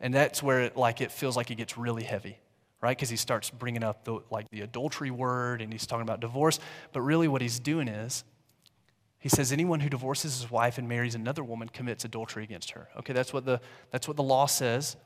and 0.00 0.12
that's 0.12 0.42
where 0.42 0.62
it, 0.62 0.76
like, 0.76 1.00
it 1.00 1.12
feels 1.12 1.36
like 1.36 1.50
it 1.50 1.56
gets 1.56 1.78
really 1.78 2.04
heavy 2.04 2.38
right 2.80 2.96
because 2.96 3.10
he 3.10 3.16
starts 3.16 3.50
bringing 3.50 3.82
up 3.82 4.04
the, 4.04 4.20
like 4.30 4.48
the 4.50 4.60
adultery 4.60 5.10
word 5.10 5.60
and 5.60 5.72
he's 5.72 5.84
talking 5.84 6.04
about 6.04 6.20
divorce 6.20 6.60
but 6.92 7.00
really 7.00 7.26
what 7.26 7.42
he's 7.42 7.58
doing 7.58 7.88
is 7.88 8.22
he 9.18 9.28
says, 9.28 9.50
anyone 9.50 9.80
who 9.80 9.88
divorces 9.88 10.40
his 10.40 10.50
wife 10.50 10.78
and 10.78 10.88
marries 10.88 11.14
another 11.14 11.42
woman 11.42 11.68
commits 11.68 12.04
adultery 12.04 12.44
against 12.44 12.70
her. 12.70 12.88
Okay, 12.98 13.12
that's 13.12 13.32
what 13.32 13.44
the, 13.44 13.60
that's 13.90 14.06
what 14.06 14.16
the 14.16 14.22
law 14.22 14.46
says. 14.46 14.96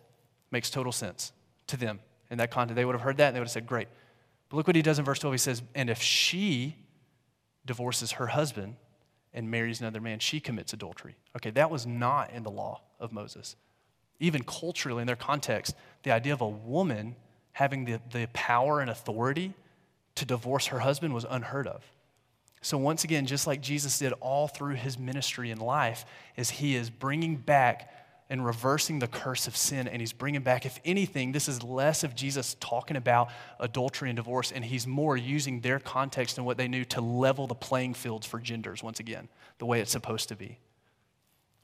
Makes 0.51 0.69
total 0.69 0.93
sense 0.93 1.33
to 1.69 1.79
them 1.79 1.99
in 2.31 2.37
that 2.39 2.51
context. 2.51 2.77
They 2.77 2.85
would 2.85 2.95
have 2.95 3.01
heard 3.01 3.17
that 3.17 3.29
and 3.29 3.37
they 3.37 3.41
would 3.41 3.47
have 3.47 3.53
said, 3.53 3.67
great. 3.67 3.89
But 4.53 4.59
look 4.59 4.67
what 4.67 4.77
he 4.77 4.83
does 4.83 4.99
in 4.99 5.07
verse 5.07 5.19
12. 5.19 5.33
He 5.33 5.39
says, 5.39 5.63
and 5.75 5.89
if 5.89 6.03
she 6.03 6.77
divorces 7.65 8.13
her 8.13 8.27
husband 8.27 8.77
and 9.33 9.51
marries 9.51 9.81
another 9.81 9.99
man, 9.99 10.19
she 10.19 10.41
commits 10.41 10.75
adultery. 10.75 11.15
Okay, 11.35 11.49
that 11.53 11.71
was 11.71 11.87
not 11.87 12.31
in 12.33 12.43
the 12.43 12.51
law 12.51 12.83
of 13.01 13.13
Moses. 13.13 13.57
Even 14.21 14.43
culturally, 14.43 15.01
in 15.01 15.07
their 15.07 15.17
context, 15.17 15.75
the 16.03 16.11
idea 16.11 16.35
of 16.35 16.43
a 16.43 16.49
woman 16.49 17.17
having 17.53 17.87
the, 17.87 17.99
the 18.11 18.29
power 18.35 18.81
and 18.81 18.91
authority 18.91 19.55
to 20.17 20.27
divorce 20.27 20.67
her 20.67 20.81
husband 20.81 21.15
was 21.15 21.25
unheard 21.31 21.67
of. 21.67 21.83
So, 22.61 22.77
once 22.77 23.05
again, 23.05 23.25
just 23.25 23.47
like 23.47 23.63
Jesus 23.63 23.99
did 23.99 24.13
all 24.21 24.49
through 24.49 24.75
his 24.75 24.99
ministry 24.99 25.51
and 25.51 25.63
life, 25.63 26.05
is 26.37 26.51
he 26.51 26.77
is 26.77 26.91
bringing 26.91 27.37
back 27.37 27.91
and 28.33 28.47
reversing 28.47 28.99
the 28.99 29.07
curse 29.07 29.47
of 29.47 29.55
sin. 29.55 29.87
And 29.87 30.01
he's 30.01 30.15
bringing 30.15 30.41
back, 30.41 30.65
if 30.65 30.81
anything, 30.87 31.33
this 31.33 31.49
is 31.49 31.63
less 31.63 32.03
of 32.03 32.15
Jesus 32.15 32.57
talking 32.61 32.97
about 32.97 33.29
adultery 33.61 34.09
and 34.09 34.17
divorce, 34.17 34.51
and 34.51 34.65
he's 34.65 34.87
more 34.87 35.19
using 35.19 35.61
their 35.61 35.79
context 35.79 36.39
and 36.39 36.47
what 36.47 36.57
they 36.57 36.67
knew 36.67 36.83
to 36.87 37.03
level 37.03 37.47
the 37.47 37.55
playing 37.55 37.93
fields 37.93 38.27
for 38.27 38.41
genders, 38.41 38.83
once 38.83 39.01
again, 39.01 39.29
the 39.59 39.67
way 39.67 39.83
it's 39.83 39.93
supposed 39.93 40.31
to 40.31 40.35
be. 40.35 40.59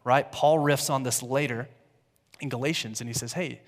Right? 0.04 0.30
Paul 0.30 0.58
riffs 0.58 0.90
on 0.90 1.04
this 1.04 1.22
later 1.22 1.70
in 2.38 2.50
Galatians, 2.50 3.00
and 3.00 3.08
he 3.08 3.14
says, 3.14 3.32
hey, 3.32 3.62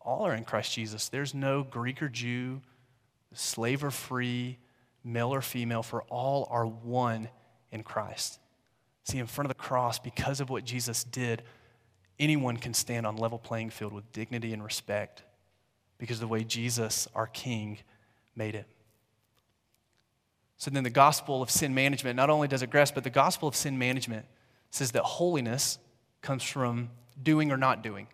all 0.00 0.24
are 0.24 0.34
in 0.34 0.44
Christ 0.44 0.72
Jesus. 0.72 1.08
There's 1.08 1.34
no 1.34 1.64
Greek 1.64 2.00
or 2.00 2.08
Jew, 2.08 2.60
slave 3.32 3.82
or 3.82 3.90
free 3.90 4.58
male 5.02 5.34
or 5.34 5.42
female, 5.42 5.82
for 5.82 6.02
all 6.02 6.46
are 6.48 6.64
one 6.64 7.28
in 7.72 7.82
Christ. 7.82 8.38
See, 9.02 9.18
in 9.18 9.26
front 9.26 9.46
of 9.46 9.56
the 9.56 9.60
cross, 9.60 9.98
because 9.98 10.40
of 10.40 10.48
what 10.48 10.64
Jesus 10.64 11.02
did, 11.02 11.42
anyone 12.18 12.56
can 12.56 12.74
stand 12.74 13.06
on 13.06 13.16
level 13.16 13.38
playing 13.38 13.70
field 13.70 13.92
with 13.92 14.10
dignity 14.12 14.52
and 14.52 14.62
respect 14.62 15.22
because 15.98 16.20
the 16.20 16.26
way 16.26 16.44
Jesus, 16.44 17.08
our 17.14 17.26
King, 17.26 17.78
made 18.34 18.54
it. 18.54 18.66
So 20.58 20.70
then 20.70 20.84
the 20.84 20.90
gospel 20.90 21.42
of 21.42 21.50
sin 21.50 21.74
management, 21.74 22.16
not 22.16 22.30
only 22.30 22.48
does 22.48 22.62
it 22.62 22.70
grasp, 22.70 22.94
but 22.94 23.04
the 23.04 23.10
gospel 23.10 23.48
of 23.48 23.54
sin 23.54 23.78
management 23.78 24.26
says 24.70 24.92
that 24.92 25.02
holiness 25.02 25.78
comes 26.22 26.42
from 26.42 26.90
doing 27.22 27.52
or 27.52 27.56
not 27.56 27.82
doing. 27.82 28.06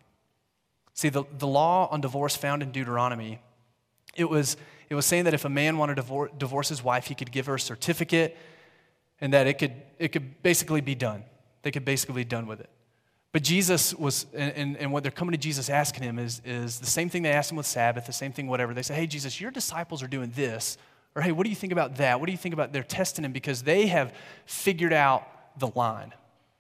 See, 0.95 1.09
the, 1.09 1.25
the 1.38 1.47
law 1.47 1.88
on 1.91 2.01
divorce 2.01 2.37
found 2.37 2.62
in 2.62 2.71
Deuteronomy 2.73 3.41
It 4.15 4.29
was, 4.29 4.57
it 4.91 4.95
was 4.95 5.07
saying 5.07 5.25
that 5.25 5.35
if 5.35 5.45
a 5.45 5.49
man 5.49 5.79
wanted 5.79 5.97
to 5.97 6.29
divorce 6.37 6.69
his 6.69 6.85
wife, 6.85 7.07
he 7.07 7.15
could 7.15 7.33
give 7.33 7.47
her 7.47 7.55
a 7.55 7.61
certificate 7.61 8.37
and 9.21 9.33
that 9.33 9.47
it 9.47 9.55
could, 9.55 9.73
it 9.99 10.09
could 10.09 10.43
basically 10.43 10.81
be 10.81 10.95
done. 10.95 11.25
They 11.62 11.71
could 11.71 11.85
basically 11.85 12.17
be 12.17 12.29
done 12.29 12.47
with 12.47 12.61
it. 12.61 12.69
But 13.33 13.42
Jesus 13.42 13.95
was, 13.95 14.27
and, 14.35 14.77
and 14.77 14.92
what 14.92 15.03
they're 15.03 15.11
coming 15.11 15.33
to 15.33 15.38
Jesus 15.38 15.71
asking 15.71 16.03
him 16.03 16.18
is, 16.18 16.42
is 16.45 16.79
the 16.79 16.87
same 16.87 17.09
thing 17.09 17.23
they 17.23 17.33
asked 17.33 17.51
him 17.51 17.57
with 17.57 17.66
Sabbath, 17.66 18.05
the 18.05 18.12
same 18.12 18.33
thing, 18.33 18.47
whatever. 18.47 18.75
They 18.75 18.83
say, 18.83 18.95
hey, 18.95 19.07
Jesus, 19.07 19.40
your 19.40 19.51
disciples 19.51 20.03
are 20.03 20.07
doing 20.07 20.31
this. 20.37 20.77
Or, 21.14 21.23
hey, 21.23 21.33
what 21.33 21.45
do 21.45 21.51
you 21.51 21.57
think 21.57 21.73
about 21.73 21.97
that? 21.97 22.21
What 22.21 22.27
do 22.27 22.33
you 22.33 22.38
think 22.38 22.53
about, 22.53 22.73
they're 22.75 22.83
testing 22.83 23.25
him 23.25 23.33
because 23.33 23.62
they 23.62 23.87
have 23.87 24.14
figured 24.45 24.92
out 24.92 25.27
the 25.59 25.68
line. 25.75 26.12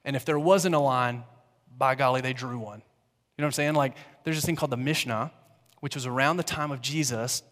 And 0.04 0.16
if 0.16 0.24
there 0.24 0.38
wasn't 0.38 0.74
a 0.74 0.78
line, 0.78 1.24
by 1.76 1.94
golly, 1.94 2.22
they 2.22 2.32
drew 2.32 2.58
one. 2.58 2.78
You 2.78 3.42
know 3.42 3.44
what 3.44 3.46
I'm 3.46 3.52
saying? 3.52 3.74
Like, 3.74 3.94
there's 4.24 4.36
this 4.36 4.44
thing 4.44 4.56
called 4.56 4.72
the 4.72 4.76
Mishnah, 4.78 5.30
which 5.80 5.94
was 5.94 6.06
around 6.06 6.38
the 6.38 6.42
time 6.42 6.70
of 6.70 6.80
Jesus, 6.80 7.42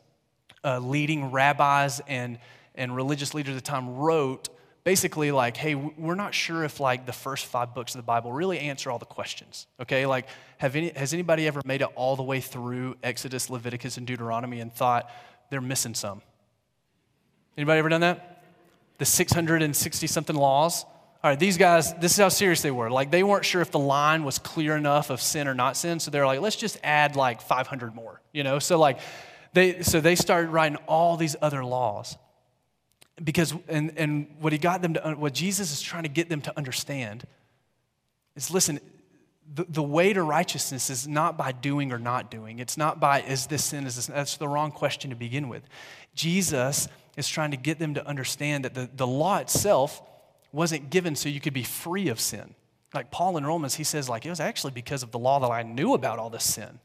uh, 0.65 0.79
leading 0.79 1.31
rabbis 1.31 2.01
and, 2.07 2.39
and 2.75 2.95
religious 2.97 3.35
leaders 3.35 3.57
at 3.57 3.65
the 3.65 3.71
time 3.71 3.97
wrote 3.97 4.49
basically 4.85 5.31
like, 5.31 5.57
hey, 5.57 5.75
we're 5.75 6.15
not 6.15 6.35
sure 6.35 6.65
if 6.65 6.81
like 6.81 7.07
the 7.07 7.13
first 7.13 7.47
five 7.47 7.75
books 7.75 7.95
of 7.95 7.99
the 7.99 8.05
Bible 8.05 8.33
really 8.33 8.59
answer 8.59 8.91
all 8.91 8.99
the 8.99 9.05
questions. 9.05 9.67
Okay, 9.81 10.07
like, 10.07 10.27
have 10.59 10.77
any, 10.77 10.91
has 10.91 11.13
anybody 11.13 11.47
ever 11.47 11.61
made 11.65 11.83
it 11.83 11.89
all 11.95 12.17
the 12.17 12.23
way 12.23 12.41
through 12.41 12.97
Exodus, 13.03 13.51
Leviticus, 13.51 13.97
and 13.97 14.07
Deuteronomy 14.07 14.61
and 14.61 14.73
thought 14.73 15.11
they're 15.51 15.61
missing 15.61 15.95
some? 15.95 16.23
Anybody 17.57 17.79
ever 17.79 17.89
done 17.89 18.01
that? 18.03 18.45
The 18.99 19.05
660 19.05 20.07
something 20.07 20.37
laws. 20.37 20.85
All 21.23 21.31
right, 21.31 21.39
these 21.39 21.59
guys, 21.59 21.93
this 21.95 22.13
is 22.13 22.19
how 22.19 22.31
serious 22.31 22.63
they 22.63 22.71
were. 22.71 22.91
Like, 22.91 23.11
they 23.11 23.23
weren't 23.23 23.45
sure 23.45 23.61
if 23.61 23.71
the 23.71 23.79
line 23.79 24.25
was 24.25 24.39
clear 24.39 24.77
enough 24.77 25.11
of 25.11 25.21
sin 25.21 25.49
or 25.49 25.55
not 25.55 25.77
sin, 25.77 26.01
so 26.01 26.11
they're 26.11 26.27
like, 26.27 26.41
let's 26.41 26.57
just 26.57 26.79
add 26.83 27.15
like 27.15 27.43
500 27.43 27.95
more, 27.95 28.23
you 28.33 28.43
know? 28.43 28.59
So, 28.59 28.79
like, 28.79 29.01
they, 29.53 29.83
so 29.83 30.01
they 30.01 30.15
started 30.15 30.49
writing 30.49 30.79
all 30.87 31.19
these 31.19 31.37
other 31.43 31.63
laws 31.63 32.17
because 33.23 33.55
and, 33.69 33.93
and 33.97 34.27
what 34.41 34.53
he 34.53 34.59
got 34.59 34.83
them 34.83 34.95
to 34.95 35.15
what 35.19 35.35
jesus 35.35 35.73
is 35.73 35.81
trying 35.81 36.05
to 36.05 36.09
get 36.09 36.29
them 36.29 36.41
to 36.41 36.57
understand 36.57 37.27
is 38.37 38.51
listen 38.51 38.81
the, 39.53 39.65
the 39.69 39.83
way 39.83 40.13
to 40.13 40.23
righteousness 40.23 40.91
is 40.91 41.09
not 41.09 41.37
by 41.37 41.53
doing 41.53 41.93
or 41.93 41.99
not 41.99 42.31
doing. 42.31 42.59
It's 42.59 42.77
not 42.77 43.01
by 43.01 43.23
is 43.23 43.47
this 43.47 43.65
sin 43.65 43.87
is 43.87 43.97
this 43.97 44.07
that's 44.07 44.37
the 44.37 44.49
wrong 44.49 44.71
question 44.71 45.11
to 45.11 45.17
begin 45.17 45.49
with. 45.49 45.63
Jesus 46.15 46.89
is 47.17 47.29
trying 47.29 47.51
to 47.51 47.57
get 47.57 47.79
them 47.79 47.95
to 47.95 48.07
understand 48.07 48.65
that 48.65 48.75
the, 48.75 48.89
the 48.95 49.07
law 49.07 49.39
itself 49.39 50.03
wasn't 50.53 50.91
given 50.91 51.17
so 51.17 51.29
you 51.29 51.41
could 51.41 51.55
be 51.55 51.65
free 51.65 52.09
of 52.09 52.21
sin. 52.21 52.55
Like 52.95 53.11
paul 53.11 53.37
in 53.37 53.45
romans 53.45 53.75
he 53.75 53.85
says 53.85 54.09
like 54.09 54.25
it 54.25 54.31
was 54.31 54.41
actually 54.41 54.73
because 54.73 55.03
of 55.03 55.11
the 55.11 55.19
law 55.19 55.41
that 55.41 55.51
i 55.51 55.63
knew 55.63 55.95
about 55.95 56.19
all 56.19 56.31
this 56.31 56.45
sin. 56.45 56.79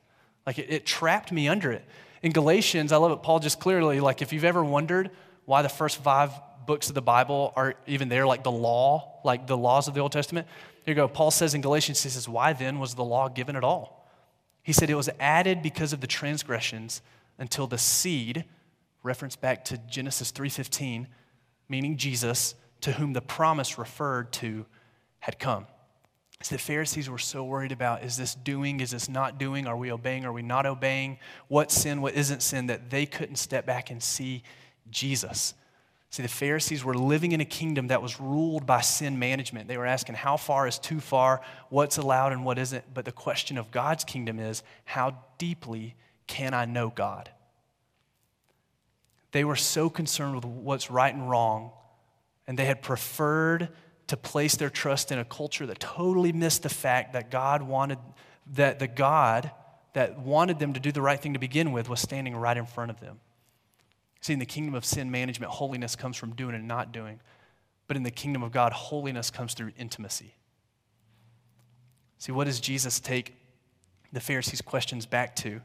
Like 0.46 0.58
it, 0.58 0.68
it 0.70 0.86
trapped 0.86 1.32
me 1.32 1.48
under 1.48 1.72
it. 1.72 1.86
In 2.24 2.32
galatians 2.32 2.92
i 2.92 2.98
love 2.98 3.12
it 3.12 3.22
paul 3.22 3.40
just 3.40 3.60
clearly 3.60 4.00
like 4.00 4.24
if 4.24 4.34
you've 4.34 4.44
ever 4.44 4.64
wondered 4.64 5.12
why 5.46 5.62
the 5.62 5.70
first 5.70 5.98
five 5.98 6.32
books 6.66 6.90
of 6.90 6.96
the 6.96 7.02
Bible 7.02 7.54
are 7.56 7.76
even 7.88 8.10
there, 8.10 8.26
like 8.26 8.44
the 8.44 8.52
law, 8.52 9.20
like 9.24 9.48
the 9.48 9.58
laws 9.58 9.88
of 9.88 9.94
the 9.94 10.00
Old 10.00 10.12
Testament. 10.12 10.48
Here 10.84 10.92
you 10.92 10.96
go. 10.96 11.08
Paul 11.08 11.32
says 11.32 11.54
in 11.54 11.62
Galatians, 11.62 12.02
he 12.04 12.10
says, 12.10 12.28
Why 12.28 12.54
then 12.54 12.80
was 12.80 12.96
the 12.96 13.04
law 13.04 13.28
given 13.28 13.56
at 13.56 13.64
all? 13.64 14.08
He 14.64 14.74
said 14.74 14.90
it 14.90 14.96
was 14.96 15.10
added 15.20 15.62
because 15.62 15.94
of 15.94 16.02
the 16.02 16.08
transgressions 16.08 17.02
until 17.38 17.68
the 17.68 17.78
seed, 17.78 18.46
reference 19.04 19.36
back 19.36 19.64
to 19.66 19.78
Genesis 19.78 20.32
3:15, 20.32 21.08
meaning 21.70 21.98
Jesus, 21.98 22.56
to 22.82 22.94
whom 22.94 23.14
the 23.14 23.22
promise 23.22 23.78
referred 23.78 24.34
to, 24.34 24.66
had 25.20 25.38
come. 25.38 25.68
So 26.42 26.56
the 26.56 26.62
Pharisees 26.62 27.10
were 27.10 27.18
so 27.18 27.44
worried 27.44 27.72
about 27.72 28.04
is 28.04 28.18
this 28.18 28.36
doing, 28.36 28.80
is 28.80 28.92
this 28.92 29.08
not 29.08 29.38
doing, 29.38 29.68
are 29.68 29.78
we 29.78 29.92
obeying, 29.92 30.26
are 30.26 30.34
we 30.34 30.42
not 30.42 30.66
obeying, 30.66 31.20
what 31.48 31.72
sin, 31.72 32.02
what 32.02 32.14
isn't 32.14 32.42
sin, 32.42 32.68
that 32.68 32.90
they 32.90 33.06
couldn't 33.06 33.38
step 33.38 33.66
back 33.66 33.90
and 33.90 34.02
see 34.04 34.44
Jesus. 34.90 35.54
See, 36.10 36.24
the 36.24 36.30
Pharisees 36.30 36.84
were 36.84 36.96
living 36.96 37.34
in 37.34 37.42
a 37.42 37.46
kingdom 37.46 37.88
that 37.88 38.02
was 38.02 38.22
ruled 38.22 38.66
by 38.66 38.82
sin 38.82 39.20
management. 39.20 39.68
They 39.68 39.78
were 39.78 39.86
asking, 39.86 40.16
how 40.16 40.38
far 40.38 40.68
is 40.68 40.80
too 40.80 41.02
far? 41.02 41.42
What's 41.70 41.98
allowed 41.98 42.32
and 42.32 42.46
what 42.46 42.58
isn't? 42.58 42.94
But 42.94 43.04
the 43.04 43.12
question 43.12 43.58
of 43.58 43.70
God's 43.70 44.06
kingdom 44.06 44.40
is, 44.40 44.64
how 44.86 45.18
deeply 45.38 45.96
can 46.28 46.54
I 46.54 46.66
know 46.66 46.90
God? 46.90 47.30
They 49.32 49.44
were 49.44 49.58
so 49.58 49.90
concerned 49.90 50.36
with 50.36 50.46
what's 50.46 50.90
right 50.90 51.14
and 51.14 51.30
wrong, 51.30 51.72
and 52.48 52.58
they 52.58 52.66
had 52.66 52.82
preferred 52.82 53.70
to 54.08 54.16
place 54.16 54.56
their 54.56 54.70
trust 54.70 55.12
in 55.12 55.20
a 55.20 55.26
culture 55.26 55.66
that 55.66 55.80
totally 55.82 56.32
missed 56.32 56.64
the 56.64 56.70
fact 56.70 57.12
that 57.12 57.30
God 57.30 57.62
wanted, 57.62 57.98
that 58.54 58.80
the 58.80 58.88
God 58.88 59.52
that 59.92 60.20
wanted 60.20 60.60
them 60.60 60.74
to 60.74 60.80
do 60.80 60.94
the 60.94 61.02
right 61.02 61.20
thing 61.20 61.34
to 61.34 61.40
begin 61.40 61.74
with 61.74 61.90
was 61.90 62.00
standing 62.00 62.36
right 62.38 62.56
in 62.56 62.66
front 62.66 62.92
of 62.92 63.02
them. 63.02 63.20
See, 64.26 64.34
in 64.34 64.40
the 64.40 64.46
kingdom 64.48 64.74
of 64.74 64.84
sin 64.84 65.12
management, 65.12 65.52
holiness 65.52 65.96
comes 65.96 66.18
from 66.18 66.34
doing 66.34 66.56
and 66.56 66.68
not 66.68 66.92
doing. 66.92 67.20
But 67.86 67.96
in 67.96 68.02
the 68.02 68.10
kingdom 68.10 68.42
of 68.42 68.52
God, 68.52 68.72
holiness 68.72 69.30
comes 69.30 69.54
through 69.54 69.72
intimacy. 69.78 70.34
See, 72.18 72.32
what 72.32 72.46
does 72.46 72.60
Jesus 72.60 73.00
take 73.00 73.36
the 74.12 74.20
Pharisees' 74.20 74.62
questions 74.62 75.06
back 75.06 75.36
to? 75.36 75.62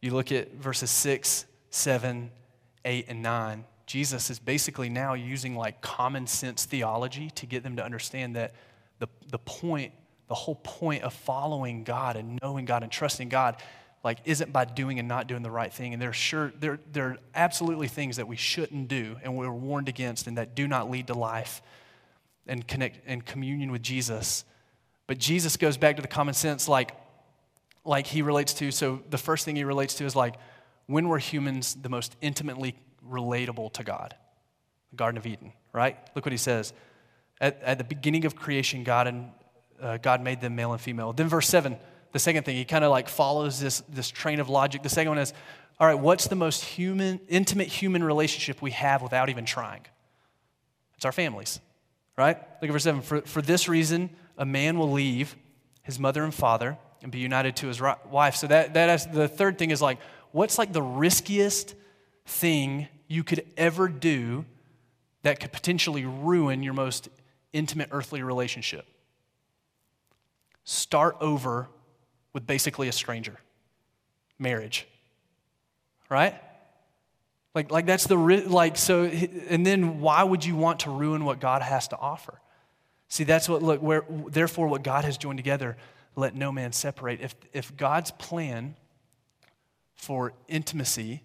You 0.00 0.12
look 0.12 0.30
at 0.30 0.52
verses 0.54 0.92
6, 0.92 1.44
7, 1.70 2.30
8, 2.84 3.06
and 3.08 3.20
9. 3.20 3.64
Jesus 3.84 4.30
is 4.30 4.38
basically 4.38 4.88
now 4.88 5.14
using 5.14 5.56
like 5.56 5.80
common 5.80 6.28
sense 6.28 6.66
theology 6.66 7.30
to 7.30 7.46
get 7.46 7.64
them 7.64 7.74
to 7.74 7.84
understand 7.84 8.36
that 8.36 8.54
the, 9.00 9.08
the 9.28 9.40
point, 9.40 9.92
the 10.28 10.36
whole 10.36 10.60
point 10.62 11.02
of 11.02 11.12
following 11.12 11.82
God 11.82 12.14
and 12.14 12.38
knowing 12.40 12.64
God 12.64 12.84
and 12.84 12.92
trusting 12.92 13.28
God 13.28 13.56
like 14.02 14.18
isn't 14.24 14.52
by 14.52 14.64
doing 14.64 14.98
and 14.98 15.08
not 15.08 15.26
doing 15.26 15.42
the 15.42 15.50
right 15.50 15.72
thing. 15.72 15.92
And 15.92 16.00
there's 16.00 16.16
sure 16.16 16.52
there, 16.58 16.78
there 16.90 17.08
are 17.08 17.18
absolutely 17.34 17.88
things 17.88 18.16
that 18.16 18.26
we 18.26 18.36
shouldn't 18.36 18.88
do 18.88 19.16
and 19.22 19.36
we're 19.36 19.52
warned 19.52 19.88
against 19.88 20.26
and 20.26 20.38
that 20.38 20.54
do 20.54 20.66
not 20.66 20.90
lead 20.90 21.08
to 21.08 21.14
life 21.14 21.62
and 22.46 22.66
connect 22.66 23.00
and 23.06 23.24
communion 23.24 23.70
with 23.70 23.82
Jesus. 23.82 24.44
But 25.06 25.18
Jesus 25.18 25.56
goes 25.56 25.76
back 25.76 25.96
to 25.96 26.02
the 26.02 26.08
common 26.08 26.34
sense 26.34 26.68
like 26.68 26.92
like 27.84 28.06
he 28.06 28.22
relates 28.22 28.52
to 28.54 28.70
so 28.70 29.02
the 29.08 29.18
first 29.18 29.44
thing 29.44 29.56
he 29.56 29.64
relates 29.64 29.94
to 29.94 30.04
is 30.04 30.14
like 30.14 30.36
when 30.86 31.08
were 31.08 31.18
humans 31.18 31.76
the 31.80 31.88
most 31.88 32.16
intimately 32.20 32.76
relatable 33.08 33.72
to 33.74 33.84
God? 33.84 34.14
The 34.90 34.96
Garden 34.96 35.18
of 35.18 35.26
Eden, 35.26 35.52
right? 35.72 35.96
Look 36.14 36.26
what 36.26 36.32
he 36.32 36.38
says. 36.38 36.72
At, 37.40 37.62
at 37.62 37.78
the 37.78 37.84
beginning 37.84 38.24
of 38.24 38.34
creation, 38.34 38.82
God 38.82 39.06
and 39.06 39.30
uh, 39.80 39.96
God 39.98 40.22
made 40.22 40.40
them 40.40 40.56
male 40.56 40.72
and 40.72 40.80
female. 40.80 41.12
Then 41.12 41.28
verse 41.28 41.48
7 41.48 41.78
the 42.12 42.18
second 42.18 42.44
thing. 42.44 42.56
He 42.56 42.64
kind 42.64 42.84
of 42.84 42.90
like 42.90 43.08
follows 43.08 43.60
this, 43.60 43.82
this 43.88 44.08
train 44.08 44.40
of 44.40 44.48
logic. 44.48 44.82
The 44.82 44.88
second 44.88 45.10
one 45.10 45.18
is, 45.18 45.32
all 45.78 45.86
right, 45.86 45.98
what's 45.98 46.26
the 46.28 46.36
most 46.36 46.64
human, 46.64 47.20
intimate 47.28 47.68
human 47.68 48.04
relationship 48.04 48.60
we 48.60 48.72
have 48.72 49.02
without 49.02 49.30
even 49.30 49.44
trying? 49.44 49.82
It's 50.96 51.04
our 51.04 51.12
families, 51.12 51.60
right? 52.16 52.36
Look 52.60 52.68
at 52.68 52.72
verse 52.72 52.84
7. 52.84 53.00
For, 53.00 53.20
for 53.22 53.40
this 53.40 53.68
reason, 53.68 54.10
a 54.36 54.44
man 54.44 54.78
will 54.78 54.90
leave 54.92 55.36
his 55.82 55.98
mother 55.98 56.24
and 56.24 56.34
father 56.34 56.76
and 57.02 57.10
be 57.10 57.18
united 57.18 57.56
to 57.56 57.68
his 57.68 57.80
wife. 57.80 58.36
So 58.36 58.46
that, 58.48 58.74
that 58.74 58.90
is, 58.90 59.06
the 59.06 59.28
third 59.28 59.58
thing 59.58 59.70
is 59.70 59.80
like, 59.80 59.98
what's 60.32 60.58
like 60.58 60.72
the 60.72 60.82
riskiest 60.82 61.74
thing 62.26 62.88
you 63.08 63.24
could 63.24 63.44
ever 63.56 63.88
do 63.88 64.44
that 65.22 65.40
could 65.40 65.52
potentially 65.52 66.04
ruin 66.04 66.62
your 66.62 66.74
most 66.74 67.08
intimate 67.52 67.88
earthly 67.92 68.22
relationship? 68.22 68.86
Start 70.64 71.16
over 71.20 71.68
with 72.32 72.46
basically 72.46 72.88
a 72.88 72.92
stranger. 72.92 73.38
Marriage. 74.38 74.86
Right? 76.08 76.34
Like, 77.54 77.70
like 77.70 77.86
that's 77.86 78.06
the 78.06 78.16
like 78.16 78.76
so 78.76 79.04
and 79.04 79.66
then 79.66 80.00
why 80.00 80.22
would 80.22 80.44
you 80.44 80.54
want 80.54 80.80
to 80.80 80.90
ruin 80.90 81.24
what 81.24 81.40
god 81.40 81.62
has 81.62 81.88
to 81.88 81.98
offer? 81.98 82.40
See 83.08 83.24
that's 83.24 83.48
what 83.48 83.62
look 83.62 83.82
where 83.82 84.04
therefore 84.28 84.68
what 84.68 84.84
god 84.84 85.04
has 85.04 85.18
joined 85.18 85.38
together 85.38 85.76
let 86.14 86.34
no 86.34 86.52
man 86.52 86.72
separate. 86.72 87.20
If 87.20 87.34
if 87.52 87.76
god's 87.76 88.12
plan 88.12 88.76
for 89.96 90.32
intimacy 90.48 91.22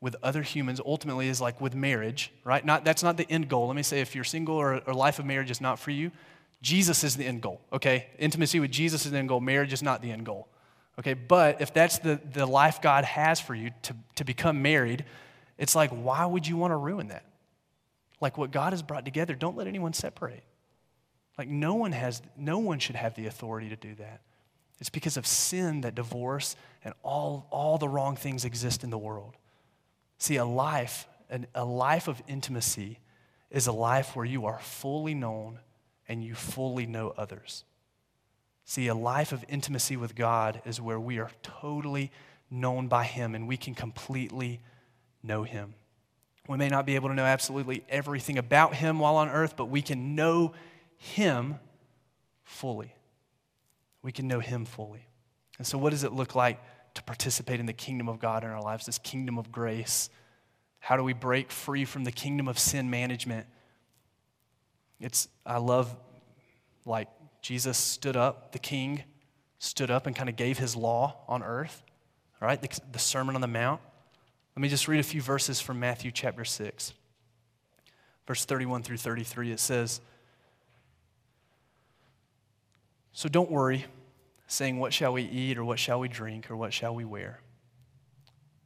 with 0.00 0.16
other 0.22 0.42
humans 0.42 0.80
ultimately 0.84 1.28
is 1.28 1.40
like 1.40 1.60
with 1.60 1.74
marriage 1.76 2.32
right? 2.42 2.64
Not 2.64 2.84
that's 2.84 3.04
not 3.04 3.16
the 3.16 3.30
end 3.30 3.48
goal. 3.48 3.68
Let 3.68 3.76
me 3.76 3.84
say 3.84 4.00
if 4.00 4.16
you're 4.16 4.24
single 4.24 4.56
or, 4.56 4.82
or 4.84 4.94
life 4.94 5.20
of 5.20 5.26
marriage 5.26 5.50
is 5.50 5.60
not 5.60 5.78
for 5.78 5.92
you 5.92 6.10
Jesus 6.60 7.04
is 7.04 7.16
the 7.16 7.24
end 7.24 7.40
goal, 7.40 7.60
okay? 7.72 8.08
Intimacy 8.18 8.58
with 8.58 8.70
Jesus 8.70 9.04
is 9.06 9.12
the 9.12 9.18
end 9.18 9.28
goal. 9.28 9.40
Marriage 9.40 9.72
is 9.72 9.82
not 9.82 10.02
the 10.02 10.10
end 10.10 10.26
goal, 10.26 10.48
okay? 10.98 11.14
But 11.14 11.60
if 11.60 11.72
that's 11.72 11.98
the, 11.98 12.20
the 12.32 12.46
life 12.46 12.82
God 12.82 13.04
has 13.04 13.40
for 13.40 13.54
you 13.54 13.70
to, 13.82 13.96
to 14.16 14.24
become 14.24 14.62
married, 14.62 15.04
it's 15.56 15.74
like, 15.74 15.90
why 15.90 16.24
would 16.26 16.46
you 16.46 16.56
want 16.56 16.72
to 16.72 16.76
ruin 16.76 17.08
that? 17.08 17.24
Like 18.20 18.36
what 18.36 18.50
God 18.50 18.72
has 18.72 18.82
brought 18.82 19.04
together, 19.04 19.34
don't 19.34 19.56
let 19.56 19.66
anyone 19.66 19.92
separate. 19.92 20.42
Like 21.36 21.48
no 21.48 21.74
one 21.74 21.92
has, 21.92 22.20
no 22.36 22.58
one 22.58 22.78
should 22.80 22.96
have 22.96 23.14
the 23.14 23.26
authority 23.26 23.68
to 23.68 23.76
do 23.76 23.94
that. 23.96 24.22
It's 24.80 24.90
because 24.90 25.16
of 25.16 25.26
sin 25.26 25.80
that 25.82 25.94
divorce 25.94 26.56
and 26.84 26.94
all, 27.02 27.46
all 27.50 27.78
the 27.78 27.88
wrong 27.88 28.16
things 28.16 28.44
exist 28.44 28.84
in 28.84 28.90
the 28.90 28.98
world. 28.98 29.34
See, 30.18 30.36
a 30.36 30.44
life, 30.44 31.06
an, 31.30 31.46
a 31.54 31.64
life 31.64 32.08
of 32.08 32.20
intimacy 32.26 32.98
is 33.50 33.66
a 33.66 33.72
life 33.72 34.14
where 34.14 34.24
you 34.24 34.46
are 34.46 34.58
fully 34.58 35.14
known 35.14 35.58
and 36.08 36.24
you 36.24 36.34
fully 36.34 36.86
know 36.86 37.12
others. 37.16 37.64
See, 38.68 38.86
a 38.88 38.94
life 38.94 39.32
of 39.32 39.46
intimacy 39.48 39.96
with 39.96 40.14
God 40.14 40.60
is 40.66 40.78
where 40.78 41.00
we 41.00 41.18
are 41.18 41.30
totally, 41.42 42.12
known 42.50 42.86
by 42.86 43.04
Him 43.04 43.34
and 43.34 43.48
we 43.48 43.56
can 43.56 43.74
completely 43.74 44.60
know 45.22 45.42
Him. 45.42 45.72
We 46.46 46.58
may 46.58 46.68
not 46.68 46.84
be 46.84 46.94
able 46.94 47.08
to 47.08 47.14
know 47.14 47.24
absolutely 47.24 47.82
everything 47.88 48.36
about 48.36 48.74
Him 48.74 48.98
while 48.98 49.16
on 49.16 49.30
earth, 49.30 49.56
but 49.56 49.70
we 49.70 49.80
can 49.80 50.14
know 50.14 50.52
Him 50.98 51.54
fully. 52.44 52.94
We 54.02 54.12
can 54.12 54.28
know 54.28 54.40
Him 54.40 54.66
fully. 54.66 55.06
And 55.56 55.66
so, 55.66 55.78
what 55.78 55.88
does 55.88 56.04
it 56.04 56.12
look 56.12 56.34
like 56.34 56.60
to 56.92 57.02
participate 57.02 57.60
in 57.60 57.64
the 57.64 57.72
kingdom 57.72 58.06
of 58.06 58.18
God 58.18 58.44
in 58.44 58.50
our 58.50 58.60
lives, 58.60 58.84
this 58.84 58.98
kingdom 58.98 59.38
of 59.38 59.50
grace? 59.50 60.10
How 60.78 60.98
do 60.98 61.02
we 61.02 61.14
break 61.14 61.50
free 61.50 61.86
from 61.86 62.04
the 62.04 62.12
kingdom 62.12 62.46
of 62.46 62.58
sin 62.58 62.90
management? 62.90 63.46
It's, 65.00 65.26
I 65.46 65.56
love, 65.56 65.96
like, 66.84 67.08
Jesus 67.40 67.78
stood 67.78 68.16
up, 68.16 68.52
the 68.52 68.58
king 68.58 69.04
stood 69.58 69.90
up 69.90 70.06
and 70.06 70.14
kind 70.14 70.28
of 70.28 70.36
gave 70.36 70.58
his 70.58 70.76
law 70.76 71.16
on 71.28 71.42
earth, 71.42 71.82
right? 72.40 72.60
The, 72.60 72.80
the 72.92 72.98
Sermon 72.98 73.34
on 73.34 73.40
the 73.40 73.46
Mount. 73.46 73.80
Let 74.56 74.62
me 74.62 74.68
just 74.68 74.88
read 74.88 75.00
a 75.00 75.04
few 75.04 75.22
verses 75.22 75.60
from 75.60 75.80
Matthew 75.80 76.10
chapter 76.10 76.44
6. 76.44 76.92
Verse 78.26 78.44
31 78.44 78.82
through 78.82 78.98
33, 78.98 79.52
it 79.52 79.60
says, 79.60 80.00
So 83.12 83.28
don't 83.28 83.50
worry, 83.50 83.86
saying, 84.46 84.78
What 84.78 84.92
shall 84.92 85.12
we 85.12 85.22
eat, 85.22 85.58
or 85.58 85.64
what 85.64 85.78
shall 85.78 86.00
we 86.00 86.08
drink, 86.08 86.50
or 86.50 86.56
what 86.56 86.72
shall 86.72 86.94
we 86.94 87.04
wear? 87.04 87.40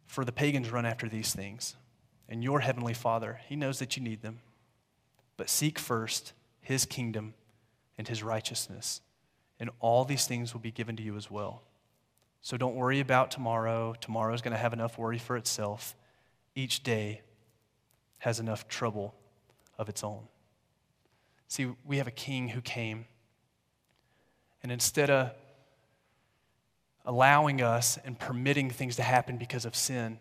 For 0.07 0.25
the 0.25 0.33
pagans 0.33 0.70
run 0.70 0.85
after 0.85 1.09
these 1.09 1.33
things, 1.33 1.77
and 2.29 2.43
your 2.43 2.61
heavenly 2.61 2.95
Father, 2.95 3.41
He 3.49 3.57
knows 3.57 3.79
that 3.79 3.97
you 3.97 4.03
need 4.03 4.23
them. 4.23 4.41
But 5.37 5.49
seek 5.49 5.79
first 5.79 6.33
His 6.61 6.85
kingdom 6.85 7.35
and 7.99 8.09
His 8.09 8.22
righteousness, 8.22 9.01
and 9.61 9.70
all 9.80 10.05
these 10.05 10.26
things 10.26 10.53
will 10.53 10.61
be 10.61 10.70
given 10.70 10.97
to 10.97 11.03
you 11.03 11.16
as 11.16 11.30
well. 11.30 11.62
So 12.40 12.57
don't 12.57 12.74
worry 12.74 13.01
about 13.01 13.30
tomorrow. 13.30 13.95
Tomorrow 14.01 14.34
is 14.34 14.43
going 14.43 14.53
to 14.53 14.59
have 14.59 14.72
enough 14.72 14.99
worry 14.99 15.18
for 15.18 15.36
itself. 15.36 15.95
Each 16.55 16.82
day 16.82 17.22
has 18.18 18.40
enough 18.40 18.68
trouble 18.68 19.14
of 19.78 19.88
its 19.88 20.03
own. 20.03 20.22
See, 21.49 21.68
we 21.84 21.99
have 21.99 22.07
a 22.07 22.12
king 22.12 22.49
who 22.49 22.61
came, 22.61 23.05
and 24.62 24.72
instead 24.72 25.11
of 25.11 25.30
allowing 27.05 27.61
us 27.62 27.99
and 28.05 28.18
permitting 28.18 28.70
things 28.70 28.97
to 28.97 29.03
happen 29.03 29.36
because 29.36 29.64
of 29.64 29.76
sin, 29.76 30.18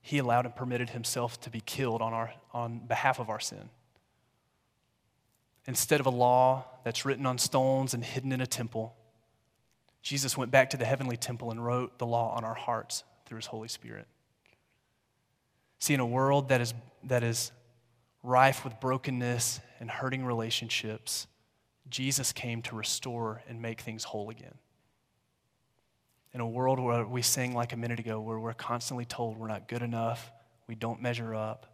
he 0.00 0.18
allowed 0.18 0.44
and 0.44 0.54
permitted 0.54 0.90
himself 0.90 1.40
to 1.40 1.50
be 1.50 1.60
killed 1.60 2.02
on, 2.02 2.12
our, 2.12 2.34
on 2.52 2.78
behalf 2.78 3.18
of 3.18 3.30
our 3.30 3.40
sin. 3.40 3.70
Instead 5.66 6.00
of 6.00 6.06
a 6.06 6.10
law 6.10 6.64
that's 6.84 7.04
written 7.04 7.24
on 7.24 7.38
stones 7.38 7.94
and 7.94 8.04
hidden 8.04 8.32
in 8.32 8.40
a 8.40 8.46
temple, 8.46 8.94
Jesus 10.02 10.36
went 10.36 10.50
back 10.50 10.70
to 10.70 10.76
the 10.76 10.84
heavenly 10.84 11.16
temple 11.16 11.50
and 11.50 11.64
wrote 11.64 11.98
the 11.98 12.06
law 12.06 12.34
on 12.36 12.44
our 12.44 12.54
hearts 12.54 13.04
through 13.24 13.36
his 13.36 13.46
Holy 13.46 13.68
Spirit. 13.68 14.06
See, 15.78 15.94
in 15.94 16.00
a 16.00 16.06
world 16.06 16.50
that 16.50 16.60
is, 16.60 16.74
that 17.04 17.22
is 17.22 17.52
rife 18.22 18.64
with 18.64 18.78
brokenness 18.80 19.60
and 19.80 19.90
hurting 19.90 20.24
relationships, 20.24 21.26
Jesus 21.88 22.32
came 22.32 22.60
to 22.62 22.76
restore 22.76 23.42
and 23.48 23.62
make 23.62 23.80
things 23.80 24.04
whole 24.04 24.28
again. 24.28 24.54
In 26.34 26.40
a 26.40 26.48
world 26.48 26.80
where 26.80 27.06
we 27.06 27.22
sang 27.22 27.54
like 27.54 27.72
a 27.72 27.76
minute 27.76 28.00
ago, 28.00 28.20
where 28.20 28.38
we're 28.38 28.52
constantly 28.52 29.04
told 29.04 29.38
we're 29.38 29.48
not 29.48 29.68
good 29.68 29.82
enough, 29.82 30.32
we 30.66 30.74
don't 30.74 31.00
measure 31.00 31.34
up, 31.34 31.66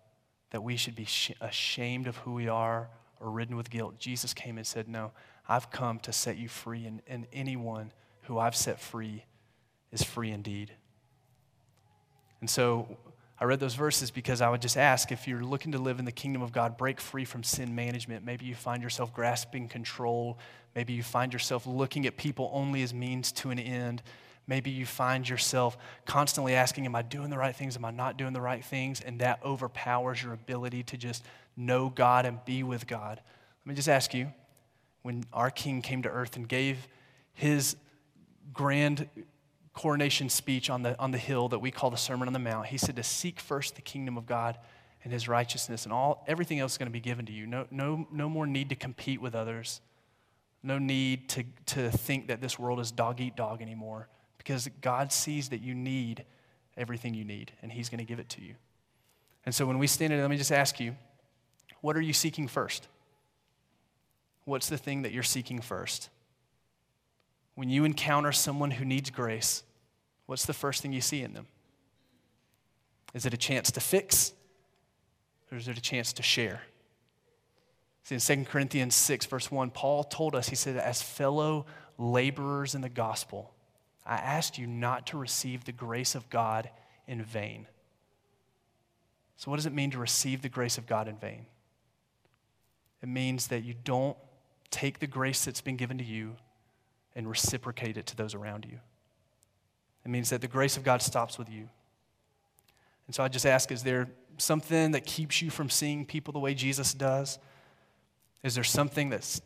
that 0.50 0.62
we 0.62 0.76
should 0.76 0.94
be 0.94 1.08
ashamed 1.40 2.06
of 2.06 2.16
who 2.18 2.34
we 2.34 2.48
are 2.48 2.90
or 3.20 3.30
ridden 3.30 3.56
with 3.56 3.70
guilt, 3.70 3.98
Jesus 3.98 4.34
came 4.34 4.56
and 4.56 4.66
said, 4.66 4.88
No, 4.88 5.12
I've 5.48 5.70
come 5.70 5.98
to 6.00 6.12
set 6.12 6.36
you 6.36 6.48
free, 6.48 6.86
and, 6.86 7.02
and 7.06 7.26
anyone 7.32 7.92
who 8.22 8.38
I've 8.38 8.56
set 8.56 8.80
free 8.80 9.24
is 9.92 10.02
free 10.02 10.30
indeed. 10.30 10.72
And 12.40 12.48
so 12.48 12.96
I 13.38 13.44
read 13.44 13.58
those 13.60 13.74
verses 13.74 14.10
because 14.10 14.40
I 14.40 14.50
would 14.50 14.60
just 14.60 14.76
ask 14.76 15.10
if 15.12 15.26
you're 15.26 15.42
looking 15.42 15.72
to 15.72 15.78
live 15.78 15.98
in 15.98 16.04
the 16.04 16.12
kingdom 16.12 16.42
of 16.42 16.52
God, 16.52 16.76
break 16.76 17.00
free 17.00 17.24
from 17.24 17.42
sin 17.42 17.74
management. 17.74 18.24
Maybe 18.24 18.44
you 18.44 18.54
find 18.54 18.82
yourself 18.82 19.14
grasping 19.14 19.66
control. 19.66 20.38
Maybe 20.74 20.92
you 20.92 21.02
find 21.02 21.32
yourself 21.32 21.66
looking 21.66 22.06
at 22.06 22.16
people 22.16 22.50
only 22.52 22.82
as 22.82 22.92
means 22.92 23.32
to 23.32 23.50
an 23.50 23.58
end. 23.58 24.02
Maybe 24.46 24.70
you 24.70 24.84
find 24.84 25.28
yourself 25.28 25.78
constantly 26.04 26.54
asking, 26.54 26.84
Am 26.84 26.94
I 26.94 27.02
doing 27.02 27.30
the 27.30 27.38
right 27.38 27.54
things? 27.54 27.76
Am 27.76 27.84
I 27.84 27.90
not 27.90 28.16
doing 28.18 28.32
the 28.32 28.40
right 28.40 28.64
things? 28.64 29.00
And 29.00 29.20
that 29.20 29.40
overpowers 29.44 30.22
your 30.22 30.32
ability 30.32 30.82
to 30.84 30.96
just 30.96 31.24
know 31.60 31.88
God 31.88 32.26
and 32.26 32.44
be 32.44 32.62
with 32.62 32.86
God. 32.86 33.20
Let 33.64 33.66
me 33.66 33.74
just 33.74 33.88
ask 33.88 34.14
you 34.14 34.32
when 35.02 35.24
our 35.32 35.50
King 35.50 35.82
came 35.82 36.02
to 36.02 36.08
earth 36.08 36.36
and 36.36 36.48
gave 36.48 36.88
his 37.32 37.76
grand 38.52 39.08
coronation 39.72 40.28
speech 40.28 40.68
on 40.68 40.82
the, 40.82 40.98
on 40.98 41.10
the 41.10 41.18
hill 41.18 41.48
that 41.48 41.58
we 41.60 41.70
call 41.70 41.90
the 41.90 41.96
Sermon 41.96 42.28
on 42.28 42.32
the 42.32 42.38
Mount, 42.38 42.66
he 42.66 42.78
said 42.78 42.96
to 42.96 43.02
seek 43.02 43.40
first 43.40 43.76
the 43.76 43.82
kingdom 43.82 44.16
of 44.16 44.26
God 44.26 44.58
and 45.02 45.12
his 45.12 45.28
righteousness, 45.28 45.84
and 45.84 45.92
all 45.92 46.24
everything 46.26 46.58
else 46.58 46.72
is 46.72 46.78
going 46.78 46.88
to 46.88 46.92
be 46.92 47.00
given 47.00 47.24
to 47.26 47.32
you. 47.32 47.46
No, 47.46 47.66
no, 47.70 48.06
no 48.12 48.28
more 48.28 48.46
need 48.46 48.68
to 48.68 48.74
compete 48.74 49.20
with 49.20 49.34
others. 49.34 49.80
No 50.62 50.78
need 50.78 51.30
to, 51.30 51.44
to 51.66 51.90
think 51.90 52.28
that 52.28 52.42
this 52.42 52.58
world 52.58 52.80
is 52.80 52.90
dog 52.90 53.20
eat 53.20 53.34
dog 53.34 53.62
anymore 53.62 54.08
because 54.36 54.68
God 54.82 55.10
sees 55.10 55.48
that 55.50 55.62
you 55.62 55.74
need 55.74 56.24
everything 56.76 57.14
you 57.14 57.24
need, 57.24 57.52
and 57.62 57.72
He's 57.72 57.88
going 57.88 57.98
to 57.98 58.04
give 58.04 58.18
it 58.18 58.28
to 58.30 58.42
you. 58.42 58.54
And 59.46 59.54
so 59.54 59.64
when 59.64 59.78
we 59.78 59.86
stand 59.86 60.12
in, 60.12 60.20
let 60.20 60.28
me 60.28 60.36
just 60.36 60.52
ask 60.52 60.78
you 60.78 60.94
what 61.80 61.96
are 61.96 62.00
you 62.00 62.12
seeking 62.12 62.48
first? 62.48 62.88
What's 64.44 64.68
the 64.68 64.78
thing 64.78 65.02
that 65.02 65.12
you're 65.12 65.22
seeking 65.22 65.60
first? 65.60 66.08
When 67.54 67.68
you 67.68 67.84
encounter 67.84 68.32
someone 68.32 68.72
who 68.72 68.84
needs 68.84 69.10
grace, 69.10 69.62
what's 70.26 70.46
the 70.46 70.52
first 70.52 70.82
thing 70.82 70.92
you 70.92 71.00
see 71.00 71.22
in 71.22 71.34
them? 71.34 71.46
Is 73.14 73.26
it 73.26 73.34
a 73.34 73.36
chance 73.36 73.70
to 73.72 73.80
fix, 73.80 74.32
or 75.50 75.58
is 75.58 75.68
it 75.68 75.76
a 75.76 75.80
chance 75.82 76.12
to 76.14 76.22
share? 76.22 76.62
See, 78.04 78.14
in 78.14 78.44
2 78.44 78.50
Corinthians 78.50 78.94
6, 78.94 79.26
verse 79.26 79.50
1, 79.50 79.70
Paul 79.70 80.04
told 80.04 80.34
us, 80.34 80.48
he 80.48 80.56
said, 80.56 80.76
as 80.76 81.02
fellow 81.02 81.66
laborers 81.98 82.74
in 82.74 82.80
the 82.80 82.88
gospel, 82.88 83.52
I 84.06 84.16
asked 84.16 84.58
you 84.58 84.66
not 84.66 85.06
to 85.08 85.18
receive 85.18 85.64
the 85.64 85.72
grace 85.72 86.14
of 86.14 86.30
God 86.30 86.70
in 87.06 87.22
vain. 87.22 87.66
So, 89.36 89.50
what 89.50 89.56
does 89.56 89.66
it 89.66 89.72
mean 89.72 89.90
to 89.92 89.98
receive 89.98 90.42
the 90.42 90.48
grace 90.48 90.78
of 90.78 90.86
God 90.86 91.08
in 91.08 91.16
vain? 91.16 91.46
It 93.02 93.08
means 93.08 93.48
that 93.48 93.64
you 93.64 93.74
don't 93.84 94.16
take 94.70 94.98
the 94.98 95.06
grace 95.06 95.44
that's 95.44 95.60
been 95.60 95.76
given 95.76 95.98
to 95.98 96.04
you 96.04 96.36
and 97.14 97.28
reciprocate 97.28 97.96
it 97.96 98.06
to 98.06 98.16
those 98.16 98.34
around 98.34 98.66
you. 98.70 98.78
It 100.04 100.08
means 100.08 100.30
that 100.30 100.40
the 100.40 100.48
grace 100.48 100.76
of 100.76 100.84
God 100.84 101.02
stops 101.02 101.38
with 101.38 101.50
you. 101.50 101.68
And 103.06 103.14
so 103.14 103.22
I 103.24 103.28
just 103.28 103.46
ask 103.46 103.72
is 103.72 103.82
there 103.82 104.08
something 104.38 104.92
that 104.92 105.04
keeps 105.04 105.42
you 105.42 105.50
from 105.50 105.68
seeing 105.68 106.06
people 106.06 106.32
the 106.32 106.38
way 106.38 106.54
Jesus 106.54 106.94
does? 106.94 107.38
Is 108.42 108.54
there 108.54 108.64
something 108.64 109.10
that 109.10 109.40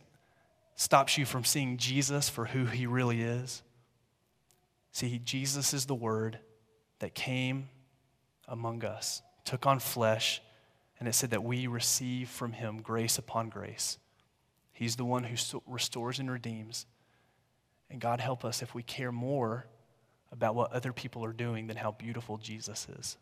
stops 0.75 1.17
you 1.17 1.25
from 1.25 1.43
seeing 1.43 1.77
Jesus 1.77 2.29
for 2.29 2.45
who 2.45 2.65
he 2.65 2.85
really 2.85 3.21
is? 3.21 3.63
See, 4.91 5.19
Jesus 5.23 5.73
is 5.73 5.85
the 5.85 5.95
Word 5.95 6.39
that 6.99 7.13
came 7.13 7.69
among 8.47 8.85
us, 8.85 9.21
took 9.43 9.65
on 9.65 9.79
flesh, 9.79 10.41
and 10.99 11.07
it 11.07 11.13
said 11.13 11.31
that 11.31 11.43
we 11.43 11.67
receive 11.67 12.29
from 12.29 12.53
Him 12.53 12.81
grace 12.81 13.17
upon 13.17 13.49
grace. 13.49 13.97
He's 14.71 14.95
the 14.95 15.05
one 15.05 15.23
who 15.23 15.61
restores 15.67 16.19
and 16.19 16.29
redeems. 16.29 16.85
And 17.89 18.01
God 18.01 18.19
help 18.19 18.43
us 18.43 18.61
if 18.61 18.73
we 18.73 18.83
care 18.83 19.11
more 19.11 19.67
about 20.31 20.55
what 20.55 20.71
other 20.71 20.91
people 20.91 21.23
are 21.23 21.33
doing 21.33 21.67
than 21.67 21.77
how 21.77 21.91
beautiful 21.91 22.37
Jesus 22.37 22.87
is. 22.99 23.17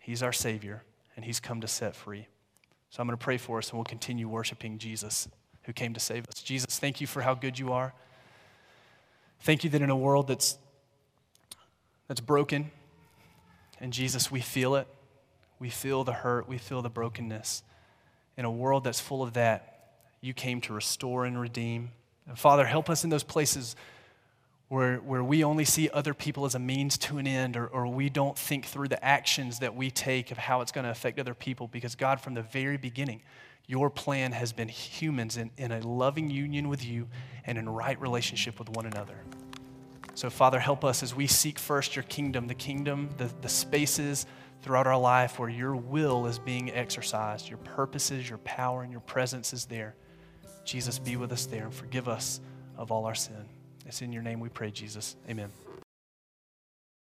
He's 0.00 0.22
our 0.22 0.32
Savior, 0.32 0.82
and 1.16 1.24
He's 1.24 1.40
come 1.40 1.60
to 1.60 1.68
set 1.68 1.94
free. 1.94 2.26
So 2.90 3.00
I'm 3.00 3.06
going 3.06 3.16
to 3.16 3.22
pray 3.22 3.38
for 3.38 3.58
us, 3.58 3.70
and 3.70 3.78
we'll 3.78 3.84
continue 3.84 4.28
worshiping 4.28 4.78
Jesus 4.78 5.28
who 5.62 5.72
came 5.72 5.94
to 5.94 6.00
save 6.00 6.26
us. 6.28 6.42
Jesus, 6.42 6.78
thank 6.78 7.00
you 7.00 7.06
for 7.06 7.22
how 7.22 7.34
good 7.34 7.58
you 7.58 7.72
are. 7.72 7.94
Thank 9.40 9.64
you 9.64 9.70
that 9.70 9.82
in 9.82 9.90
a 9.90 9.96
world 9.96 10.28
that's 10.28 10.58
that's 12.08 12.20
broken. 12.20 12.70
And 13.80 13.92
Jesus, 13.92 14.30
we 14.30 14.40
feel 14.40 14.74
it. 14.74 14.88
We 15.58 15.70
feel 15.70 16.04
the 16.04 16.12
hurt. 16.12 16.48
We 16.48 16.58
feel 16.58 16.82
the 16.82 16.90
brokenness. 16.90 17.62
In 18.36 18.44
a 18.44 18.50
world 18.50 18.84
that's 18.84 19.00
full 19.00 19.22
of 19.22 19.32
that, 19.34 19.92
you 20.20 20.32
came 20.32 20.60
to 20.62 20.72
restore 20.72 21.24
and 21.24 21.40
redeem. 21.40 21.90
And 22.26 22.38
Father, 22.38 22.64
help 22.64 22.88
us 22.88 23.04
in 23.04 23.10
those 23.10 23.24
places 23.24 23.74
where, 24.68 24.96
where 24.98 25.24
we 25.24 25.42
only 25.42 25.64
see 25.64 25.88
other 25.90 26.12
people 26.12 26.44
as 26.44 26.54
a 26.54 26.58
means 26.58 26.98
to 26.98 27.18
an 27.18 27.26
end, 27.26 27.56
or, 27.56 27.66
or 27.66 27.86
we 27.86 28.10
don't 28.10 28.36
think 28.36 28.66
through 28.66 28.88
the 28.88 29.02
actions 29.02 29.60
that 29.60 29.74
we 29.74 29.90
take 29.90 30.30
of 30.30 30.36
how 30.38 30.60
it's 30.60 30.72
going 30.72 30.84
to 30.84 30.90
affect 30.90 31.18
other 31.18 31.34
people. 31.34 31.66
Because, 31.68 31.94
God, 31.94 32.20
from 32.20 32.34
the 32.34 32.42
very 32.42 32.76
beginning, 32.76 33.22
your 33.66 33.90
plan 33.90 34.32
has 34.32 34.52
been 34.52 34.68
humans 34.68 35.36
in, 35.36 35.50
in 35.56 35.72
a 35.72 35.80
loving 35.80 36.30
union 36.30 36.68
with 36.68 36.84
you 36.84 37.08
and 37.44 37.56
in 37.58 37.68
right 37.68 38.00
relationship 38.00 38.58
with 38.58 38.68
one 38.70 38.86
another. 38.86 39.16
So, 40.14 40.30
Father, 40.30 40.58
help 40.58 40.84
us 40.84 41.02
as 41.02 41.14
we 41.14 41.26
seek 41.26 41.58
first 41.58 41.94
your 41.94 42.02
kingdom, 42.02 42.48
the 42.48 42.54
kingdom, 42.54 43.10
the, 43.18 43.30
the 43.40 43.48
spaces 43.48 44.26
throughout 44.62 44.86
our 44.86 44.98
life 44.98 45.38
where 45.38 45.48
your 45.48 45.76
will 45.76 46.26
is 46.26 46.38
being 46.38 46.70
exercised, 46.72 47.48
your 47.48 47.58
purposes, 47.58 48.28
your 48.28 48.38
power, 48.38 48.82
and 48.82 48.90
your 48.90 49.00
presence 49.00 49.52
is 49.52 49.66
there. 49.66 49.94
Jesus, 50.64 50.98
be 50.98 51.16
with 51.16 51.32
us 51.32 51.46
there 51.46 51.64
and 51.64 51.74
forgive 51.74 52.08
us 52.08 52.40
of 52.76 52.92
all 52.92 53.06
our 53.06 53.14
sin. 53.14 53.48
It's 53.86 54.02
in 54.02 54.12
your 54.12 54.22
name 54.22 54.40
we 54.40 54.48
pray, 54.48 54.70
Jesus. 54.70 55.16
Amen. 55.28 55.50